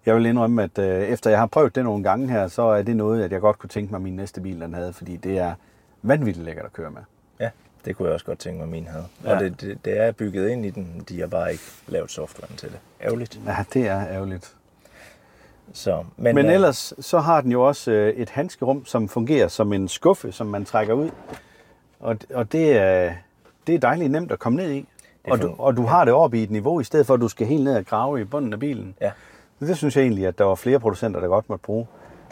Jeg 0.07 0.17
vil 0.17 0.27
indrømme, 0.27 0.63
at 0.63 0.79
øh, 0.79 1.03
efter 1.03 1.31
jeg 1.31 1.39
har 1.39 1.47
prøvet 1.47 1.75
det 1.75 1.85
nogle 1.85 2.05
gange 2.05 2.31
her, 2.31 2.49
så 2.49 2.63
er 2.63 2.83
det 2.83 2.97
noget, 2.97 3.25
at 3.25 3.33
jeg 3.33 3.41
godt 3.41 3.59
kunne 3.59 3.69
tænke 3.69 3.91
mig, 3.91 3.99
at 3.99 4.03
min 4.03 4.17
næste 4.17 4.41
bil 4.41 4.61
den 4.61 4.75
havde, 4.75 4.93
fordi 4.93 5.17
det 5.17 5.39
er 5.39 5.55
vanvittigt 6.03 6.45
lækkert 6.45 6.65
at 6.65 6.73
køre 6.73 6.91
med. 6.91 7.01
Ja, 7.41 7.51
det 7.85 7.97
kunne 7.97 8.07
jeg 8.07 8.15
også 8.15 8.27
godt 8.27 8.39
tænke 8.39 8.57
mig, 8.57 8.65
at 8.65 8.71
min 8.71 8.87
havde. 8.87 9.05
Ja. 9.25 9.35
Og 9.35 9.41
det, 9.41 9.61
det, 9.61 9.79
det 9.85 9.99
er 10.01 10.13
bygget 10.13 10.49
ind 10.49 10.67
i 10.67 10.71
den, 10.71 11.05
de 11.09 11.21
har 11.21 11.27
bare 11.27 11.53
ikke 11.53 11.65
lavet 11.87 12.11
softwaren 12.11 12.57
til 12.57 12.69
det. 12.69 12.79
Ærgerligt. 13.03 13.41
Ja, 13.47 13.57
det 13.73 13.89
er 13.89 14.09
ærgerligt. 14.09 14.55
Så, 15.73 16.05
Men, 16.17 16.27
øh, 16.27 16.35
Men 16.35 16.47
ellers 16.47 16.95
så 17.01 17.19
har 17.19 17.41
den 17.41 17.53
jo 17.53 17.63
også 17.63 17.91
øh, 17.91 18.15
et 18.15 18.31
handskerum, 18.31 18.85
som 18.85 19.09
fungerer 19.09 19.49
som 19.49 19.73
en 19.73 19.89
skuffe, 19.89 20.33
som 20.33 20.47
man 20.47 20.65
trækker 20.65 20.95
ud. 20.95 21.11
Og, 22.01 22.17
og 22.35 22.53
det, 22.53 22.79
er, 22.79 23.13
det 23.67 23.75
er 23.75 23.79
dejligt 23.79 24.11
nemt 24.11 24.33
at 24.33 24.39
komme 24.39 24.57
ned 24.57 24.71
i. 24.71 24.89
Og 25.31 25.43
du, 25.43 25.55
og 25.59 25.77
du 25.77 25.83
har 25.83 26.05
det 26.05 26.15
oppe 26.15 26.39
i 26.39 26.43
et 26.43 26.51
niveau, 26.51 26.81
i 26.81 26.85
stedet 26.85 27.07
for 27.07 27.15
at 27.15 27.21
du 27.21 27.29
skal 27.29 27.47
helt 27.47 27.65
ned 27.65 27.77
og 27.77 27.87
grave 27.87 28.21
i 28.21 28.25
bunden 28.25 28.53
af 28.53 28.61
bilen. 28.61 28.95
Ja, 29.01 29.11
Det 29.61 29.77
synes 29.77 29.97
jeg 29.97 30.03
egentlig, 30.03 30.27
at 30.27 30.39
der 30.39 30.45
var 30.45 30.55
flere 30.55 30.81
producenter, 30.81 31.21
der 31.21 31.29
godt 31.29 31.49
måtte 31.49 31.63
bruge. 31.63 31.87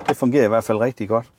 Det 0.09 0.17
fungerer 0.17 0.45
i 0.45 0.49
hvert 0.49 0.65
fald 0.65 0.79
rigtig 0.79 1.09
godt. 1.09 1.31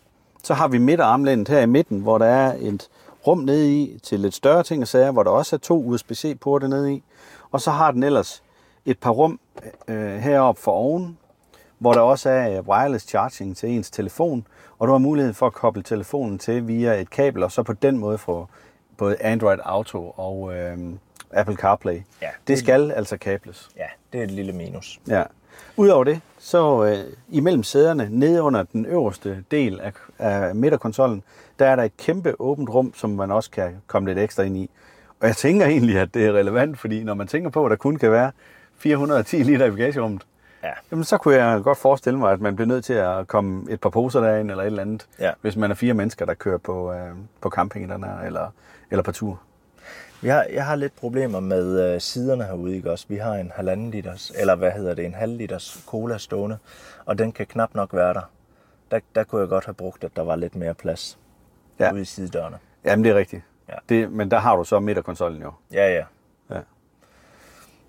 Så 0.44 0.54
har 0.54 0.68
vi 0.68 0.78
midterarmlændet 0.78 1.48
her 1.48 1.60
i 1.62 1.66
midten, 1.66 2.00
hvor 2.00 2.18
der 2.18 2.26
er 2.26 2.54
et 2.60 2.90
rum 3.28 3.38
nede 3.38 3.74
i 3.82 4.00
til 4.04 4.20
lidt 4.20 4.34
større 4.34 4.64
ting 4.64 4.82
og 4.82 4.88
sager, 4.88 5.12
hvor 5.12 5.24
der 5.24 5.32
også 5.32 5.56
er 5.56 5.60
to 5.60 5.84
USB-C-porte 5.84 6.68
nede 6.68 6.94
i. 6.94 7.04
Og 7.52 7.62
så 7.62 7.72
har 7.72 7.92
den 7.92 8.04
ellers 8.04 8.44
et 8.86 9.00
par 9.00 9.10
rum 9.12 9.40
øh, 9.88 10.16
heroppe 10.18 10.62
for 10.62 10.72
oven, 10.72 11.18
hvor 11.80 11.94
der 11.94 12.02
også 12.02 12.30
er 12.30 12.58
øh, 12.60 12.68
wireless 12.68 13.08
charging 13.08 13.58
til 13.58 13.70
ens 13.70 13.92
telefon, 13.92 14.48
og 14.80 14.88
du 14.88 14.92
har 14.92 15.00
mulighed 15.00 15.34
for 15.34 15.48
at 15.48 15.54
koble 15.54 15.84
telefonen 15.84 16.40
til 16.40 16.68
via 16.68 16.94
et 17.02 17.10
kabel, 17.10 17.44
og 17.44 17.52
så 17.52 17.64
på 17.64 17.74
den 17.74 17.98
måde 17.98 18.18
få 18.18 18.48
både 18.98 19.22
Android 19.22 19.60
Auto 19.64 20.10
og 20.18 20.56
øh, 20.56 20.78
Apple 21.32 21.56
CarPlay. 21.56 21.94
Ja, 22.22 22.28
det, 22.28 22.48
det- 22.48 22.60
skal 22.60 22.92
altså 22.92 23.18
kables. 23.18 23.70
Ja, 23.78 23.86
det 24.14 24.20
er 24.20 24.24
et 24.24 24.32
lille 24.32 24.54
minus. 24.54 25.00
Ja. 25.08 25.24
Udover 25.78 26.04
det, 26.04 26.22
så 26.40 26.84
øh, 26.86 26.98
imellem 27.30 27.64
sæderne, 27.64 28.08
nede 28.12 28.42
under 28.42 28.64
den 28.64 28.86
øverste 28.86 29.44
del 29.52 29.80
af, 29.82 29.94
af 30.20 30.56
midterkonsollen, 30.56 31.24
der 31.60 31.66
er 31.68 31.76
der 31.76 31.84
et 31.84 31.98
kæmpe 31.98 32.42
åbent 32.42 32.70
rum, 32.70 32.94
som 32.96 33.10
man 33.10 33.32
også 33.32 33.52
kan 33.52 33.76
komme 33.88 34.10
lidt 34.10 34.20
ekstra 34.20 34.44
ind 34.44 34.58
i. 34.58 34.70
Og 35.20 35.28
jeg 35.28 35.36
tænker 35.36 35.66
egentlig, 35.66 36.00
at 36.00 36.14
det 36.14 36.26
er 36.26 36.32
relevant, 36.34 36.80
fordi 36.80 37.04
når 37.04 37.14
man 37.14 37.28
tænker 37.28 37.50
på, 37.50 37.66
at 37.66 37.70
der 37.70 37.76
kun 37.76 37.96
kan 37.96 38.12
være 38.12 38.32
410 38.78 39.36
liter 39.44 39.66
i 39.66 39.70
bagagerummet, 39.72 40.22
Ja. 40.64 40.70
jamen 40.92 41.04
så 41.04 41.18
kunne 41.18 41.36
jeg 41.36 41.64
godt 41.64 41.78
forestille 41.78 42.20
mig, 42.20 42.32
at 42.32 42.42
man 42.42 42.56
bliver 42.56 42.68
nødt 42.68 42.86
til 42.86 42.94
at 42.94 43.28
komme 43.28 43.72
et 43.72 43.82
par 43.82 43.90
poser 43.90 44.20
derind 44.20 44.52
eller 44.52 44.64
et 44.64 44.68
eller 44.68 44.82
andet, 44.82 45.08
Ja. 45.20 45.32
hvis 45.42 45.56
man 45.56 45.72
er 45.72 45.76
fire 45.76 45.94
mennesker, 45.94 46.26
der 46.26 46.34
kører 46.34 46.58
på, 46.58 46.92
øh, 46.94 47.10
på 47.42 47.50
camping 47.50 47.90
den 47.90 48.04
her, 48.04 48.20
eller, 48.20 48.48
eller 48.92 49.04
på 49.04 49.12
tur. 49.12 49.40
Har, 50.34 50.46
jeg 50.54 50.66
har 50.66 50.76
lidt 50.76 50.96
problemer 50.96 51.40
med 51.40 51.94
øh, 51.94 52.02
siderne 52.02 52.44
herude, 52.44 52.76
ikke 52.76 52.92
også? 52.92 53.06
Vi 53.10 53.16
har 53.16 53.34
en 53.34 53.52
halvanden 53.56 53.92
liters, 53.92 54.32
eller 54.36 54.56
hvad 54.56 54.72
hedder 54.72 54.94
det, 54.94 55.06
en 55.06 55.14
halv 55.14 55.38
liters 55.38 55.84
cola 55.88 56.18
stående, 56.18 56.58
og 57.06 57.18
den 57.18 57.32
kan 57.32 57.46
knap 57.46 57.76
nok 57.76 57.94
være 57.94 58.14
der. 58.14 58.32
Der, 58.92 59.00
der 59.16 59.24
kunne 59.24 59.42
jeg 59.42 59.50
godt 59.50 59.66
have 59.66 59.74
brugt, 59.74 60.04
at 60.04 60.12
der 60.16 60.22
var 60.24 60.36
lidt 60.36 60.56
mere 60.56 60.74
plads 60.74 61.20
Ja. 61.80 61.86
ja. 61.86 61.94
ude 61.94 62.02
i 62.02 62.06
sidedørene. 62.06 62.58
Jamen 62.86 63.04
det 63.04 63.12
er 63.12 63.16
rigtigt. 63.16 63.44
Ja. 63.70 63.74
Det, 63.90 64.12
men 64.12 64.32
der 64.32 64.40
har 64.40 64.56
du 64.56 64.64
så 64.64 64.80
midterkonsollen 64.80 65.42
jo. 65.42 65.52
Ja, 65.72 65.96
ja. 65.96 66.04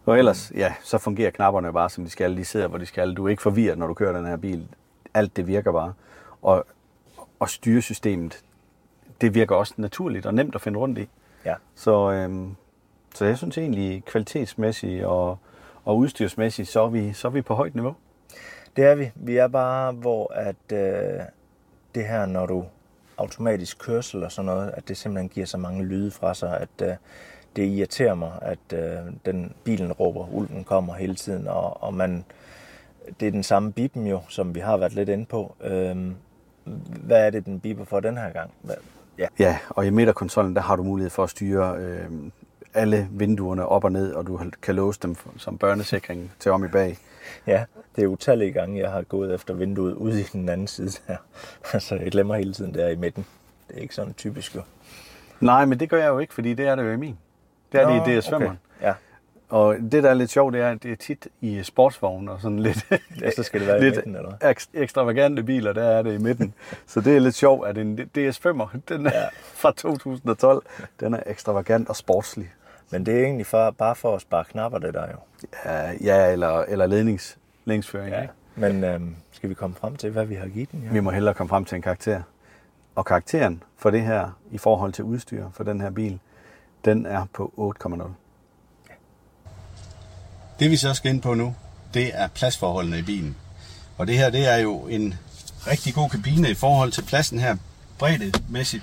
Og 0.07 0.19
ellers, 0.19 0.53
ja, 0.55 0.75
så 0.83 0.99
fungerer 0.99 1.31
knapperne 1.31 1.73
bare, 1.73 1.91
som 1.91 2.05
de 2.05 2.11
skal. 2.11 2.37
De 2.37 2.45
sidder, 2.45 2.69
hvor 2.69 2.79
de 2.79 2.87
skal. 2.87 3.15
Du 3.15 3.25
er 3.25 3.29
ikke 3.29 3.43
forvirret, 3.43 3.79
når 3.79 3.87
du 3.87 3.95
kører 3.95 4.17
den 4.17 4.27
her 4.27 4.37
bil. 4.37 4.69
Alt 5.15 5.37
det 5.37 5.47
virker 5.47 5.73
bare. 5.73 5.93
Og, 6.43 6.67
og 7.39 7.49
styresystemet, 7.49 8.43
det 9.21 9.35
virker 9.35 9.55
også 9.57 9.75
naturligt 9.77 10.27
og 10.27 10.35
nemt 10.35 10.55
at 10.55 10.61
finde 10.61 10.79
rundt 10.79 10.99
i. 10.99 11.09
Ja. 11.47 11.55
Så, 11.75 12.11
øhm, 12.13 12.57
så 13.15 13.25
jeg 13.25 13.39
synes 13.39 13.59
egentlig, 13.59 14.05
kvalitetsmæssigt 14.05 15.05
og, 15.05 15.39
og 15.85 15.99
udstyrsmæssigt, 15.99 16.69
så 16.69 16.81
er, 16.81 16.89
vi, 16.89 17.13
så 17.13 17.29
er 17.29 17.33
vi 17.33 17.43
på 17.43 17.55
højt 17.55 17.75
niveau. 17.75 17.95
Det 18.77 18.85
er 18.85 18.95
vi. 18.95 19.11
Vi 19.15 19.37
er 19.37 19.49
bare, 19.49 19.93
hvor 19.93 20.33
at 20.33 20.73
øh, 20.73 21.21
det 21.95 22.07
her, 22.07 22.27
når 22.27 22.47
du 22.47 22.65
automatisk 23.17 23.79
kørsel 23.79 24.25
og 24.25 24.33
sådan 24.33 24.47
noget, 24.47 24.71
at 24.77 24.89
det 24.89 24.97
simpelthen 24.97 25.29
giver 25.29 25.47
så 25.47 25.59
mange 25.59 25.85
lyde 25.85 26.11
fra 26.11 26.35
sig, 26.35 26.61
at 26.61 26.89
øh, 26.89 26.95
det 27.57 27.65
irriterer 27.65 28.15
mig, 28.15 28.33
at 28.43 28.73
øh, 28.73 29.13
den 29.27 29.55
bilen 29.65 29.93
råber, 29.93 30.29
ulven 30.33 30.65
kommer 30.65 30.95
hele 30.95 31.15
tiden, 31.15 31.49
og, 31.49 31.83
og 31.83 31.95
man, 31.95 32.25
det 33.21 33.29
er 33.29 33.33
den 33.33 33.43
samme 33.43 33.73
bipen 33.73 34.07
jo, 34.07 34.21
som 34.29 34.55
vi 34.55 34.61
har 34.61 34.77
været 34.77 34.93
lidt 34.93 35.09
inde 35.09 35.27
på. 35.27 35.55
Øh, 35.61 36.13
hvad 37.05 37.27
er 37.27 37.31
det, 37.31 37.47
den 37.47 37.61
biber 37.61 37.85
for 37.85 38.01
den 38.01 38.17
her 38.17 38.31
gang? 38.31 38.51
Hvad? 38.63 38.77
Ja, 39.19 39.27
Ja, 39.39 39.59
og 39.69 39.87
i 39.87 39.91
midterkonsollen, 39.91 40.55
der 40.57 40.63
har 40.63 40.77
du 40.77 40.83
mulighed 40.83 41.11
for 41.11 41.23
at 41.25 41.31
styre 41.31 41.77
øh, 41.79 42.11
alle 42.75 43.09
vinduerne 43.11 43.67
op 43.67 43.85
og 43.85 43.93
ned, 43.93 44.13
og 44.13 44.27
du 44.27 44.41
kan 44.63 44.75
låse 44.75 45.01
dem 45.03 45.17
som 45.37 45.59
børnesikring 45.59 46.33
til 46.39 46.53
om 46.53 46.65
i 46.65 46.69
bag. 46.69 46.99
ja, 47.47 47.65
det 47.97 48.05
er 48.05 48.09
utallige 48.09 48.53
gange, 48.53 48.81
jeg 48.81 48.91
har 48.91 49.03
gået 49.03 49.35
efter 49.35 49.55
vinduet 49.55 49.95
ude 49.95 50.21
i 50.21 50.25
den 50.33 50.49
anden 50.49 50.67
side 50.67 50.91
der. 51.07 51.17
altså, 51.73 51.95
jeg 51.95 52.11
glemmer 52.11 52.35
hele 52.37 52.53
tiden 52.53 52.75
der 52.75 52.89
i 52.89 52.97
midten. 52.97 53.27
Det 53.69 53.77
er 53.77 53.81
ikke 53.81 53.95
sådan 53.95 54.15
typisk 54.15 54.55
jo. 54.55 54.63
Nej, 55.41 55.65
men 55.65 55.81
det 55.81 55.91
gør 55.91 55.99
jeg 55.99 56.09
jo 56.09 56.19
ikke, 56.19 56.35
fordi 56.35 56.55
det 56.55 56.67
er 56.67 56.75
det 56.75 56.83
jo 56.83 56.91
i 56.93 56.97
min. 56.97 57.19
Det 57.73 57.81
er 57.81 58.05
det 58.05 58.13
i 58.13 58.19
ds 58.19 58.33
okay. 58.33 58.51
Ja, 58.83 58.95
Og 59.49 59.77
det, 59.93 60.03
der 60.03 60.11
er 60.11 60.15
lidt 60.15 60.31
sjovt, 60.31 60.53
det 60.55 60.61
er, 60.61 60.71
at 60.71 60.83
det 60.83 60.93
er 60.93 60.97
tit 60.97 61.29
i 61.41 61.63
sportsvogne 61.63 62.33
og 62.33 62.41
sådan 62.41 62.59
lidt, 62.59 62.87
Ja, 63.23 63.31
så 63.31 63.43
skal 63.43 63.61
det 63.61 63.69
være 63.69 63.79
i 63.79 63.81
lidt 63.83 63.97
midten, 63.97 64.17
eller 64.17 64.33
hvad? 64.37 64.51
eks- 64.57 64.69
ekstravagante 64.75 65.43
biler, 65.43 65.73
der 65.73 65.83
er 65.85 66.03
det 66.03 66.15
i 66.15 66.19
midten. 66.19 66.55
Så 66.87 67.01
det 67.01 67.17
er 67.17 67.21
lidt 67.21 67.35
sjovt, 67.35 67.69
at 67.69 67.79
en 67.79 67.99
DS5'er, 68.19 68.77
den 68.89 69.07
er 69.07 69.11
Ja. 69.15 69.27
fra 69.43 69.73
2012, 69.73 70.63
den 71.01 71.15
er 71.15 71.21
ekstravagant 71.27 71.89
og 71.89 71.97
sportslig. 71.97 72.51
Men 72.91 73.07
det 73.07 73.15
er 73.21 73.25
egentlig 73.25 73.47
for, 73.47 73.71
bare 73.71 73.95
for 73.95 74.15
at 74.15 74.21
spare 74.21 74.45
knapper, 74.45 74.79
det 74.79 74.95
der 74.95 75.07
jo. 75.07 75.17
Ja, 75.65 75.91
ja 76.05 76.33
eller, 76.33 76.59
eller 76.69 76.87
lednings, 76.87 77.39
ledningsføring. 77.65 78.11
Ja. 78.11 78.23
Ikke? 78.23 78.35
Men 78.57 78.85
øhm, 78.85 79.17
skal 79.33 79.49
vi 79.51 79.55
komme 79.55 79.77
frem 79.77 79.97
til, 79.97 80.11
hvad 80.11 80.27
vi 80.27 80.35
har 80.35 80.47
givet 80.49 80.73
den? 80.73 80.83
Ja? 80.87 80.93
Vi 80.93 81.01
må 81.01 81.11
hellere 81.11 81.35
komme 81.35 81.49
frem 81.49 81.65
til 81.65 81.77
en 81.77 81.83
karakter. 81.83 82.23
Og 82.95 83.05
karakteren 83.05 83.63
for 83.77 83.91
det 83.91 84.03
her, 84.03 84.39
i 84.51 84.59
forhold 84.59 84.93
til 84.93 85.05
udstyr 85.05 85.45
for 85.53 85.65
den 85.65 85.81
her 85.81 85.91
bil, 85.91 86.19
den 86.85 87.07
er 87.07 87.27
på 87.35 87.75
8,0. 87.85 88.03
Det 90.59 90.71
vi 90.71 90.77
så 90.77 90.95
skal 90.95 91.11
ind 91.11 91.23
på 91.23 91.35
nu, 91.35 91.55
det 91.95 92.11
er 92.15 92.29
pladsforholdene 92.29 92.99
i 92.99 93.03
bilen. 93.03 93.37
Og 93.99 94.07
det 94.07 94.19
her, 94.19 94.31
det 94.31 94.49
er 94.49 94.57
jo 94.57 94.79
en 94.79 95.15
rigtig 95.67 95.95
god 95.95 96.11
kabine 96.11 96.51
i 96.51 96.55
forhold 96.55 96.93
til 96.93 97.03
pladsen 97.03 97.39
her, 97.39 97.57
breddemæssigt. 97.99 98.83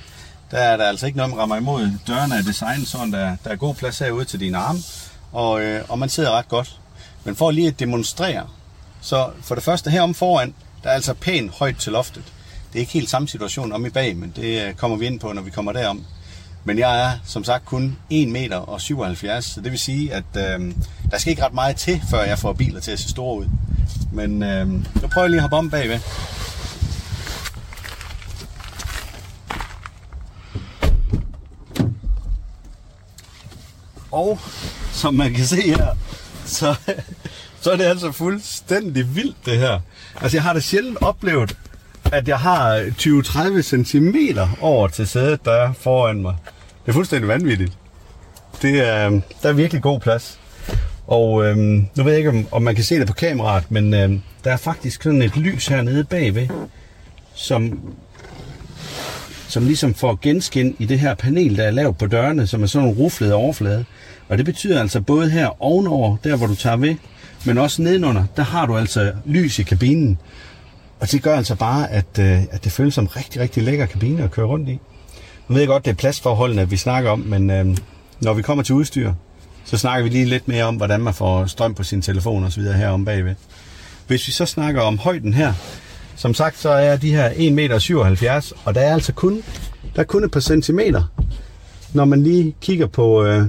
Der 0.51 0.57
er 0.57 0.77
der 0.77 0.86
altså 0.86 1.05
ikke 1.05 1.17
noget, 1.17 1.29
man 1.29 1.39
rammer 1.39 1.55
imod. 1.55 1.91
Dørene 2.07 2.36
er 2.36 2.41
designet 2.41 2.88
sådan, 2.88 3.13
der, 3.13 3.36
der 3.43 3.49
er 3.49 3.55
god 3.55 3.75
plads 3.75 3.99
herude 3.99 4.25
til 4.25 4.39
dine 4.39 4.57
arme, 4.57 4.79
og, 5.31 5.62
øh, 5.62 5.86
og 5.89 5.99
man 5.99 6.09
sidder 6.09 6.31
ret 6.31 6.47
godt. 6.47 6.79
Men 7.23 7.36
for 7.36 7.51
lige 7.51 7.67
at 7.67 7.79
demonstrere, 7.79 8.47
så 9.01 9.29
for 9.41 9.55
det 9.55 9.63
første 9.63 9.89
herom 9.89 10.13
foran, 10.13 10.55
der 10.83 10.89
er 10.89 10.93
altså 10.93 11.13
pænt 11.13 11.51
højt 11.51 11.77
til 11.77 11.91
loftet. 11.91 12.23
Det 12.73 12.79
er 12.79 12.79
ikke 12.79 12.93
helt 12.93 13.09
samme 13.09 13.27
situation 13.27 13.71
om 13.71 13.86
i 13.86 13.89
bag, 13.89 14.17
men 14.17 14.33
det 14.36 14.62
øh, 14.62 14.73
kommer 14.73 14.97
vi 14.97 15.05
ind 15.05 15.19
på, 15.19 15.33
når 15.33 15.41
vi 15.41 15.51
kommer 15.51 15.71
derom. 15.71 16.05
Men 16.65 16.80
jeg 16.80 17.02
er 17.02 17.12
som 17.26 17.43
sagt 17.43 17.65
kun 17.65 17.97
1 18.10 18.28
meter 18.28 18.58
og 18.58 18.82
77, 18.82 19.45
så 19.45 19.62
det 19.62 19.71
vil 19.71 19.80
sige, 19.80 20.13
at 20.13 20.23
øh, 20.36 20.73
der 21.12 21.17
skal 21.17 21.32
ikke 21.32 21.45
ret 21.45 21.54
meget 21.54 21.76
til, 21.76 22.02
før 22.10 22.23
jeg 22.23 22.39
får 22.39 22.54
biler 22.54 22.80
til 22.80 22.91
at 22.91 22.99
se 22.99 23.10
store 23.10 23.38
ud. 23.38 23.45
Men 24.12 24.43
øh, 24.43 24.67
nu 24.67 25.08
prøver 25.13 25.23
jeg 25.23 25.30
lige 25.30 25.38
at 25.38 25.41
hoppe 25.41 25.56
om 25.56 25.69
bagved. 25.69 25.99
Og 34.12 34.39
som 34.91 35.13
man 35.13 35.34
kan 35.34 35.45
se 35.45 35.62
her, 35.62 35.88
så, 36.45 36.76
så 37.62 37.71
er 37.71 37.76
det 37.76 37.84
altså 37.84 38.12
fuldstændig 38.12 39.15
vildt 39.15 39.45
det 39.45 39.58
her. 39.58 39.80
Altså 40.21 40.38
jeg 40.38 40.43
har 40.43 40.54
det 40.54 40.63
sjældent 40.63 40.97
oplevet, 41.02 41.58
at 42.13 42.28
jeg 42.28 42.39
har 42.39 42.80
20-30 42.80 43.62
cm 43.62 44.15
over 44.62 44.88
til 44.88 45.08
sædet, 45.08 45.45
der 45.45 45.52
er 45.52 45.73
foran 45.73 46.21
mig. 46.21 46.36
Det 46.86 46.89
er 46.89 46.93
fuldstændig 46.93 47.28
vanvittigt. 47.28 47.78
Det 48.62 48.88
er, 48.88 49.08
øhm, 49.08 49.21
der 49.43 49.49
er 49.49 49.54
virkelig 49.54 49.82
god 49.82 49.99
plads. 49.99 50.39
Og 51.08 51.45
øhm, 51.45 51.88
nu 51.95 52.04
ved 52.04 52.12
jeg 52.12 52.17
ikke, 52.17 52.30
om, 52.30 52.47
om 52.52 52.62
man 52.62 52.76
kan 52.76 52.84
se 52.84 52.99
det 52.99 53.08
på 53.08 53.13
kameraet, 53.13 53.71
men 53.71 53.93
øhm, 53.93 54.21
der 54.43 54.52
er 54.52 54.58
faktisk 54.58 55.04
sådan 55.04 55.21
et 55.21 55.38
lys 55.38 55.67
hernede 55.67 56.04
bagved, 56.04 56.47
som, 57.36 57.80
som 59.47 59.65
ligesom 59.65 59.93
får 59.93 60.19
genskin 60.21 60.76
i 60.80 60.86
det 60.86 60.99
her 60.99 61.15
panel, 61.15 61.58
der 61.58 61.63
er 61.63 61.71
lavet 61.71 61.97
på 61.97 62.08
dørene, 62.08 62.47
som 62.47 62.63
er 62.63 62.67
sådan 62.67 62.88
en 62.88 62.93
ruflet 62.93 63.34
overflade. 63.34 63.86
Og 64.30 64.38
det 64.38 64.45
betyder 64.45 64.82
altså 64.82 65.02
både 65.02 65.30
her 65.30 65.63
ovenover, 65.63 66.17
der 66.23 66.36
hvor 66.36 66.47
du 66.47 66.56
tager 66.56 66.76
ved, 66.78 66.95
men 67.45 67.58
også 67.58 67.82
nedenunder, 67.82 68.23
der 68.38 68.43
har 68.43 68.65
du 68.65 68.78
altså 68.78 69.12
lys 69.26 69.60
i 69.60 69.63
kabinen. 69.63 70.17
Og 71.04 71.12
det 71.12 71.22
gør 71.22 71.36
altså 71.36 71.56
bare, 71.56 71.92
at, 71.92 72.20
øh, 72.20 72.42
at 72.52 72.63
det 72.63 72.72
føles 72.72 72.94
som 72.94 73.08
rigtig, 73.08 73.42
rigtig 73.42 73.63
lækker 73.63 73.86
kabine 73.86 74.24
at 74.24 74.32
køre 74.32 74.46
rundt 74.46 74.70
i. 74.70 74.80
Nu 75.48 75.54
ved 75.54 75.62
jeg 75.62 75.68
godt, 75.68 75.86
det 75.86 75.92
er 75.92 75.96
pladsforholdene, 75.96 76.70
vi 76.70 76.78
snakker 76.78 77.12
om, 77.12 77.20
men 77.20 77.50
øh, 77.50 77.78
når 78.22 78.34
vi 78.34 78.42
kommer 78.42 78.63
til 78.63 78.76
udstyr, 78.76 79.14
så 79.66 79.78
snakker 79.78 80.04
vi 80.04 80.10
lige 80.10 80.26
lidt 80.26 80.47
mere 80.47 80.64
om, 80.64 80.76
hvordan 80.76 81.01
man 81.01 81.14
får 81.14 81.45
strøm 81.45 81.74
på 81.74 81.84
sin 81.84 82.01
telefon 82.01 82.43
og 82.43 82.51
så 82.51 82.60
videre 82.60 82.78
herom 82.78 83.06
bagved. 83.06 83.36
Hvis 84.08 84.28
vi 84.28 84.32
så 84.32 84.45
snakker 84.45 84.82
om 84.82 84.97
højden 84.97 85.34
her, 85.34 85.54
som 86.16 86.34
sagt, 86.34 86.60
så 86.60 86.70
er 86.70 86.97
de 86.97 87.12
her 87.12 87.30
1,77 87.30 87.49
meter, 87.49 88.54
og 88.66 88.76
der 88.76 88.82
er 88.82 88.93
altså 88.93 89.14
kun, 89.14 89.43
der 89.95 90.01
er 90.01 90.06
kun 90.06 90.24
et 90.24 90.32
par 90.32 90.39
centimeter, 90.39 91.04
når 91.93 92.06
man 92.06 92.24
lige 92.24 92.56
kigger 92.62 92.88
på, 92.88 93.24
øh, 93.26 93.45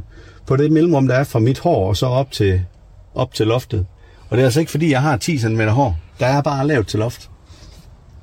på 0.46 0.56
det 0.56 0.72
mellemrum, 0.72 1.08
der 1.08 1.14
er 1.14 1.24
fra 1.24 1.38
mit 1.38 1.58
hår 1.58 1.88
og 1.88 1.96
så 1.96 2.06
op 2.06 2.32
til, 2.32 2.64
op 3.14 3.34
til 3.34 3.46
loftet. 3.46 3.86
Og 4.28 4.36
det 4.36 4.42
er 4.42 4.46
altså 4.46 4.60
ikke 4.60 4.70
fordi, 4.70 4.90
jeg 4.90 5.02
har 5.02 5.16
10 5.16 5.38
cm 5.38 5.60
hår. 5.60 5.98
Der 6.20 6.26
er 6.26 6.42
bare 6.42 6.66
lavt 6.66 6.88
til 6.88 6.98
loft. 6.98 7.30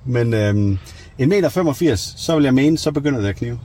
Men 0.06 0.34
øhm, 0.34 0.78
1,85 1.20 1.26
meter, 1.26 1.96
så 2.18 2.36
vil 2.36 2.44
jeg 2.44 2.54
mene, 2.54 2.78
så 2.78 2.92
begynder 2.92 3.22
det 3.22 3.28
at 3.28 3.36
knive. 3.36 3.60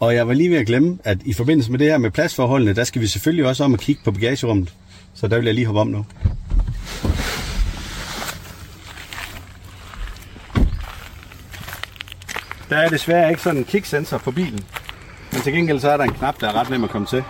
Og 0.00 0.14
jeg 0.14 0.28
var 0.28 0.34
lige 0.34 0.50
ved 0.50 0.58
at 0.58 0.66
glemme, 0.66 0.98
at 1.04 1.18
i 1.24 1.32
forbindelse 1.32 1.70
med 1.70 1.78
det 1.78 1.86
her 1.86 1.98
med 1.98 2.10
pladsforholdene, 2.10 2.74
der 2.74 2.84
skal 2.84 3.02
vi 3.02 3.06
selvfølgelig 3.06 3.46
også 3.46 3.64
om 3.64 3.74
at 3.74 3.80
kigge 3.80 4.02
på 4.04 4.10
bagagerummet. 4.10 4.74
Så 5.14 5.28
der 5.28 5.36
vil 5.36 5.44
jeg 5.44 5.54
lige 5.54 5.66
hoppe 5.66 5.80
om 5.80 5.86
nu. 5.86 6.06
Der 12.70 12.76
er 12.76 12.88
desværre 12.88 13.30
ikke 13.30 13.42
sådan 13.42 13.58
en 13.58 13.64
kicksensor 13.64 14.18
på 14.18 14.30
bilen. 14.30 14.64
Men 15.32 15.40
til 15.40 15.52
gengæld 15.52 15.80
så 15.80 15.90
er 15.90 15.96
der 15.96 16.04
en 16.04 16.12
knap, 16.12 16.40
der 16.40 16.48
er 16.48 16.52
ret 16.52 16.70
nem 16.70 16.84
at 16.84 16.90
komme 16.90 17.06
til. 17.06 17.24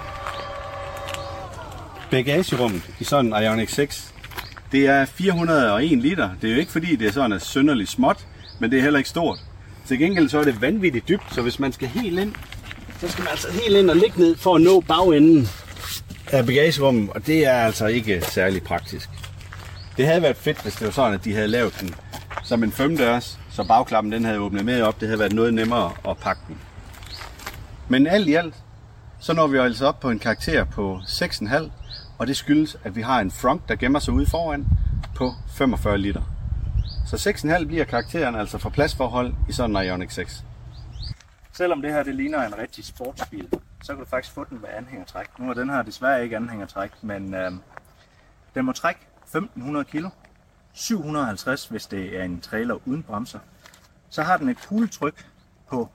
Bagagerummet 2.10 2.82
i 3.00 3.04
sådan 3.04 3.34
en 3.34 3.42
Ioniq 3.42 3.68
6, 3.68 4.14
Det 4.72 4.86
er 4.86 5.04
401 5.04 5.98
liter. 5.98 6.30
Det 6.42 6.50
er 6.50 6.54
jo 6.54 6.60
ikke 6.60 6.72
fordi, 6.72 6.96
det 6.96 7.08
er 7.08 7.12
sådan 7.12 7.32
et 7.32 7.42
synderligt 7.42 7.90
småt, 7.90 8.26
men 8.60 8.70
det 8.70 8.78
er 8.78 8.82
heller 8.82 8.98
ikke 8.98 9.10
stort. 9.10 9.38
Til 9.86 9.98
gengæld 9.98 10.28
så 10.28 10.38
er 10.38 10.44
det 10.44 10.60
vanvittigt 10.60 11.08
dybt, 11.08 11.34
så 11.34 11.42
hvis 11.42 11.58
man 11.58 11.72
skal 11.72 11.88
helt 11.88 12.18
ind, 12.18 12.34
så 13.00 13.08
skal 13.08 13.22
man 13.22 13.30
altså 13.30 13.52
helt 13.52 13.76
ind 13.76 13.90
og 13.90 13.96
ligge 13.96 14.20
ned 14.20 14.36
for 14.36 14.54
at 14.54 14.60
nå 14.60 14.80
bagenden 14.80 15.48
af 16.32 16.46
bagagerummet, 16.46 17.10
og 17.10 17.26
det 17.26 17.46
er 17.46 17.52
altså 17.52 17.86
ikke 17.86 18.20
særlig 18.20 18.62
praktisk. 18.62 19.10
Det 19.96 20.06
havde 20.06 20.22
været 20.22 20.36
fedt, 20.36 20.62
hvis 20.62 20.74
det 20.74 20.84
var 20.84 20.92
sådan, 20.92 21.14
at 21.14 21.24
de 21.24 21.34
havde 21.34 21.48
lavet 21.48 21.80
den 21.80 21.94
som 22.42 22.62
en 22.62 22.72
femdørs, 22.72 23.38
så 23.50 23.64
bagklappen 23.64 24.12
den 24.12 24.24
havde 24.24 24.38
åbnet 24.38 24.64
med 24.64 24.82
op. 24.82 25.00
Det 25.00 25.08
havde 25.08 25.18
været 25.18 25.32
noget 25.32 25.54
nemmere 25.54 25.92
at 26.08 26.18
pakke 26.18 26.42
den. 26.48 26.58
Men 27.88 28.06
alt 28.06 28.28
i 28.28 28.34
alt, 28.34 28.54
så 29.20 29.32
når 29.32 29.46
vi 29.46 29.58
altså 29.58 29.86
op 29.86 30.00
på 30.00 30.10
en 30.10 30.18
karakter 30.18 30.64
på 30.64 31.00
6,5, 31.06 31.70
og 32.18 32.26
det 32.26 32.36
skyldes, 32.36 32.76
at 32.84 32.96
vi 32.96 33.02
har 33.02 33.20
en 33.20 33.30
front, 33.30 33.68
der 33.68 33.76
gemmer 33.76 33.98
sig 33.98 34.14
ude 34.14 34.26
foran 34.26 34.66
på 35.16 35.34
45 35.54 35.98
liter. 35.98 36.22
Så 37.10 37.30
6,5 37.30 37.66
bliver 37.66 37.84
karakteren 37.84 38.34
altså 38.34 38.58
for 38.58 38.70
pladsforhold 38.70 39.34
i 39.48 39.52
sådan 39.52 39.76
en 39.76 39.84
Ioniq 39.84 40.10
6. 40.10 40.44
Selvom 41.52 41.82
det 41.82 41.92
her 41.92 42.02
det 42.02 42.14
ligner 42.14 42.46
en 42.46 42.58
rigtig 42.58 42.84
sportsbil, 42.84 43.48
så 43.82 43.92
kan 43.92 44.04
du 44.04 44.10
faktisk 44.10 44.34
få 44.34 44.44
den 44.44 44.60
med 44.60 44.68
anhængertræk. 44.68 45.38
Nu 45.38 45.50
er 45.50 45.54
den 45.54 45.70
her 45.70 45.82
desværre 45.82 46.22
ikke 46.22 46.36
anhængertræk, 46.36 46.90
men 47.02 47.34
øh, 47.34 47.52
den 48.54 48.64
må 48.64 48.72
trække 48.72 49.00
1500 49.22 49.84
kg. 49.84 50.04
750, 50.72 51.66
hvis 51.66 51.86
det 51.86 52.18
er 52.18 52.24
en 52.24 52.40
trailer 52.40 52.88
uden 52.88 53.02
bremser. 53.02 53.38
Så 54.10 54.22
har 54.22 54.36
den 54.36 54.48
et 54.48 54.68
kugletryk 54.68 55.26
på 55.68 55.88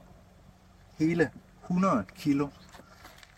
hele 0.99 1.31
100 1.63 2.03
kg. 2.19 2.41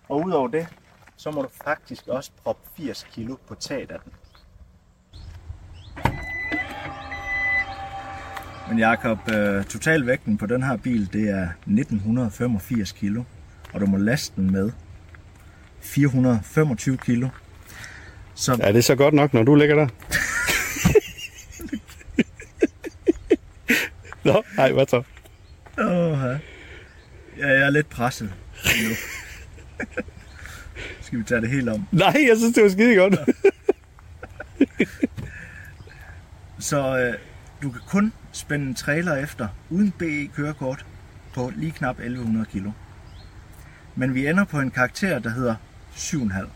Og 0.10 0.26
udover 0.26 0.48
det, 0.48 0.68
så 1.16 1.32
må 1.32 1.42
du 1.42 1.50
faktisk 1.64 2.08
også 2.08 2.32
proppe 2.44 2.70
80 2.78 3.04
kg 3.04 3.30
på 3.48 3.56
taget 3.56 3.92
af 3.92 4.00
den. 4.00 4.14
Men 8.70 8.80
Jakob, 8.80 9.32
øh, 9.32 9.64
totalvægten 9.64 10.38
på 10.38 10.46
den 10.46 10.64
her 10.64 10.78
bil, 10.78 11.14
det 11.14 11.30
er 11.30 11.48
1985 11.66 12.92
kg. 12.92 13.18
Og 13.74 13.82
du 13.82 13.86
må 13.86 13.98
laste 13.98 14.34
den 14.36 14.52
med 14.52 14.72
425 15.82 16.98
kg. 16.98 17.24
Så 18.36 18.58
Er 18.62 18.72
det 18.72 18.86
så 18.86 18.96
godt 18.96 19.14
nok, 19.14 19.34
når 19.34 19.44
du 19.44 19.56
ligger 19.56 19.76
der? 19.76 19.88
Nå, 24.34 24.44
nej, 24.58 24.72
hvad 24.72 24.86
så? 24.88 25.04
Åh, 25.80 26.40
ja, 27.38 27.48
jeg 27.48 27.62
er 27.66 27.70
lidt 27.70 27.90
presset 27.90 28.34
nu. 28.66 28.90
Skal 31.02 31.20
vi 31.20 31.24
tage 31.24 31.42
det 31.42 31.50
helt 31.50 31.70
om? 31.70 31.88
Nej, 31.92 32.26
jeg 32.30 32.38
synes, 32.38 32.56
det 32.56 32.64
var 32.64 32.70
skide 32.70 32.96
godt. 32.96 33.16
Så 36.60 36.98
øh, 36.98 37.14
du 37.62 37.72
kan 37.72 37.82
kun 37.88 38.14
spænde 38.38 38.66
en 38.66 38.76
trailer 38.76 39.16
efter 39.16 39.48
uden 39.70 39.92
BE-kørekort 39.92 40.86
på 41.34 41.52
lige 41.56 41.72
knap 41.72 42.00
1100 42.00 42.46
kg. 42.46 42.66
Men 43.96 44.16
vi 44.16 44.28
ender 44.28 44.46
på 44.46 44.60
en 44.60 44.72
karakter, 44.72 45.20
der 45.20 45.30
hedder 45.30 45.56
7,5. 45.96 46.48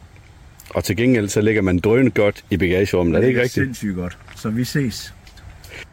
Og 0.75 0.83
til 0.83 0.97
gengæld, 0.97 1.27
så 1.27 1.41
ligger 1.41 1.61
man 1.61 1.79
drønende 1.79 2.11
godt 2.11 2.45
i 2.49 2.57
bagagerummet. 2.57 3.15
Er 3.15 3.19
det 3.19 3.27
ikke 3.27 3.39
er 3.39 3.43
rigtigt? 3.43 3.65
sindssygt 3.65 3.95
godt. 3.95 4.17
Så 4.35 4.49
vi 4.49 4.63
ses. 4.63 5.13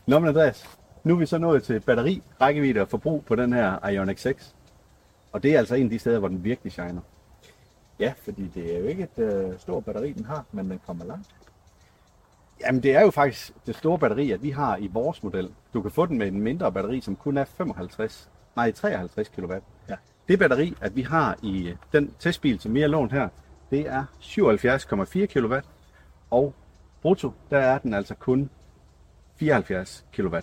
Nå, 0.08 0.20
men 0.20 0.30
Andreas, 0.30 0.66
nu 1.04 1.14
er 1.14 1.18
vi 1.20 1.26
så 1.26 1.38
nået 1.38 1.64
til 1.64 1.80
batteri, 1.80 2.22
rækkevidde 2.42 2.82
og 2.82 2.88
forbrug 2.90 3.26
på 3.26 3.36
den 3.36 3.54
her 3.54 3.88
Ioniq 3.90 4.18
6. 4.18 4.56
Og 5.32 5.44
det 5.44 5.54
er 5.56 5.60
altså 5.60 5.76
en 5.76 5.84
af 5.84 5.90
de 5.90 6.00
steder, 6.00 6.20
hvor 6.20 6.28
den 6.28 6.44
virkelig 6.44 6.72
shiner. 6.72 7.02
Ja, 8.02 8.14
fordi 8.24 8.48
det 8.48 8.76
er 8.76 8.80
jo 8.80 8.86
ikke 8.86 9.04
et 9.04 9.24
øh, 9.24 9.60
stort 9.60 9.86
batteri, 9.86 10.14
den 10.14 10.26
har, 10.26 10.46
men 10.52 10.70
den 10.70 10.80
kommer 10.86 11.06
langt. 11.06 11.28
Jamen, 12.62 12.84
det 12.84 12.96
er 12.96 13.02
jo 13.02 13.12
faktisk 13.12 13.52
det 13.66 13.76
store 13.76 14.00
batteri, 14.00 14.32
at 14.32 14.44
vi 14.44 14.50
har 14.50 14.78
i 14.78 14.88
vores 14.88 15.24
model. 15.24 15.52
Du 15.74 15.82
kan 15.82 15.92
få 15.92 16.06
den 16.06 16.18
med 16.18 16.28
en 16.28 16.42
mindre 16.42 16.72
batteri, 16.72 17.02
som 17.02 17.16
kun 17.16 17.38
er 17.38 17.46
55, 17.46 18.30
nej, 18.56 18.72
53 18.72 19.30
kW. 19.30 19.54
Ja. 19.90 19.96
Det 20.28 20.40
batteri, 20.40 20.74
at 20.82 20.96
vi 20.96 21.02
har 21.02 21.38
i 21.44 21.74
den 21.94 22.14
testbil, 22.20 22.60
som 22.60 22.74
vi 22.74 22.82
har 22.82 22.88
lånt 22.88 23.12
her, 23.12 23.30
det 23.72 23.90
er 23.90 24.06
77,4 24.22 25.26
kW. 25.26 25.56
Og 26.30 26.54
brutto, 27.02 27.32
der 27.50 27.58
er 27.58 27.78
den 27.78 27.94
altså 27.94 28.16
kun 28.16 28.50
74 29.36 30.06
kWh. 30.14 30.40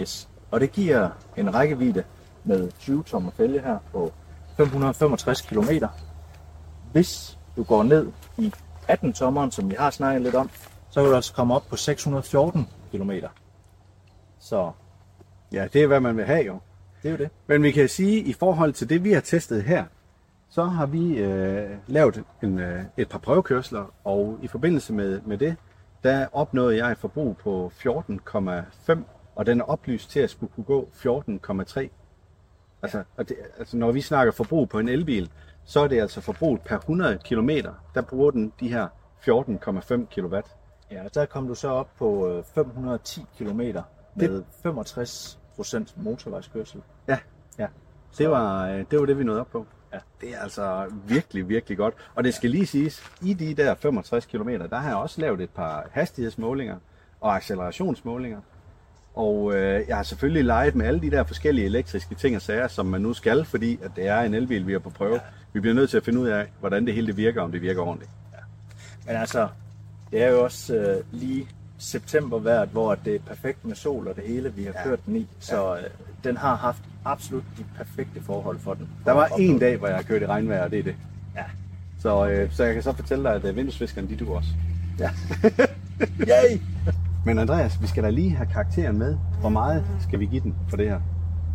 Yes. 0.00 0.28
Og 0.50 0.60
det 0.60 0.72
giver 0.72 1.10
en 1.36 1.54
rækkevidde 1.54 2.04
med 2.44 2.70
20 2.78 3.02
tommer 3.02 3.30
fælge 3.30 3.60
her 3.60 3.78
på 3.92 4.12
565 4.56 5.40
km. 5.40 5.84
Hvis 6.92 7.38
du 7.56 7.62
går 7.62 7.82
ned 7.82 8.06
i 8.38 8.52
18 8.88 9.12
tommeren, 9.12 9.50
som 9.50 9.70
vi 9.70 9.74
har 9.78 9.90
snakket 9.90 10.22
lidt 10.22 10.34
om, 10.34 10.50
så 10.90 11.00
vil 11.00 11.10
du 11.10 11.16
altså 11.16 11.34
komme 11.34 11.54
op 11.54 11.66
på 11.70 11.76
614 11.76 12.68
km. 12.92 13.10
Så 14.38 14.72
Ja, 15.52 15.68
det 15.72 15.82
er, 15.82 15.86
hvad 15.86 16.00
man 16.00 16.16
vil 16.16 16.24
have 16.24 16.44
jo. 16.44 16.58
det 17.02 17.08
er 17.08 17.12
jo 17.12 17.18
det. 17.18 17.30
Men 17.46 17.62
vi 17.62 17.70
kan 17.70 17.88
sige, 17.88 18.20
at 18.20 18.26
i 18.26 18.32
forhold 18.32 18.72
til 18.72 18.88
det, 18.88 19.04
vi 19.04 19.12
har 19.12 19.20
testet 19.20 19.62
her, 19.62 19.84
så 20.48 20.64
har 20.64 20.86
vi 20.86 21.18
øh, 21.18 21.70
lavet 21.86 22.24
en, 22.42 22.58
øh, 22.58 22.84
et 22.96 23.08
par 23.08 23.18
prøvekørsler, 23.18 23.94
og 24.04 24.38
i 24.42 24.48
forbindelse 24.48 24.92
med, 24.92 25.20
med 25.20 25.38
det, 25.38 25.56
der 26.04 26.26
opnåede 26.32 26.76
jeg 26.76 26.92
et 26.92 26.98
forbrug 26.98 27.36
på 27.36 27.72
14,5, 27.74 28.98
og 29.36 29.46
den 29.46 29.60
er 29.60 29.64
oplyst 29.64 30.10
til 30.10 30.20
at 30.20 30.30
skulle 30.30 30.52
kunne 30.54 30.64
gå 30.64 30.88
14,3. 30.92 31.88
Altså, 32.82 33.04
og 33.16 33.28
det, 33.28 33.36
altså, 33.58 33.76
når 33.76 33.92
vi 33.92 34.00
snakker 34.00 34.32
forbrug 34.32 34.68
på 34.68 34.78
en 34.78 34.88
elbil, 34.88 35.30
så 35.64 35.80
er 35.80 35.88
det 35.88 36.00
altså 36.00 36.20
forbruget 36.20 36.60
per 36.60 36.76
100 36.78 37.18
km, 37.24 37.50
der 37.94 38.00
bruger 38.02 38.30
den 38.30 38.52
de 38.60 38.68
her 38.68 38.88
14,5 39.28 40.20
kW. 40.20 40.36
Ja, 40.90 41.02
der 41.14 41.26
kom 41.26 41.48
du 41.48 41.54
så 41.54 41.68
op 41.68 41.88
på 41.98 42.28
øh, 42.28 42.44
510 42.54 43.24
km 43.38 43.60
med 44.14 44.42
65% 44.66 45.92
motorvejskørsel. 46.02 46.82
Ja, 47.08 47.18
Ja. 47.58 47.66
det 48.18 48.30
var, 48.30 48.68
øh, 48.68 48.84
det 48.90 48.98
var 49.00 49.06
det, 49.06 49.18
vi 49.18 49.24
nåede 49.24 49.40
op 49.40 49.50
på. 49.52 49.66
Ja. 49.92 49.98
Det 50.20 50.34
er 50.34 50.38
altså 50.40 50.86
virkelig, 51.06 51.48
virkelig 51.48 51.78
godt. 51.78 51.94
Og 52.14 52.24
det 52.24 52.34
skal 52.34 52.50
lige 52.50 52.66
siges, 52.66 53.02
i 53.22 53.34
de 53.34 53.54
der 53.54 53.74
65 53.74 54.26
km, 54.26 54.48
der 54.48 54.76
har 54.76 54.88
jeg 54.88 54.96
også 54.96 55.20
lavet 55.20 55.40
et 55.40 55.50
par 55.50 55.86
hastighedsmålinger 55.92 56.76
og 57.20 57.36
accelerationsmålinger. 57.36 58.40
Og 59.14 59.54
øh, 59.54 59.84
jeg 59.88 59.96
har 59.96 60.02
selvfølgelig 60.02 60.44
leget 60.44 60.74
med 60.74 60.86
alle 60.86 61.00
de 61.00 61.10
der 61.10 61.24
forskellige 61.24 61.64
elektriske 61.64 62.14
ting 62.14 62.36
og 62.36 62.42
sager, 62.42 62.68
som 62.68 62.86
man 62.86 63.00
nu 63.00 63.12
skal, 63.12 63.44
fordi 63.44 63.78
at 63.82 63.90
det 63.96 64.06
er 64.08 64.20
en 64.20 64.34
elbil, 64.34 64.66
vi 64.66 64.72
er 64.74 64.78
på 64.78 64.90
prøve. 64.90 65.14
Ja. 65.14 65.20
Vi 65.52 65.60
bliver 65.60 65.74
nødt 65.74 65.90
til 65.90 65.96
at 65.96 66.04
finde 66.04 66.20
ud 66.20 66.28
af, 66.28 66.46
hvordan 66.60 66.86
det 66.86 66.94
hele 66.94 67.06
det 67.06 67.16
virker, 67.16 67.42
om 67.42 67.52
det 67.52 67.62
virker 67.62 67.80
ordentligt. 67.82 68.10
Men 69.06 69.16
altså, 69.16 69.48
det 70.10 70.22
er 70.22 70.30
jo 70.30 70.44
også 70.44 70.74
øh, 70.76 70.96
lige 71.12 71.46
september 71.78 72.38
hvert, 72.38 72.68
hvor 72.68 72.94
det 72.94 73.14
er 73.14 73.18
perfekt 73.26 73.64
med 73.64 73.74
sol 73.74 74.08
og 74.08 74.16
det 74.16 74.24
hele, 74.26 74.52
vi 74.54 74.64
har 74.64 74.72
Ja. 74.76 74.84
kørt 74.84 75.06
den 75.06 75.16
i. 75.16 75.26
Så 75.40 75.76
øh, 75.76 75.82
den 76.24 76.36
har 76.36 76.56
haft 76.56 76.82
absolut 77.04 77.44
de 77.58 77.64
perfekte 77.76 78.22
forhold 78.22 78.58
for 78.58 78.74
den. 78.74 78.88
Der 79.04 79.12
var 79.12 79.26
en 79.38 79.58
dag, 79.58 79.76
hvor 79.76 79.86
jeg 79.86 79.96
har 79.96 80.02
kørt 80.02 80.22
i 80.22 80.26
regnvejr, 80.26 80.64
og 80.64 80.70
det 80.70 80.78
er 80.78 80.82
det. 80.82 80.94
Ja. 81.36 81.44
Så, 81.98 82.28
øh, 82.28 82.52
så 82.52 82.64
jeg 82.64 82.74
kan 82.74 82.82
så 82.82 82.92
fortælle 82.92 83.24
dig, 83.24 83.34
at 83.34 83.44
øh, 83.44 83.56
vinduesviskerne, 83.56 84.08
de 84.08 84.16
du 84.16 84.34
også. 84.34 84.48
Ja. 84.98 85.10
Yay! 86.32 86.60
Men 87.24 87.38
Andreas, 87.38 87.82
vi 87.82 87.86
skal 87.86 88.02
da 88.02 88.10
lige 88.10 88.30
have 88.30 88.48
karakteren 88.52 88.98
med. 88.98 89.16
Hvor 89.40 89.48
meget 89.48 89.84
skal 90.00 90.20
vi 90.20 90.26
give 90.26 90.40
den 90.40 90.54
for 90.68 90.76
det 90.76 90.88
her? 90.88 91.00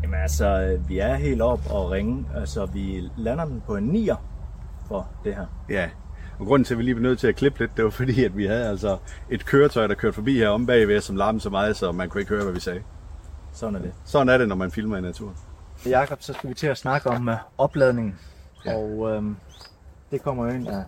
Jamen 0.03 0.19
altså, 0.19 0.61
øh, 0.61 0.89
vi 0.89 0.99
er 0.99 1.15
helt 1.15 1.41
op 1.41 1.59
og 1.69 1.91
ringe. 1.91 2.25
Altså, 2.35 2.65
vi 2.65 3.09
lander 3.17 3.45
den 3.45 3.61
på 3.65 3.75
en 3.75 3.95
9'er 3.95 4.15
for 4.87 5.07
det 5.23 5.35
her. 5.35 5.45
Ja, 5.69 5.89
og 6.39 6.45
grunden 6.45 6.63
til, 6.65 6.73
at 6.73 6.77
vi 6.77 6.83
lige 6.83 6.95
blev 6.95 7.09
nødt 7.09 7.19
til 7.19 7.27
at 7.27 7.35
klippe 7.35 7.59
lidt, 7.59 7.77
det 7.77 7.83
var 7.83 7.89
fordi, 7.89 8.23
at 8.23 8.37
vi 8.37 8.45
havde 8.45 8.67
altså 8.67 8.97
et 9.29 9.45
køretøj, 9.45 9.87
der 9.87 9.95
kørte 9.95 10.13
forbi 10.13 10.37
her 10.37 10.49
om 10.49 10.65
bagved, 10.65 11.01
som 11.01 11.15
larmede 11.15 11.41
så 11.43 11.49
meget, 11.49 11.75
så 11.75 11.91
man 11.91 12.09
kunne 12.09 12.21
ikke 12.21 12.33
høre, 12.33 12.43
hvad 12.43 12.53
vi 12.53 12.59
sagde. 12.59 12.81
Sådan 13.51 13.75
er 13.75 13.79
det. 13.79 13.93
Sådan 14.05 14.29
er 14.29 14.37
det, 14.37 14.47
når 14.47 14.55
man 14.55 14.71
filmer 14.71 14.97
i 14.97 15.01
naturen. 15.01 15.35
Jakob, 15.85 16.21
så 16.21 16.33
skal 16.33 16.49
vi 16.49 16.53
til 16.53 16.67
at 16.67 16.77
snakke 16.77 17.09
om 17.09 17.27
uh, 17.27 17.33
opladningen. 17.57 18.19
Ja. 18.65 18.75
Og 18.75 19.11
øhm, 19.15 19.35
det 20.11 20.21
kommer 20.21 20.45
jo 20.45 20.51
ind 20.51 20.67
af 20.67 20.83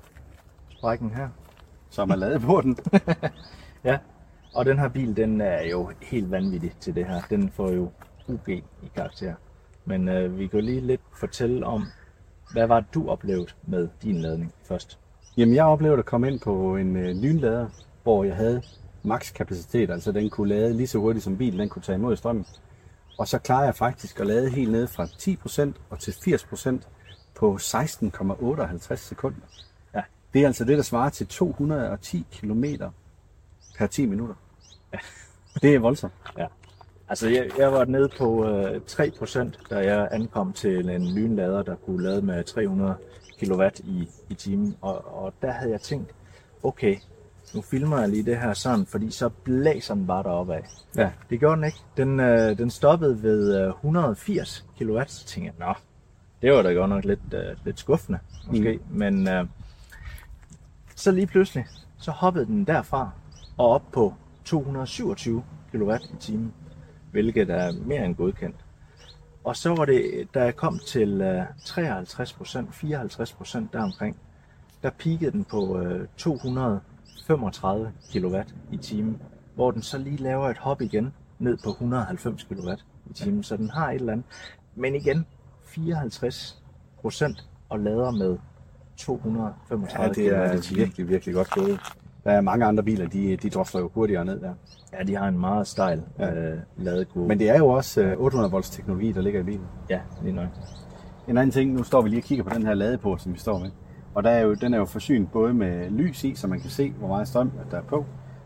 sprækken 0.70 1.12
her. 1.16 1.30
Så 1.90 2.06
man 2.06 2.20
lavet 2.20 2.42
på 2.42 2.62
den. 2.62 2.78
Ja, 3.84 3.98
og 4.54 4.66
den 4.66 4.80
her 4.80 4.88
bil, 4.88 5.18
den 5.18 5.42
er 5.42 5.64
jo 5.64 5.92
helt 6.02 6.32
vanvittig 6.32 6.72
til 6.80 6.96
det 6.96 7.06
her. 7.06 7.22
Den 7.30 7.52
får 7.56 7.72
jo 7.72 7.92
UG 8.30 8.50
i 8.50 8.92
karakter. 8.96 9.34
Men 9.86 10.10
øh, 10.10 10.40
vi 10.40 10.48
kan 10.48 10.60
jo 10.60 10.66
lige 10.66 10.82
lidt 10.82 11.02
fortælle 11.20 11.66
om, 11.66 11.84
hvad 12.52 12.68
var 12.68 12.80
det, 12.80 12.94
du 12.94 13.10
oplevede 13.10 13.48
med 13.64 13.88
din 14.04 14.22
ladning 14.22 14.54
først? 14.64 15.00
Jamen, 15.38 15.56
jeg 15.56 15.66
oplevede 15.66 16.00
at 16.00 16.06
komme 16.06 16.28
ind 16.28 16.40
på 16.40 16.76
en 16.76 16.96
øh, 16.96 17.16
lynlader, 17.16 17.68
hvor 18.04 18.24
jeg 18.24 18.36
havde 18.36 18.62
max 19.04 19.34
kapacitet, 19.34 19.90
altså 19.90 20.12
den 20.12 20.30
kunne 20.30 20.50
lade 20.50 20.74
lige 20.74 20.88
så 20.88 20.98
hurtigt 20.98 21.24
som 21.24 21.38
bilen, 21.38 21.60
den 21.60 21.70
kunne 21.70 21.82
tage 21.82 21.96
imod 21.96 22.16
strømmen. 22.16 22.46
Og 23.18 23.28
så 23.28 23.40
klarede 23.40 23.66
jeg 23.66 23.76
faktisk 23.76 24.20
at 24.20 24.28
lade 24.28 24.50
helt 24.50 24.72
ned 24.72 24.88
fra 24.88 25.06
10% 25.06 25.72
og 25.90 26.00
til 26.00 26.12
80% 26.12 26.82
på 27.36 27.56
16,58 27.56 28.96
sekunder. 28.96 29.40
Ja. 29.96 30.02
Det 30.34 30.42
er 30.42 30.48
altså 30.48 30.66
det, 30.66 30.78
der 30.78 30.84
svarer 30.84 31.10
til 31.10 31.28
210 31.28 32.26
km 32.32 32.64
per 33.78 33.88
10 33.88 34.06
minutter. 34.06 34.36
Ja. 34.94 35.00
Det 35.62 35.76
er 35.76 35.80
voldsomt. 35.80 36.14
Ja. 36.38 36.46
Altså, 37.10 37.30
jeg, 37.30 37.50
jeg 37.58 37.72
var 37.72 37.86
nede 37.86 38.10
på 38.18 38.48
øh, 38.50 38.82
3%, 38.92 39.68
da 39.70 39.78
jeg 39.78 40.08
ankom 40.12 40.54
til 40.54 40.90
en 40.90 41.14
lynlader, 41.16 41.64
der 41.64 41.76
kunne 41.76 42.04
lade 42.04 42.22
med 42.22 42.44
300 42.44 42.96
kW 43.42 43.64
i, 43.84 44.10
i 44.30 44.34
timen. 44.34 44.76
Og, 44.82 45.24
og 45.24 45.34
der 45.42 45.52
havde 45.52 45.72
jeg 45.72 45.82
tænkt, 45.82 46.12
okay, 46.64 46.96
nu 47.54 47.62
filmer 47.62 48.00
jeg 48.00 48.10
lige 48.10 48.24
det 48.24 48.38
her 48.38 48.54
sådan, 48.54 48.86
fordi 48.86 49.12
så 49.12 49.30
blæser 49.30 49.94
den 49.94 50.08
bare 50.08 50.24
deroppe 50.24 50.56
af. 50.56 50.64
Ja. 50.96 51.12
Det 51.30 51.40
gjorde 51.40 51.56
den 51.56 51.66
ikke. 51.66 51.78
Den, 51.98 52.20
øh, 52.20 52.58
den 52.58 52.70
stoppede 52.70 53.24
ved 53.24 53.62
øh, 53.62 53.70
180 53.70 54.66
kW, 54.80 55.02
så 55.08 55.26
tænkte 55.26 55.54
jeg, 55.58 55.68
nå, 55.68 55.74
det 56.42 56.52
var 56.52 56.62
da 56.62 56.72
godt 56.72 56.90
nok 56.90 57.06
lidt, 57.06 57.34
øh, 57.34 57.58
lidt 57.66 57.80
skuffende, 57.80 58.20
måske. 58.48 58.80
Mm. 58.90 58.98
Men 58.98 59.28
øh, 59.28 59.46
så 60.96 61.12
lige 61.12 61.28
pludselig, 61.28 61.66
så 61.98 62.12
hoppede 62.12 62.46
den 62.46 62.66
derfra 62.66 63.10
og 63.58 63.70
op 63.70 63.84
på 63.92 64.14
227 64.46 65.44
kW 65.74 65.94
i 65.94 66.16
timen, 66.20 66.54
hvilket 67.12 67.50
er 67.50 67.72
mere 67.86 68.06
end 68.06 68.16
godkendt. 68.16 68.56
Og 69.44 69.56
så 69.56 69.76
var 69.76 69.86
det, 69.86 70.28
da 70.34 70.44
jeg 70.44 70.56
kom 70.56 70.80
til 70.88 71.22
øh, 71.22 71.44
53% 71.44 71.46
54% 71.78 73.60
deromkring, 73.74 74.18
der 74.84 74.90
peakede 74.90 75.32
den 75.32 75.44
på 75.44 75.80
øh, 75.80 76.08
235 76.18 77.92
kW 78.14 78.38
i 78.72 78.78
timen, 78.78 79.22
hvor 79.56 79.72
den 79.72 79.82
så 79.82 79.98
lige 79.98 80.18
laver 80.18 80.50
et 80.50 80.58
hop 80.58 80.82
igen 80.82 81.14
ned 81.40 81.58
på 81.64 81.70
190 81.70 82.44
kW 82.44 82.70
i 83.10 83.14
timen, 83.14 83.44
så 83.44 83.58
den 83.58 83.70
har 83.70 83.90
et 83.90 83.96
eller 83.96 84.14
andet. 84.14 84.26
Men 84.76 84.96
igen, 84.96 85.26
54% 85.64 87.44
og 87.70 87.80
lader 87.80 88.12
med 88.12 88.38
235 88.98 89.88
Ja, 90.00 90.10
det 90.10 90.28
er 90.28 90.62
kW 90.62 90.76
virkelig, 90.76 91.10
virkelig 91.10 91.36
godt 91.36 91.50
gået. 91.50 91.80
Der 92.24 92.32
er 92.32 92.42
mange 92.42 92.66
andre 92.66 92.84
biler, 92.84 93.08
de, 93.08 93.36
de 93.38 93.50
drosler 93.50 93.82
jo 93.82 93.90
hurtigere 93.94 94.26
ned 94.26 94.40
der. 94.42 94.54
Ja, 94.94 95.04
de 95.04 95.16
har 95.16 95.28
en 95.28 95.40
meget 95.40 95.68
stejl 95.68 96.02
Ja. 96.20 96.34
øh, 96.34 96.58
ladekurve. 96.78 97.28
Men 97.28 97.40
det 97.40 97.50
er 97.50 97.58
jo 97.58 97.68
også 97.68 98.02
øh, 98.02 98.18
800 98.20 98.52
volts 98.52 98.70
teknologi, 98.70 99.12
der 99.12 99.22
ligger 99.22 99.40
i 99.40 99.44
bilen. 99.44 99.66
Ja, 99.90 100.00
lige 100.24 100.34
nok. 100.36 100.48
En 101.28 101.38
anden 101.38 101.52
ting, 101.52 101.74
nu 101.74 101.84
står 101.84 102.02
vi 102.02 102.10
lige 102.10 102.20
og 102.20 102.24
kigger 102.24 102.44
på 102.44 102.50
den 102.54 102.66
her 102.66 102.74
ladeport, 102.74 103.22
som 103.22 103.34
vi 103.34 103.40
står 103.40 103.60
med. 103.60 103.70
Og 104.16 104.24
der 104.24 104.30
er 104.30 104.42
jo, 104.42 104.54
den 104.54 104.74
er 104.74 104.78
jo 104.78 104.86
forsynet 104.86 105.32
både 105.32 105.54
med 105.54 105.90
lys 105.90 106.24
i, 106.24 106.36
så 106.36 106.48
man 106.48 106.60
kan 106.60 106.70
se, 106.70 106.92
hvor 106.92 107.08
meget 107.08 107.28
strøm 107.28 107.52
der 107.72 107.78
er 107.78 107.82
på. 107.82 108.06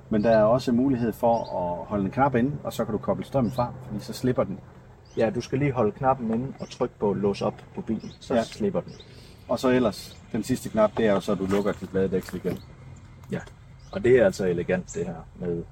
Men 0.10 0.24
der 0.24 0.30
er 0.30 0.44
også 0.44 0.72
mulighed 0.72 1.14
for 1.14 1.36
at 1.60 1.86
holde 1.88 2.06
en 2.06 2.12
knap 2.12 2.36
inde, 2.36 2.52
og 2.64 2.74
så 2.74 2.86
kan 2.86 2.92
du 2.92 2.98
koble 2.98 3.26
strømmen 3.26 3.52
fra, 3.52 3.74
fordi 3.88 4.00
så 4.00 4.14
slipper 4.14 4.44
den. 4.44 4.60
Ja, 5.18 5.30
du 5.36 5.42
skal 5.42 5.60
lige 5.60 5.72
holde 5.72 5.92
knappen 5.92 6.34
inde 6.34 6.48
og 6.60 6.70
trykke 6.70 6.96
på 7.00 7.14
lås 7.14 7.42
op 7.42 7.54
på 7.76 7.82
bilen, 7.82 8.12
så 8.20 8.34
Ja. 8.34 8.40
ja. 8.40 8.44
slipper 8.46 8.82
den. 8.82 8.92
Og 9.48 9.60
så 9.60 9.70
ellers, 9.70 10.18
den 10.32 10.44
sidste 10.44 10.70
knap, 10.70 10.92
det 10.98 11.06
er 11.08 11.12
jo 11.14 11.20
så, 11.20 11.32
at 11.32 11.38
du 11.38 11.46
lukker 11.46 11.72
dit 11.72 11.94
ladedæksel 11.94 12.36
igen. 12.46 12.58
Ja. 13.32 13.40
Og 13.94 14.04
det 14.04 14.20
er 14.20 14.26
altså 14.26 14.46
elegant 14.46 14.94
det 14.94 15.06
her 15.06 15.28
med... 15.36 15.64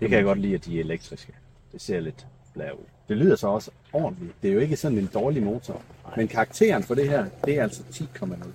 Det 0.00 0.08
kan 0.08 0.16
jeg 0.18 0.24
godt 0.24 0.38
lide, 0.38 0.54
at 0.54 0.64
de 0.64 0.76
er 0.76 0.80
elektriske. 0.80 1.32
Det 1.72 1.80
ser 1.80 2.00
lidt 2.00 2.26
blære 2.54 2.78
ud. 2.78 2.84
Det 3.08 3.16
lyder 3.16 3.36
så 3.36 3.48
også 3.48 3.70
ordentligt. 3.92 4.32
Det 4.42 4.50
er 4.50 4.54
jo 4.54 4.60
ikke 4.60 4.76
sådan 4.76 4.98
en 4.98 5.10
dårlig 5.14 5.42
motor. 5.42 5.82
Men 6.16 6.28
karakteren 6.28 6.82
for 6.82 6.94
det 6.94 7.08
her, 7.08 7.26
det 7.44 7.58
er 7.58 7.62
altså 7.62 7.82
10,0. 7.90 8.46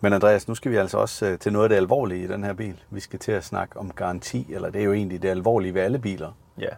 Men 0.00 0.12
Andreas, 0.12 0.48
nu 0.48 0.54
skal 0.54 0.72
vi 0.72 0.76
altså 0.76 0.98
også 0.98 1.26
øh, 1.26 1.38
til 1.38 1.52
noget 1.52 1.64
af 1.64 1.68
det 1.68 1.76
alvorlige 1.76 2.24
i 2.24 2.26
den 2.26 2.44
her 2.44 2.52
bil. 2.52 2.80
Vi 2.90 3.00
skal 3.00 3.18
til 3.18 3.32
at 3.32 3.44
snakke 3.44 3.78
om 3.78 3.90
garanti, 3.90 4.46
eller 4.52 4.70
det 4.70 4.80
er 4.80 4.84
jo 4.84 4.92
egentlig 4.92 5.22
det 5.22 5.28
alvorlige 5.28 5.74
ved 5.74 5.82
alle 5.82 5.98
biler. 5.98 6.32
Ja. 6.58 6.70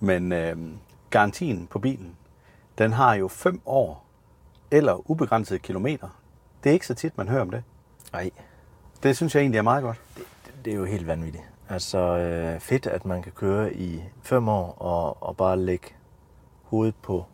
Men 0.00 0.32
øh, 0.32 0.56
garantien 1.10 1.66
på 1.66 1.78
bilen, 1.78 2.16
den 2.78 2.92
har 2.92 3.14
jo 3.14 3.28
5 3.28 3.60
år 3.66 4.06
eller 4.70 5.10
ubegrænsede 5.10 5.58
kilometer. 5.58 6.08
Det 6.64 6.70
er 6.70 6.74
ikke 6.74 6.86
så 6.86 6.94
tit, 6.94 7.18
man 7.18 7.28
hører 7.28 7.42
om 7.42 7.50
det. 7.50 7.62
Nej, 8.12 8.30
Det 9.06 9.16
synes 9.16 9.34
jeg 9.34 9.40
egentlig 9.40 9.58
er 9.58 9.62
meget 9.62 9.82
godt. 9.82 10.00
det, 10.16 10.24
det 10.64 10.72
er 10.72 10.76
jo 10.76 10.84
helt 10.84 11.06
vanvittigt. 11.06 11.44
Altså 11.68 11.98
øh, 11.98 12.60
fedt, 12.60 12.86
at 12.86 13.04
man 13.04 13.22
kan 13.22 13.32
køre 13.32 13.74
i 13.74 14.02
fem 14.22 14.48
år 14.48 14.76
og, 14.78 15.22
og 15.22 15.36
bare 15.36 15.58
lægge 15.58 15.86
hovedet 16.62 16.94
på 17.02 17.24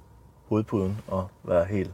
hovedpuden 0.49 0.99
og 1.09 1.29
være 1.45 1.65
helt 1.65 1.93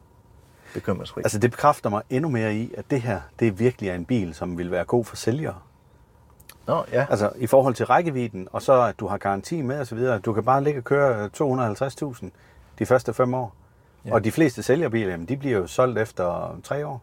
bekymringsfri. 0.74 1.20
Altså 1.24 1.38
det 1.38 1.50
bekræfter 1.50 1.90
mig 1.90 2.02
endnu 2.10 2.30
mere 2.30 2.54
i, 2.54 2.74
at 2.76 2.90
det 2.90 3.02
her, 3.02 3.20
det 3.38 3.58
virkelig 3.58 3.90
er 3.90 3.94
en 3.94 4.04
bil, 4.04 4.34
som 4.34 4.58
vil 4.58 4.70
være 4.70 4.84
god 4.84 5.04
for 5.04 5.16
sælgere. 5.16 5.58
Nå, 6.66 6.84
ja. 6.92 7.06
Altså 7.10 7.32
i 7.36 7.46
forhold 7.46 7.74
til 7.74 7.86
rækkevidden, 7.86 8.48
og 8.52 8.62
så 8.62 8.82
at 8.82 9.00
du 9.00 9.06
har 9.06 9.18
garanti 9.18 9.62
med 9.62 9.80
osv. 9.80 9.98
Du 10.24 10.32
kan 10.32 10.44
bare 10.44 10.64
ligge 10.64 10.80
og 10.80 10.84
køre 10.84 11.30
250.000 12.22 12.26
de 12.78 12.86
første 12.86 13.14
fem 13.14 13.34
år. 13.34 13.54
Ja. 14.04 14.14
Og 14.14 14.24
de 14.24 14.32
fleste 14.32 14.62
sælgerbiler, 14.62 15.10
jamen, 15.10 15.28
de 15.28 15.36
bliver 15.36 15.58
jo 15.58 15.66
solgt 15.66 15.98
efter 15.98 16.56
tre 16.64 16.86
år. 16.86 17.02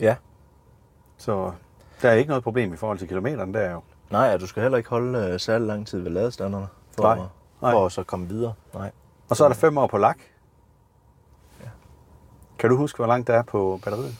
ja. 0.00 0.16
Så 1.16 1.52
der 2.02 2.10
er 2.10 2.14
ikke 2.14 2.28
noget 2.28 2.44
problem 2.44 2.72
i 2.74 2.76
forhold 2.76 2.98
til 2.98 3.08
kilometeren, 3.08 3.54
der 3.54 3.60
er 3.60 3.72
jo. 3.72 3.80
Nej, 4.10 4.34
og 4.34 4.40
du 4.40 4.46
skal 4.46 4.62
heller 4.62 4.78
ikke 4.78 4.90
holde 4.90 5.18
øh, 5.18 5.40
særlig 5.40 5.66
lang 5.66 5.86
tid 5.86 6.00
ved 6.00 6.10
ladestanderne 6.10 6.66
for, 6.96 7.02
Nej, 7.02 7.12
at- 7.12 7.18
nej. 7.62 7.72
for 7.72 7.86
at 7.86 7.92
så 7.92 8.02
komme 8.02 8.28
videre. 8.28 8.52
Nej. 8.74 8.90
Og 9.28 9.36
så 9.36 9.44
er 9.44 9.48
der 9.48 9.54
fem 9.56 9.78
år 9.78 9.86
på 9.86 9.98
lak. 9.98 10.18
Kan 12.58 12.70
du 12.70 12.76
huske, 12.76 12.96
hvor 12.96 13.06
langt 13.06 13.26
der 13.26 13.34
er 13.34 13.42
på 13.42 13.80
batteriet? 13.84 14.16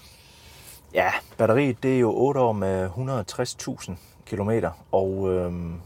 Ja, 0.94 1.10
batteriet 1.38 1.82
det 1.82 1.94
er 1.96 1.98
jo 2.00 2.12
8 2.16 2.40
år 2.40 2.52
med 2.52 2.88
160.000 2.88 3.92
km, 4.26 4.50
og 4.92 5.28
øhm, 5.32 5.80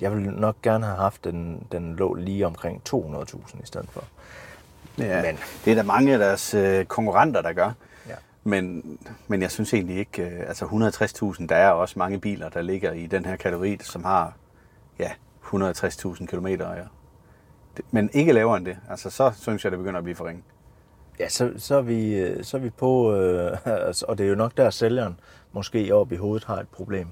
jeg 0.00 0.12
ville 0.16 0.30
nok 0.40 0.56
gerne 0.62 0.86
have 0.86 0.98
haft 0.98 1.24
den, 1.24 1.66
den 1.72 1.96
lå 1.96 2.14
lige 2.14 2.46
omkring 2.46 2.82
200.000 2.88 3.62
i 3.62 3.66
stedet 3.66 3.88
for. 3.90 4.04
Ja, 4.98 5.14
Men- 5.16 5.22
men. 5.24 5.38
det 5.64 5.70
er 5.70 5.74
der 5.74 5.82
mange 5.82 6.12
af 6.12 6.18
deres 6.18 6.54
øh, 6.54 6.84
konkurrenter, 6.84 7.42
der 7.42 7.52
gør. 7.52 7.72
Men, 8.46 8.98
men 9.28 9.42
jeg 9.42 9.50
synes 9.50 9.74
egentlig 9.74 9.96
ikke, 9.98 10.22
øh, 10.22 10.40
altså 10.48 10.64
160.000, 10.64 11.46
der 11.46 11.56
er 11.56 11.70
også 11.70 11.98
mange 11.98 12.20
biler, 12.20 12.48
der 12.48 12.62
ligger 12.62 12.92
i 12.92 13.06
den 13.06 13.24
her 13.24 13.36
kategori, 13.36 13.78
som 13.82 14.04
har 14.04 14.32
ja, 14.98 15.10
160.000 15.44 16.26
km. 16.26 16.46
Ja. 16.46 16.74
Men 17.90 18.10
ikke 18.12 18.32
lavere 18.32 18.56
end 18.56 18.66
det. 18.66 18.76
Altså 18.90 19.10
så 19.10 19.32
synes 19.40 19.64
jeg, 19.64 19.72
det 19.72 19.78
begynder 19.78 19.98
at 19.98 20.04
blive 20.04 20.16
for 20.16 20.26
ringe. 20.28 20.42
Ja, 21.18 21.28
så, 21.28 21.52
så, 21.56 21.74
er, 21.74 21.82
vi, 21.82 22.14
øh, 22.14 22.44
så 22.44 22.56
er 22.56 22.60
vi 22.60 22.70
på, 22.70 23.14
øh, 23.14 23.56
altså, 23.86 24.06
og 24.08 24.18
det 24.18 24.24
er 24.26 24.30
jo 24.30 24.34
nok 24.36 24.56
der 24.56 24.70
sælgeren 24.70 25.20
måske 25.52 25.94
oppe 25.94 26.14
i 26.14 26.18
hovedet 26.18 26.44
har 26.44 26.56
et 26.60 26.68
problem 26.68 27.08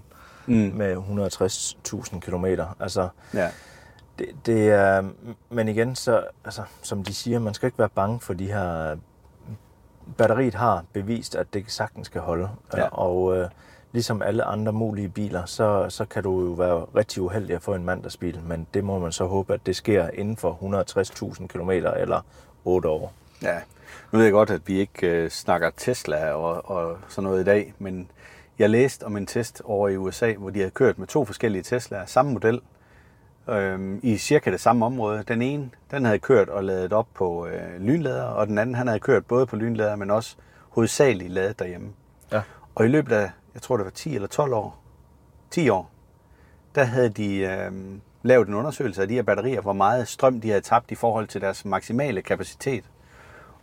Mm. 0.46 0.54
med 0.54 0.96
160.000 0.96 2.20
km. 2.20 2.44
Altså, 2.80 3.08
Ja. 3.34 3.50
det, 4.18 4.26
det 4.46 4.70
er, 4.70 5.04
men 5.50 5.68
igen, 5.68 5.96
så, 5.96 6.24
altså, 6.44 6.62
som 6.82 7.04
de 7.04 7.14
siger, 7.14 7.38
man 7.38 7.54
skal 7.54 7.66
ikke 7.66 7.78
være 7.78 7.88
bange 7.88 8.20
for 8.20 8.34
de 8.34 8.46
her... 8.46 8.96
Batteriet 10.16 10.54
har 10.54 10.84
bevist, 10.92 11.34
at 11.34 11.46
det 11.54 11.64
sagtens 11.66 12.08
kan 12.08 12.20
holde. 12.20 12.48
Ja. 12.76 12.86
Og 12.86 13.36
øh, 13.36 13.48
ligesom 13.92 14.22
alle 14.22 14.44
andre 14.44 14.72
mulige 14.72 15.08
biler, 15.08 15.44
så, 15.44 15.86
så 15.88 16.04
kan 16.04 16.22
du 16.22 16.44
jo 16.44 16.52
være 16.52 16.86
rigtig 16.96 17.22
uheldig 17.22 17.56
at 17.56 17.62
få 17.62 17.74
en 17.74 17.84
mandagsbil, 17.84 18.40
men 18.46 18.66
det 18.74 18.84
må 18.84 18.98
man 18.98 19.12
så 19.12 19.26
håbe, 19.26 19.54
at 19.54 19.66
det 19.66 19.76
sker 19.76 20.08
inden 20.14 20.36
for 20.36 20.58
160.000 21.40 21.46
km 21.46 21.70
eller 21.70 22.20
8 22.64 22.88
år. 22.88 23.12
Ja, 23.42 23.58
nu 24.12 24.18
ved 24.18 24.24
jeg 24.26 24.32
godt, 24.32 24.50
at 24.50 24.60
vi 24.66 24.78
ikke 24.78 25.06
øh, 25.06 25.30
snakker 25.30 25.70
Tesla 25.76 26.32
og, 26.32 26.70
og 26.70 26.96
sådan 27.08 27.24
noget 27.24 27.40
i 27.40 27.44
dag, 27.44 27.74
men 27.78 28.10
jeg 28.58 28.70
læste 28.70 29.04
om 29.04 29.16
en 29.16 29.26
test 29.26 29.62
over 29.64 29.88
i 29.88 29.96
USA, 29.96 30.32
hvor 30.32 30.50
de 30.50 30.58
havde 30.58 30.70
kørt 30.70 30.98
med 30.98 31.06
to 31.06 31.24
forskellige 31.24 31.62
Teslaer, 31.62 32.06
samme 32.06 32.32
model, 32.32 32.60
øh, 33.48 33.98
i 34.02 34.16
cirka 34.16 34.50
det 34.50 34.60
samme 34.60 34.86
område. 34.86 35.24
Den 35.28 35.42
ene, 35.42 35.70
den 35.90 36.04
havde 36.04 36.18
kørt 36.18 36.48
og 36.48 36.64
ladet 36.64 36.92
op 36.92 37.06
på 37.14 37.46
øh, 37.46 37.80
lynlader, 37.80 38.24
og 38.24 38.46
den 38.46 38.58
anden, 38.58 38.74
han 38.74 38.86
havde 38.86 39.00
kørt 39.00 39.26
både 39.26 39.46
på 39.46 39.56
lynlader, 39.56 39.96
men 39.96 40.10
også 40.10 40.36
hovedsageligt 40.68 41.32
ladet 41.32 41.58
derhjemme. 41.58 41.88
Ja. 42.32 42.42
Og 42.74 42.84
i 42.84 42.88
løbet 42.88 43.12
af, 43.12 43.30
jeg 43.54 43.62
tror 43.62 43.76
det 43.76 43.84
var 43.84 43.90
10 43.90 44.14
eller 44.14 44.28
12 44.28 44.52
år, 44.52 44.78
10 45.50 45.68
år, 45.68 45.90
der 46.74 46.84
havde 46.84 47.08
de 47.08 47.36
øh, 47.36 47.72
lavet 48.22 48.48
en 48.48 48.54
undersøgelse 48.54 49.02
af 49.02 49.08
de 49.08 49.14
her 49.14 49.22
batterier, 49.22 49.60
hvor 49.60 49.72
meget 49.72 50.08
strøm 50.08 50.40
de 50.40 50.48
havde 50.48 50.60
tabt 50.60 50.90
i 50.90 50.94
forhold 50.94 51.26
til 51.26 51.40
deres 51.40 51.64
maksimale 51.64 52.22
kapacitet. 52.22 52.84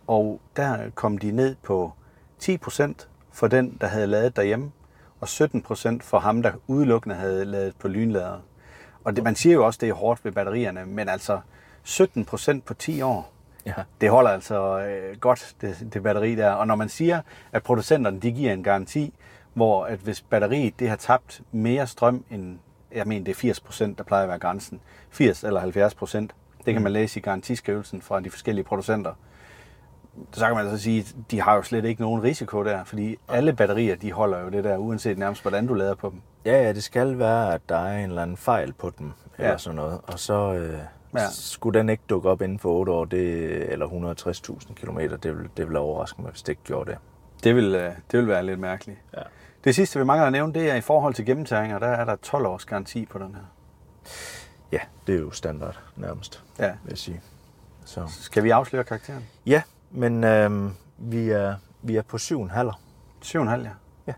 Og 0.07 0.41
der 0.55 0.89
kom 0.95 1.17
de 1.17 1.31
ned 1.31 1.55
på 1.63 1.93
10% 2.43 2.93
for 3.31 3.47
den, 3.47 3.77
der 3.81 3.87
havde 3.87 4.07
lavet 4.07 4.35
derhjemme, 4.35 4.71
og 5.19 5.27
17% 5.27 5.97
for 6.01 6.19
ham, 6.19 6.41
der 6.41 6.51
udelukkende 6.67 7.15
havde 7.15 7.45
lavet 7.45 7.75
på 7.79 7.87
lynlader. 7.87 8.39
Og 9.03 9.15
det, 9.15 9.23
man 9.23 9.35
siger 9.35 9.53
jo 9.55 9.65
også, 9.65 9.77
det 9.81 9.89
er 9.89 9.93
hårdt 9.93 10.25
ved 10.25 10.31
batterierne, 10.31 10.85
men 10.85 11.09
altså 11.09 11.39
17% 11.87 12.61
på 12.65 12.73
10 12.73 13.01
år, 13.01 13.31
Ja. 13.65 13.73
det 14.01 14.09
holder 14.09 14.29
altså 14.29 14.79
øh, 14.79 15.17
godt, 15.17 15.55
det, 15.61 15.87
det 15.93 16.03
batteri 16.03 16.35
der. 16.35 16.51
Og 16.51 16.67
når 16.67 16.75
man 16.75 16.89
siger, 16.89 17.21
at 17.51 17.63
producenterne 17.63 18.19
de 18.19 18.31
giver 18.31 18.53
en 18.53 18.63
garanti, 18.63 19.13
hvor 19.53 19.85
at 19.85 19.99
hvis 19.99 20.21
batteriet 20.21 20.79
det 20.79 20.89
har 20.89 20.95
tabt 20.95 21.41
mere 21.51 21.87
strøm 21.87 22.25
end, 22.31 22.59
jeg 22.91 23.07
mener 23.07 23.25
det 23.25 23.43
er 23.45 23.53
80%, 23.53 23.95
der 23.97 24.03
plejer 24.03 24.23
at 24.23 24.29
være 24.29 24.39
grænsen, 24.39 24.79
80 25.09 25.43
eller 25.43 25.61
70%, 25.61 26.17
det 26.65 26.73
kan 26.73 26.81
man 26.81 26.91
læse 26.91 27.19
i 27.19 27.23
garantiskrivelsen 27.23 28.01
fra 28.01 28.19
de 28.19 28.29
forskellige 28.29 28.63
producenter, 28.65 29.13
så 30.31 30.45
kan 30.47 30.55
man 30.55 30.69
så 30.69 30.77
sige, 30.77 30.99
at 30.99 31.15
de 31.31 31.41
har 31.41 31.55
jo 31.55 31.61
slet 31.61 31.85
ikke 31.85 32.01
nogen 32.01 32.23
risiko 32.23 32.63
der, 32.63 32.83
fordi 32.83 33.17
alle 33.29 33.53
batterier, 33.53 33.95
de 33.95 34.11
holder 34.11 34.39
jo 34.39 34.49
det 34.49 34.63
der, 34.63 34.77
uanset 34.77 35.17
nærmest 35.17 35.41
hvordan 35.41 35.67
du 35.67 35.73
lader 35.73 35.95
på 35.95 36.09
dem. 36.09 36.21
Ja, 36.45 36.63
ja, 36.63 36.73
det 36.73 36.83
skal 36.83 37.19
være, 37.19 37.53
at 37.53 37.61
der 37.69 37.77
er 37.77 37.97
en 38.03 38.09
eller 38.09 38.21
anden 38.21 38.37
fejl 38.37 38.73
på 38.73 38.91
dem, 38.99 39.11
ja. 39.39 39.43
eller 39.43 39.57
sådan 39.57 39.75
noget. 39.75 39.99
Og 40.07 40.19
så 40.19 40.53
øh, 40.53 40.79
Ja. 41.15 41.27
skulle 41.31 41.79
den 41.79 41.89
ikke 41.89 42.03
dukke 42.09 42.29
op 42.29 42.41
inden 42.41 42.59
for 42.59 42.69
8 42.69 42.91
år, 42.91 43.05
det, 43.05 43.71
eller 43.71 43.87
160.000 43.87 44.73
km, 44.73 44.97
det 45.23 45.37
vil, 45.37 45.49
det 45.57 45.67
vil 45.69 45.77
overraske 45.77 46.21
mig, 46.21 46.31
hvis 46.31 46.41
det 46.41 46.49
ikke 46.49 46.61
gjorde 46.63 46.91
det. 46.91 46.97
Det 47.43 47.55
vil, 47.55 47.75
øh, 47.75 47.91
det 48.11 48.19
vil 48.19 48.27
være 48.27 48.45
lidt 48.45 48.59
mærkeligt. 48.59 48.99
Ja. 49.17 49.21
Det 49.63 49.75
sidste, 49.75 49.99
vi 49.99 50.05
mangler 50.05 50.25
at 50.25 50.31
nævne, 50.31 50.53
det 50.53 50.71
er 50.71 50.75
i 50.75 50.81
forhold 50.81 51.13
til 51.13 51.25
gennemtæringer, 51.25 51.79
der 51.79 51.87
er 51.87 52.05
der 52.05 52.15
12 52.15 52.45
års 52.45 52.65
garanti 52.65 53.05
på 53.05 53.17
den 53.19 53.35
her. 53.35 53.41
Ja, 54.71 54.79
det 55.07 55.15
er 55.15 55.19
jo 55.19 55.31
standard 55.31 55.79
nærmest, 55.95 56.43
Ja. 56.59 56.67
vil 56.83 56.89
jeg 56.89 56.97
sige. 56.97 57.21
Så. 57.85 58.03
Skal 58.21 58.43
vi 58.43 58.49
afsløre 58.49 58.83
karakteren? 58.83 59.23
Ja, 59.45 59.61
men 59.91 60.23
øhm, 60.23 60.71
vi, 60.97 61.29
er, 61.29 61.55
vi 61.81 61.95
er 61.95 62.01
på 62.01 62.17
7,5. 62.17 62.31
7,5, 63.25 63.39
ja. 63.49 63.69
Ja. 64.07 64.13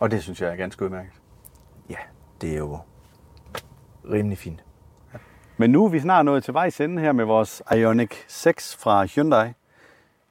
Og 0.00 0.10
det 0.10 0.22
synes 0.22 0.40
jeg 0.40 0.50
er 0.50 0.56
ganske 0.56 0.84
udmærket. 0.84 1.12
Ja, 1.90 1.96
det 2.40 2.52
er 2.52 2.58
jo 2.58 2.78
rimelig 4.10 4.38
fint. 4.38 4.64
Men 5.56 5.70
nu 5.70 5.84
er 5.84 5.88
vi 5.88 6.00
snart 6.00 6.24
nået 6.24 6.44
til 6.44 6.54
vejs 6.54 6.80
ende 6.80 7.02
her 7.02 7.12
med 7.12 7.24
vores 7.24 7.62
Ioniq 7.76 8.14
6 8.28 8.76
fra 8.76 9.04
Hyundai. 9.04 9.52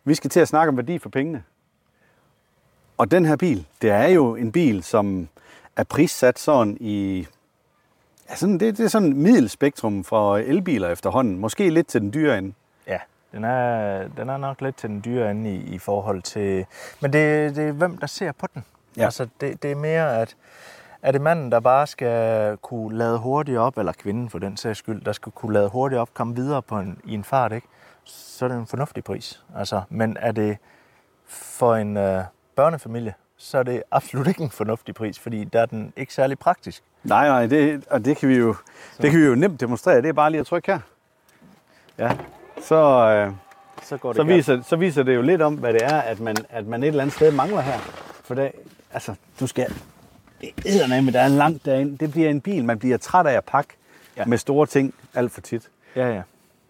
Vi 0.03 0.15
skal 0.15 0.29
til 0.29 0.39
at 0.39 0.47
snakke 0.47 0.69
om 0.69 0.77
værdi 0.77 0.99
for 0.99 1.09
pengene. 1.09 1.43
Og 2.97 3.11
den 3.11 3.25
her 3.25 3.35
bil, 3.35 3.67
det 3.81 3.89
er 3.89 4.07
jo 4.07 4.35
en 4.35 4.51
bil, 4.51 4.83
som 4.83 5.27
er 5.75 5.83
prissat 5.83 6.39
sådan 6.39 6.77
i... 6.79 7.27
Ja, 8.29 8.35
sådan, 8.35 8.59
det, 8.59 8.77
det 8.77 8.85
er 8.85 8.87
sådan 8.87 9.09
et 9.09 9.15
middelspektrum 9.15 10.03
for 10.03 10.37
elbiler 10.37 10.89
efterhånden. 10.89 11.39
Måske 11.39 11.69
lidt 11.69 11.87
til 11.87 12.01
den 12.01 12.13
dyre 12.13 12.37
ende. 12.37 12.53
Den 13.31 13.43
er, 13.43 14.07
den 14.07 14.29
er 14.29 14.37
nok 14.37 14.61
lidt 14.61 14.77
til 14.77 14.89
den 14.89 15.01
dyre 15.05 15.31
ende 15.31 15.55
i, 15.55 15.57
i 15.57 15.77
forhold 15.77 16.21
til... 16.21 16.65
Men 17.01 17.13
det, 17.13 17.55
det 17.55 17.67
er 17.67 17.71
hvem, 17.71 17.97
der 17.97 18.07
ser 18.07 18.31
på 18.31 18.47
den. 18.53 18.65
Ja. 18.97 19.03
Altså, 19.03 19.27
det, 19.41 19.63
det 19.63 19.71
er 19.71 19.75
mere, 19.75 20.21
at 20.21 20.35
er 21.01 21.11
det 21.11 21.21
manden, 21.21 21.51
der 21.51 21.59
bare 21.59 21.87
skal 21.87 22.57
kunne 22.57 22.97
lade 22.97 23.17
hurtigt 23.17 23.57
op, 23.57 23.77
eller 23.77 23.91
kvinden 23.91 24.29
for 24.29 24.39
den 24.39 24.57
sags 24.57 24.79
skyld, 24.79 25.01
der 25.01 25.11
skal 25.11 25.31
kunne 25.31 25.53
lade 25.53 25.69
hurtigt 25.69 25.99
op, 25.99 26.13
komme 26.13 26.35
videre 26.35 26.61
på 26.61 26.79
en, 26.79 27.01
i 27.03 27.13
en 27.13 27.23
fart, 27.23 27.51
ikke? 27.51 27.67
så 28.09 28.45
er 28.45 28.49
det 28.49 28.57
en 28.57 28.67
fornuftig 28.67 29.03
pris. 29.03 29.43
Altså, 29.55 29.81
men 29.89 30.17
er 30.19 30.31
det 30.31 30.57
for 31.27 31.75
en 31.75 31.97
øh, 31.97 32.23
børnefamilie, 32.55 33.13
så 33.37 33.57
er 33.57 33.63
det 33.63 33.83
absolut 33.91 34.27
ikke 34.27 34.43
en 34.43 34.49
fornuftig 34.49 34.95
pris, 34.95 35.19
fordi 35.19 35.43
der 35.43 35.61
er 35.61 35.65
den 35.65 35.93
ikke 35.97 36.13
særlig 36.13 36.39
praktisk. 36.39 36.83
Nej, 37.03 37.27
nej, 37.27 37.45
det, 37.45 37.85
og 37.89 38.05
det 38.05 38.17
kan, 38.17 38.29
vi 38.29 38.35
jo, 38.35 38.55
det 39.01 39.11
kan 39.11 39.19
vi 39.19 39.25
jo 39.25 39.35
nemt 39.35 39.59
demonstrere. 39.59 40.01
Det 40.01 40.09
er 40.09 40.13
bare 40.13 40.31
lige 40.31 40.39
at 40.41 40.47
trykke 40.47 40.71
her. 40.71 40.79
Ja, 41.97 42.17
Så, 42.61 42.75
øh, 43.09 43.33
så 43.83 43.97
går 43.97 44.09
det 44.09 44.15
så, 44.15 44.23
viser, 44.23 44.61
så 44.61 44.75
viser 44.75 45.03
det 45.03 45.15
jo 45.15 45.21
lidt 45.21 45.41
om, 45.41 45.55
hvad 45.55 45.73
det 45.73 45.83
er, 45.83 46.01
at 46.01 46.19
man, 46.19 46.35
at 46.49 46.67
man 46.67 46.83
et 46.83 46.87
eller 46.87 47.01
andet 47.01 47.15
sted 47.15 47.31
mangler 47.31 47.61
her. 47.61 47.79
For 48.23 48.35
det, 48.35 48.51
altså, 48.93 49.15
du 49.39 49.47
skal... 49.47 49.73
Det 50.41 51.03
med 51.03 51.13
der 51.13 51.21
er 51.21 51.27
langt 51.27 51.65
derinde. 51.65 51.97
Det 51.97 52.11
bliver 52.11 52.29
en 52.29 52.41
bil, 52.41 52.63
man 52.65 52.79
bliver 52.79 52.97
træt 52.97 53.25
af 53.25 53.33
at 53.33 53.43
pakke 53.43 53.73
ja. 54.17 54.25
Med 54.25 54.37
store 54.37 54.65
ting 54.65 54.93
alt 55.15 55.31
for 55.31 55.41
tit. 55.41 55.69
Ja, 55.95 56.13
ja. 56.15 56.21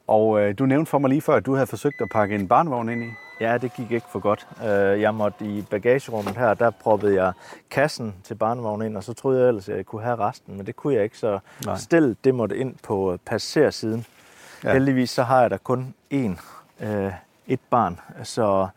Og 0.07 0.39
øh, 0.41 0.59
du 0.59 0.65
nævnte 0.65 0.89
for 0.89 0.97
mig 0.97 1.09
lige 1.09 1.21
før, 1.21 1.35
at 1.35 1.45
du 1.45 1.53
havde 1.53 1.67
forsøgt 1.67 2.01
at 2.01 2.09
pakke 2.09 2.35
en 2.35 2.47
barnevogn 2.47 2.89
ind 2.89 3.03
i. 3.03 3.07
Ja, 3.41 3.57
det 3.57 3.73
gik 3.73 3.91
ikke 3.91 4.05
for 4.11 4.19
godt. 4.19 4.47
Øh, 4.63 5.01
Jeg 5.01 5.15
måtte 5.15 5.45
i 5.45 5.61
bagagerummet 5.61 6.37
her, 6.37 6.53
der 6.53 6.69
proppede 6.69 7.23
jeg 7.23 7.33
kassen 7.69 8.15
til 8.23 8.35
barnevognen 8.35 8.87
ind, 8.87 8.97
og 8.97 9.03
så 9.03 9.13
troede 9.13 9.39
jeg 9.41 9.47
ellers, 9.47 9.69
at 9.69 9.77
jeg 9.77 9.85
kunne 9.85 10.01
have 10.01 10.15
resten, 10.19 10.57
men 10.57 10.65
det 10.65 10.75
kunne 10.75 10.93
jeg 10.93 11.03
ikke, 11.03 11.17
så 11.17 11.39
Nej. 11.65 11.77
stil 11.77 12.15
det 12.23 12.35
måtte 12.35 12.57
ind 12.57 12.75
på 12.83 13.17
passagersiden. 13.25 14.05
Ja. 14.63 14.73
Heldigvis 14.73 15.09
så 15.09 15.23
har 15.23 15.41
jeg 15.41 15.49
der 15.49 15.57
kun 15.57 15.93
én, 16.13 16.39
øh, 16.85 17.11
et 17.47 17.59
barn, 17.69 17.99
så, 18.23 18.67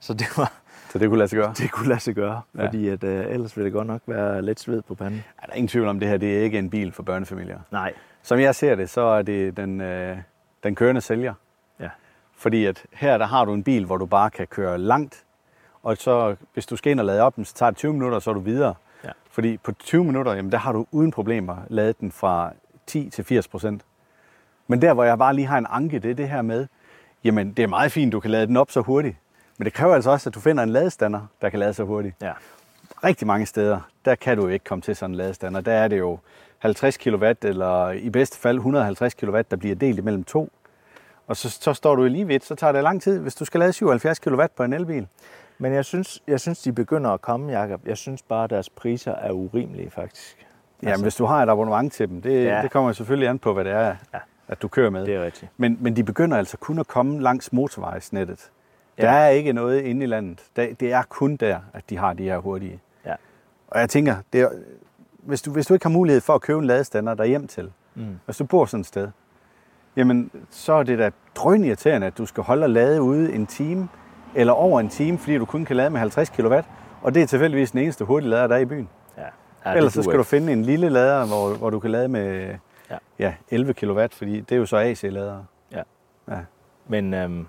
så 0.00 0.14
det, 0.14 0.26
var, 0.36 0.52
Så 0.90 0.98
det 0.98 1.08
kunne 1.08 1.18
lade 1.18 1.28
sig 1.28 1.36
gøre. 1.36 1.52
det 1.58 1.70
kunne 1.70 1.88
lade 1.88 2.00
sig 2.00 2.14
gøre, 2.14 2.40
Ja. 2.58 2.66
fordi 2.66 2.88
at, 2.88 3.04
øh, 3.04 3.26
ellers 3.26 3.56
ville 3.56 3.64
det 3.64 3.72
godt 3.72 3.86
nok 3.86 4.00
være 4.06 4.42
lidt 4.42 4.60
sved 4.60 4.82
på 4.82 4.94
panden. 4.94 5.24
Er 5.38 5.46
der 5.46 5.52
er 5.52 5.56
ingen 5.56 5.68
tvivl 5.68 5.88
om, 5.88 6.00
det 6.00 6.08
her 6.08 6.16
det 6.16 6.38
er 6.38 6.42
ikke 6.42 6.58
en 6.58 6.70
bil 6.70 6.92
for 6.92 7.02
børnefamilier. 7.02 7.58
Nej. 7.70 7.92
Som 8.22 8.40
jeg 8.40 8.54
ser 8.54 8.74
det, 8.74 8.90
så 8.90 9.00
er 9.00 9.22
det 9.22 9.56
den, 9.56 9.80
øh, 9.80 10.18
den 10.62 10.74
kørende 10.74 11.00
sælger. 11.00 11.34
Ja. 11.80 11.88
Fordi 12.36 12.64
at 12.64 12.84
her 12.92 13.18
der 13.18 13.26
har 13.26 13.44
du 13.44 13.54
en 13.54 13.64
bil, 13.64 13.84
hvor 13.84 13.96
du 13.96 14.06
bare 14.06 14.30
kan 14.30 14.46
køre 14.46 14.78
langt, 14.78 15.24
og 15.82 15.96
så 15.96 16.36
hvis 16.54 16.66
du 16.66 16.76
skal 16.76 16.90
ind 16.90 17.00
og 17.00 17.06
lade 17.06 17.20
op, 17.22 17.34
så 17.44 17.54
tager 17.54 17.70
det 17.70 17.76
20 17.76 17.92
minutter, 17.92 18.18
så 18.18 18.30
er 18.30 18.34
du 18.34 18.40
videre. 18.40 18.74
Ja. 19.04 19.10
Fordi 19.30 19.56
på 19.56 19.72
20 19.72 20.04
minutter, 20.04 20.32
jamen, 20.34 20.52
der 20.52 20.58
har 20.58 20.72
du 20.72 20.86
uden 20.90 21.10
problemer 21.10 21.56
ladet 21.68 22.00
den 22.00 22.12
fra 22.12 22.52
10 22.86 23.10
til 23.10 23.24
80 23.24 23.48
procent. 23.48 23.82
Men 24.68 24.82
der, 24.82 24.94
hvor 24.94 25.04
jeg 25.04 25.18
bare 25.18 25.34
lige 25.34 25.46
har 25.46 25.58
en 25.58 25.66
anke, 25.70 25.98
det 25.98 26.10
er 26.10 26.14
det 26.14 26.28
her 26.28 26.42
med, 26.42 26.66
jamen 27.24 27.52
det 27.52 27.62
er 27.62 27.66
meget 27.66 27.92
fint, 27.92 28.12
du 28.12 28.20
kan 28.20 28.30
lade 28.30 28.46
den 28.46 28.56
op 28.56 28.70
så 28.70 28.80
hurtigt. 28.80 29.16
Men 29.58 29.64
det 29.64 29.72
kræver 29.72 29.94
altså 29.94 30.10
også, 30.10 30.30
at 30.30 30.34
du 30.34 30.40
finder 30.40 30.62
en 30.62 30.68
ladestander, 30.68 31.20
der 31.42 31.48
kan 31.48 31.58
lade 31.58 31.74
så 31.74 31.84
hurtigt. 31.84 32.14
Ja. 32.22 32.32
Rigtig 33.04 33.26
mange 33.26 33.46
steder, 33.46 33.80
der 34.04 34.14
kan 34.14 34.36
du 34.36 34.42
jo 34.42 34.48
ikke 34.48 34.64
komme 34.64 34.82
til 34.82 34.96
sådan 34.96 35.10
en 35.10 35.16
ladestander. 35.16 35.60
Der 35.60 35.72
er 35.72 35.88
det 35.88 35.98
jo 35.98 36.18
50 36.58 36.96
kW, 36.96 37.24
eller 37.42 37.90
i 37.90 38.10
bedste 38.10 38.38
fald 38.38 38.56
150 38.56 39.14
kW, 39.14 39.40
der 39.50 39.56
bliver 39.56 39.74
delt 39.74 39.98
imellem 39.98 40.24
to. 40.24 40.52
Og 41.26 41.36
så, 41.36 41.50
så 41.50 41.74
står 41.74 41.96
du 41.96 42.04
lige 42.04 42.26
vidt, 42.26 42.44
så 42.44 42.54
tager 42.54 42.72
det 42.72 42.82
lang 42.82 43.02
tid, 43.02 43.18
hvis 43.18 43.34
du 43.34 43.44
skal 43.44 43.60
lade 43.60 43.72
77 43.72 44.18
kW 44.18 44.42
på 44.56 44.62
en 44.62 44.72
elbil. 44.72 45.06
Men 45.58 45.72
jeg 45.72 45.84
synes, 45.84 46.22
jeg 46.26 46.40
synes, 46.40 46.62
de 46.62 46.72
begynder 46.72 47.10
at 47.10 47.20
komme, 47.20 47.60
Jacob. 47.60 47.80
Jeg 47.86 47.96
synes 47.96 48.22
bare, 48.22 48.44
at 48.44 48.50
deres 48.50 48.70
priser 48.70 49.12
er 49.12 49.32
urimelige, 49.32 49.90
faktisk. 49.90 50.46
Ja, 50.82 50.88
altså, 50.88 51.04
hvis 51.04 51.14
du 51.14 51.24
har 51.24 51.42
et 51.42 51.48
abonnement 51.48 51.92
til 51.92 52.08
dem, 52.08 52.22
det, 52.22 52.44
ja. 52.44 52.62
Det 52.62 52.70
kommer 52.70 52.92
selvfølgelig 52.92 53.28
an 53.28 53.38
på, 53.38 53.52
hvad 53.52 53.64
det 53.64 53.72
er, 53.72 53.96
Ja. 54.14 54.18
At 54.48 54.62
du 54.62 54.68
kører 54.68 54.90
med. 54.90 55.06
Det 55.06 55.14
er 55.14 55.24
rigtigt. 55.24 55.52
Men, 55.56 55.78
men 55.80 55.96
de 55.96 56.04
begynder 56.04 56.36
altså 56.36 56.56
kun 56.56 56.78
at 56.78 56.86
komme 56.86 57.20
langs 57.22 57.52
motorvejsnettet. 57.52 58.50
Ja. 58.98 59.02
Der 59.02 59.10
er 59.10 59.28
ikke 59.28 59.52
noget 59.52 59.80
inde 59.80 60.02
i 60.04 60.06
landet. 60.06 60.44
Der, 60.56 60.66
det 60.80 60.92
er 60.92 61.02
kun 61.08 61.36
der, 61.36 61.58
at 61.72 61.90
de 61.90 61.96
har 61.98 62.12
de 62.12 62.22
her 62.22 62.38
hurtige. 62.38 62.80
Ja. 63.06 63.14
Og 63.68 63.80
jeg 63.80 63.90
tænker, 63.90 64.16
det 64.32 64.40
er, 64.40 64.48
hvis, 65.18 65.42
du, 65.42 65.50
hvis 65.52 65.66
du 65.66 65.74
ikke 65.74 65.84
har 65.84 65.90
mulighed 65.90 66.20
for 66.20 66.34
at 66.34 66.40
købe 66.40 66.58
en 66.58 66.64
ladestander 66.64 67.14
derhjem 67.14 67.46
til, 67.46 67.72
Mm. 67.94 68.04
hvis 68.24 68.36
du 68.36 68.44
bor 68.44 68.64
sådan 68.64 68.80
et 68.80 68.86
sted, 68.86 69.08
jamen 69.96 70.30
så 70.50 70.72
er 70.72 70.82
det 70.82 70.98
da 70.98 71.10
drønirriterende, 71.34 72.06
at 72.06 72.18
du 72.18 72.26
skal 72.26 72.42
holde 72.42 72.64
og 72.64 72.70
lade 72.70 73.02
ude 73.02 73.32
en 73.32 73.46
time, 73.46 73.88
eller 74.34 74.52
over 74.52 74.80
en 74.80 74.88
time, 74.88 75.18
fordi 75.18 75.38
du 75.38 75.44
kun 75.44 75.64
kan 75.64 75.76
lade 75.76 75.90
med 75.90 75.98
50 76.00 76.28
kW, 76.30 76.54
og 77.02 77.14
det 77.14 77.22
er 77.22 77.26
tilfældigvis 77.26 77.70
den 77.70 77.80
eneste 77.80 78.04
hurtige 78.04 78.30
lader, 78.30 78.46
der 78.46 78.54
er 78.54 78.58
i 78.60 78.64
byen. 78.64 78.88
Ja. 79.16 79.22
Ja, 79.66 79.76
Ellers 79.76 79.92
så 79.92 80.02
skal 80.02 80.18
du 80.18 80.22
finde 80.22 80.52
en 80.52 80.62
lille 80.62 80.88
lader, 80.88 81.26
hvor, 81.26 81.54
hvor 81.56 81.70
du 81.70 81.78
kan 81.80 81.90
lade 81.90 82.08
med 82.08 82.54
Ja. 82.90 82.96
ja. 83.18 83.34
Ja, 83.50 83.56
11 83.56 83.74
kW, 83.74 84.00
fordi 84.12 84.40
det 84.40 84.52
er 84.52 84.56
jo 84.56 84.66
så 84.66 84.76
AC-lader. 84.76 85.44
Ja. 85.72 85.82
Ja. 86.28 86.38
Men, 86.86 87.14
øhm, 87.14 87.46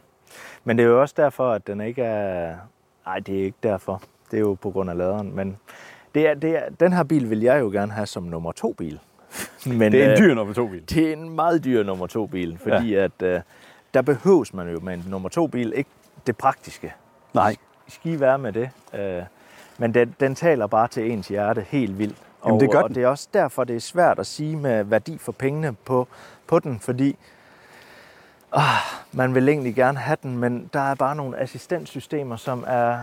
men 0.64 0.78
det 0.78 0.84
er 0.84 0.88
jo 0.88 1.02
også 1.02 1.16
derfor, 1.18 1.52
at 1.52 1.68
den 1.68 1.82
ikke 1.82 2.04
er... 2.04 2.56
Nej, 3.06 3.20
det 3.20 3.40
er 3.40 3.44
ikke 3.44 3.58
derfor. 3.64 4.02
Det 4.32 4.38
er 4.38 4.42
jo 4.42 4.54
på 4.54 4.72
grund 4.72 4.90
af 4.90 4.98
laderen. 4.98 5.36
Men 5.36 5.58
det 6.16 6.28
er, 6.28 6.34
det 6.34 6.58
er, 6.58 6.70
den 6.80 6.94
her 6.94 7.04
bil 7.04 7.30
vil 7.30 7.42
jeg 7.42 7.60
jo 7.60 7.70
gerne 7.70 7.92
have 7.92 8.06
som 8.06 8.24
nummer 8.24 8.52
to 8.52 8.74
bil. 8.74 9.00
Men, 9.66 9.92
Det 9.92 10.04
er 10.04 10.06
en 10.06 10.12
øh, 10.12 10.18
dyr 10.18 10.34
nummer 10.34 10.54
to 10.54 10.68
bil. 10.68 10.90
Det 10.90 11.10
er 11.10 11.14
en 11.14 11.30
meget 11.30 11.64
dyr 11.64 11.84
nummer 11.84 12.08
to 12.08 12.26
bil, 12.26 12.58
fordi 12.58 12.94
ja. 12.94 13.04
at 13.04 13.22
øh, 13.22 13.42
der 13.94 14.02
behøves 14.02 14.54
man 14.54 14.70
jo 14.70 14.80
med 14.80 14.94
en 14.94 15.06
nummer 15.10 15.30
to 15.30 15.48
bil 15.48 15.74
ikke 15.76 15.90
det 16.28 16.38
praktiske. 16.38 16.94
Nej. 17.34 17.56
Skal 17.88 18.12
I 18.12 18.20
være 18.20 18.38
med 18.38 18.54
det? 18.54 18.70
Øh, 18.94 19.24
men 19.78 19.94
den, 19.94 20.16
den 20.20 20.36
taler 20.36 20.68
bare 20.68 20.88
til 20.88 21.12
ens 21.12 21.28
hjerte 21.28 21.62
helt 21.62 22.00
vildt. 22.00 22.18
Jamen, 22.46 22.56
og, 22.56 22.62
det 22.62 22.72
gør 22.72 22.80
og 22.82 22.88
den. 22.90 22.96
det 22.96 23.04
er 23.04 23.08
også 23.08 23.28
derfor, 23.34 23.64
det 23.64 23.76
er 23.76 23.80
svært 23.80 24.20
at 24.20 24.26
sige 24.28 24.56
med 24.56 24.84
værdi 24.84 25.18
for 25.18 25.32
pengene 25.32 25.76
på, 25.86 26.08
på 26.48 26.60
den, 26.60 26.80
fordi 26.80 27.18
ah, 28.52 28.64
man 29.12 29.36
vil 29.36 29.50
egentlig 29.50 29.76
gerne 29.76 29.98
have 29.98 30.18
den, 30.24 30.38
men 30.38 30.70
der 30.74 30.80
er 30.80 30.96
bare 30.96 31.16
nogle 31.16 31.38
assistenssystemer, 31.40 32.36
som 32.36 32.64
er 32.68 32.98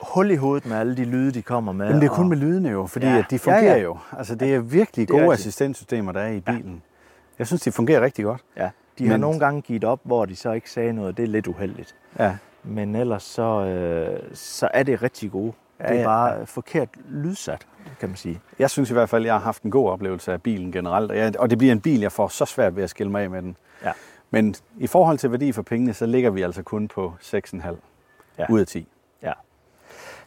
hul 0.00 0.30
i 0.30 0.36
hovedet 0.36 0.66
med 0.66 0.76
alle 0.76 0.96
de 0.96 1.04
lyde, 1.04 1.32
de 1.32 1.42
kommer 1.42 1.72
med. 1.72 1.86
Jamen 1.86 2.00
det 2.02 2.08
er 2.08 2.12
kun 2.14 2.24
og- 2.24 2.28
med 2.28 2.36
lydene 2.36 2.68
jo, 2.68 2.86
fordi 2.86 3.06
Ja. 3.06 3.12
ja. 3.12 3.18
at 3.18 3.26
de 3.30 3.38
fungerer 3.38 3.62
Ja, 3.62 3.68
ja, 3.68 3.72
ja. 3.72 3.78
ja. 3.78 3.84
jo. 3.84 3.98
Altså 4.18 4.34
det 4.34 4.54
er 4.54 4.58
virkelig 4.58 5.08
Det 5.08 5.14
er 5.14 5.18
gode 5.18 5.30
rigtigt. 5.30 5.46
assistenssystemer, 5.46 6.12
der 6.12 6.20
er 6.20 6.28
i 6.32 6.40
bilen. 6.40 6.82
Jeg 7.38 7.46
synes, 7.46 7.62
de 7.62 7.72
fungerer 7.72 8.00
rigtig 8.00 8.24
godt. 8.24 8.40
Ja, 8.56 8.70
de 8.98 9.04
har 9.06 9.14
Men- 9.14 9.20
nogle 9.20 9.38
gange 9.40 9.62
givet 9.62 9.84
op, 9.84 10.00
hvor 10.02 10.24
de 10.24 10.36
så 10.36 10.52
ikke 10.52 10.70
sagde 10.70 10.92
noget. 10.92 11.16
Det 11.16 11.22
er 11.22 11.26
lidt 11.28 11.46
uheldigt. 11.46 11.94
Ja. 12.18 12.36
Men 12.64 12.96
ellers 12.96 13.22
så, 13.22 13.42
øh, 13.64 14.20
så 14.34 14.68
er 14.74 14.82
det 14.82 15.02
rigtig 15.02 15.30
gode. 15.30 15.52
Ja, 15.82 15.88
det 15.88 15.96
er 15.96 16.00
ja, 16.00 16.06
bare 16.06 16.46
forkert 16.46 16.88
lydsat, 17.08 17.66
kan 18.00 18.08
man 18.08 18.16
sige. 18.16 18.40
Jeg 18.58 18.70
synes 18.70 18.90
i 18.90 18.92
hvert 18.92 19.08
fald, 19.08 19.22
at 19.22 19.26
jeg 19.26 19.34
har 19.34 19.40
haft 19.40 19.62
en 19.62 19.70
god 19.70 19.90
oplevelse 19.90 20.32
af 20.32 20.42
bilen 20.42 20.72
generelt, 20.72 21.10
og, 21.10 21.16
jeg, 21.16 21.40
og 21.40 21.50
det 21.50 21.58
bliver 21.58 21.72
en 21.72 21.80
bil, 21.80 22.00
jeg 22.00 22.12
får 22.12 22.28
så 22.28 22.44
svært 22.44 22.76
ved 22.76 22.84
at 22.84 22.90
skille 22.90 23.12
mig 23.12 23.22
af 23.22 23.30
med 23.30 23.42
den. 23.42 23.56
Ja. 23.84 23.92
Men 24.30 24.54
i 24.78 24.86
forhold 24.86 25.18
til 25.18 25.30
værdi 25.30 25.52
for 25.52 25.62
pengene, 25.62 25.94
så 25.94 26.06
ligger 26.06 26.30
vi 26.30 26.42
altså 26.42 26.62
kun 26.62 26.88
på 26.88 27.14
6,5 27.20 27.66
Ja. 27.66 27.72
ja. 28.38 28.46
ud 28.50 28.60
af 28.60 28.66
10. 28.66 28.88
Ja. 29.22 29.32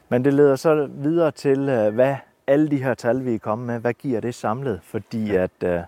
Men 0.10 0.26
det 0.26 0.34
leder 0.34 0.56
så 0.56 0.90
videre 0.92 1.32
til, 1.32 1.70
øh, 1.70 1.94
hvad 1.94 2.16
alle 2.48 2.70
de 2.70 2.84
her 2.84 2.94
tal, 2.94 3.26
vi 3.26 3.36
er 3.36 3.40
kommet 3.40 3.68
med, 3.68 3.80
hvad 3.80 3.94
giver 3.94 4.20
det 4.22 4.36
samlet? 4.36 4.80
Fordi 4.84 5.26
ja. 5.26 5.44
at 5.44 5.64
øh, 5.64 5.80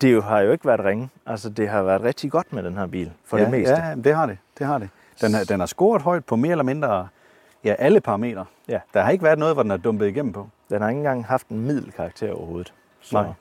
det 0.00 0.12
jo 0.12 0.20
har 0.20 0.40
jo 0.40 0.52
ikke 0.52 0.66
været 0.66 0.84
ringe. 0.84 1.08
Altså, 1.26 1.50
det 1.50 1.68
har 1.68 1.82
været 1.82 2.02
rigtig 2.02 2.30
godt 2.30 2.52
med 2.52 2.62
den 2.62 2.74
her 2.74 2.86
bil, 2.86 3.12
for 3.24 3.36
ja, 3.38 3.42
det 3.44 3.50
meste. 3.50 3.74
Ja, 3.74 3.94
det 4.04 4.14
har 4.14 4.26
det. 4.26 4.38
det, 4.58 4.66
har 4.66 4.78
det. 4.78 4.88
Den, 5.20 5.34
har, 5.34 5.44
den 5.44 5.60
har 5.60 5.66
scoret 5.66 6.02
højt 6.02 6.24
på 6.24 6.36
mere 6.36 6.50
eller 6.50 6.64
mindre 6.64 7.08
ja, 7.64 7.74
alle 7.78 8.00
parametre. 8.00 8.44
Ja. 8.68 8.80
Der 8.94 9.02
har 9.02 9.10
ikke 9.10 9.24
været 9.24 9.38
noget, 9.38 9.54
hvor 9.54 9.62
den 9.62 9.70
er 9.70 9.76
dumpet 9.76 10.06
igennem 10.08 10.32
på. 10.32 10.48
Den 10.70 10.82
har 10.82 10.88
ikke 10.88 10.98
engang 10.98 11.26
haft 11.26 11.48
en 11.48 11.60
middelkarakter 11.66 12.32
overhovedet. 12.32 12.74
Så, 13.00 13.16
Nej. 13.22 13.32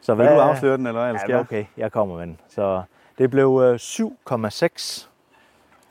Så 0.00 0.14
Vil 0.14 0.26
du 0.26 0.30
afsløre 0.30 0.76
den, 0.76 0.86
eller 0.86 1.12
hvad? 1.12 1.20
Ja, 1.28 1.40
okay, 1.40 1.64
jeg 1.76 1.92
kommer 1.92 2.16
med 2.16 2.26
den. 2.26 2.40
Så 2.48 2.82
det 3.18 3.30
blev 3.30 3.60
øh, 3.62 3.74
7,6 3.74 5.08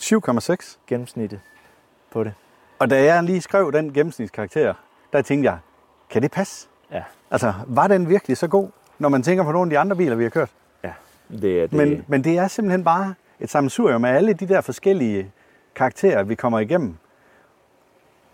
7,6. 0.01 0.77
gennemsnittet 0.87 1.39
på 2.11 2.23
det. 2.23 2.33
Og 2.79 2.89
da 2.89 3.03
jeg 3.03 3.23
lige 3.23 3.41
skrev 3.41 3.71
den 3.71 3.93
gennemsnitskarakter, 3.93 4.73
der 5.13 5.21
tænkte 5.21 5.49
jeg, 5.51 5.57
kan 6.09 6.21
det 6.21 6.31
passe? 6.31 6.67
Ja, 6.91 7.03
Altså, 7.31 7.53
var 7.67 7.87
den 7.87 8.09
virkelig 8.09 8.37
så 8.37 8.47
god, 8.47 8.69
når 8.99 9.09
man 9.09 9.23
tænker 9.23 9.43
på 9.43 9.51
nogle 9.51 9.67
af 9.67 9.69
de 9.69 9.79
andre 9.79 9.95
biler, 9.95 10.15
vi 10.15 10.23
har 10.23 10.29
kørt? 10.29 10.49
ja. 10.83 10.93
Det 11.29 11.63
er 11.63 11.67
det. 11.67 11.73
Men, 11.73 12.05
men 12.07 12.23
det 12.23 12.37
er 12.37 12.47
simpelthen 12.47 12.83
bare 12.83 13.13
et 13.39 13.49
sammensurium 13.49 14.05
af 14.05 14.13
alle 14.13 14.33
de 14.33 14.47
der 14.47 14.61
forskellige 14.61 15.31
karakterer, 15.75 16.23
vi 16.23 16.35
kommer 16.35 16.59
igennem. 16.59 16.97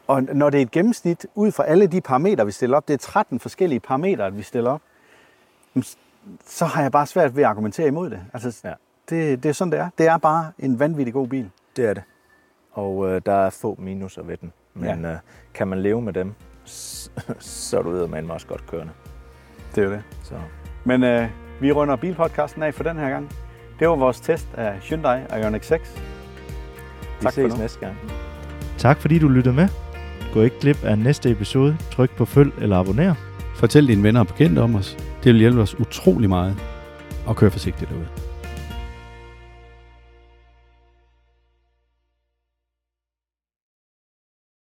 Og 0.10 0.24
når 0.24 0.50
det 0.50 0.58
er 0.58 0.62
et 0.62 0.72
gennemsnit 0.72 1.26
ud 1.36 1.52
fra 1.52 1.66
alle 1.66 1.88
de 1.88 2.02
parametre, 2.02 2.46
vi 2.46 2.52
stiller 2.52 2.78
op, 2.78 2.88
det 2.88 2.94
er 2.94 2.98
13 2.98 3.40
forskellige 3.40 3.80
parametre, 3.80 4.34
vi 4.34 4.42
stiller 4.42 4.72
op, 4.72 4.82
så 6.46 6.66
har 6.66 6.82
jeg 6.82 6.92
bare 6.92 7.06
svært 7.06 7.36
ved 7.36 7.44
at 7.44 7.50
argumentere 7.50 7.88
imod 7.88 8.10
det. 8.10 8.20
Altså, 8.34 8.62
Ja. 8.64 8.74
det, 9.10 9.44
det 9.44 9.50
er 9.50 9.54
sådan, 9.54 9.72
det 9.72 9.80
er. 9.80 9.90
Det 9.98 10.08
er 10.08 10.18
bare 10.18 10.52
en 10.60 10.80
vanvittig 10.80 11.14
god 11.14 11.28
bil. 11.28 11.50
Det 11.76 11.86
er 11.86 11.94
det. 11.94 12.04
Og 12.72 13.10
øh, 13.10 13.22
der 13.26 13.34
er 13.34 13.50
få 13.50 13.76
minuser 13.80 14.24
ved 14.24 14.38
den. 14.38 14.54
Men 14.74 15.02
ja. 15.02 15.12
øh, 15.12 15.18
kan 15.54 15.68
man 15.68 15.80
leve 15.82 16.02
med 16.02 16.14
dem, 16.14 16.34
så 17.40 17.78
er 17.78 17.82
du 17.82 17.90
ud 17.90 18.08
med 18.08 18.30
også 18.30 18.48
godt 18.48 18.68
kørende. 18.68 18.92
Det 19.76 19.82
er 19.82 19.86
jo 19.86 19.92
det. 19.92 20.04
Så 20.24 20.34
Men 20.84 21.04
øh, 21.04 21.30
vi 21.62 21.72
runder 21.72 21.96
bilpodcasten 21.96 22.64
af 22.64 22.74
for 22.74 22.84
den 22.84 22.98
her 22.98 23.10
gang. 23.10 23.30
Det 23.80 23.90
var 23.90 23.96
vores 23.96 24.20
test 24.20 24.48
af 24.58 24.80
Hyundai 24.80 25.22
Ioniq 25.42 25.64
6. 25.64 25.96
vi 25.96 26.02
Tak 27.22 27.24
for 27.24 27.30
ses 27.32 27.54
nu. 27.54 27.60
næste 27.60 27.80
gang. 27.80 27.96
Tak 28.78 28.98
fordi 28.98 29.20
du 29.20 29.28
lyttede 29.28 29.56
med. 29.56 29.68
Gå 30.34 30.42
ikke 30.42 30.60
glip 30.60 30.84
af 30.84 30.98
næste 30.98 31.32
episode. 31.32 31.78
Tryk 31.92 32.10
på 32.18 32.26
følg 32.26 32.52
eller 32.62 32.78
abonner. 32.78 33.14
Fortæl 33.56 33.88
dine 33.88 34.04
venner 34.04 34.20
og 34.20 34.28
bekendte 34.28 34.60
om 34.60 34.76
os. 34.76 34.98
Det 35.24 35.34
vil 35.34 35.40
hjælpe 35.40 35.62
os 35.62 35.80
utrolig 35.80 36.30
meget. 36.30 36.56
Og 37.26 37.36
kør 37.36 37.50
forsigtigt 37.50 37.90
derude. 37.90 38.29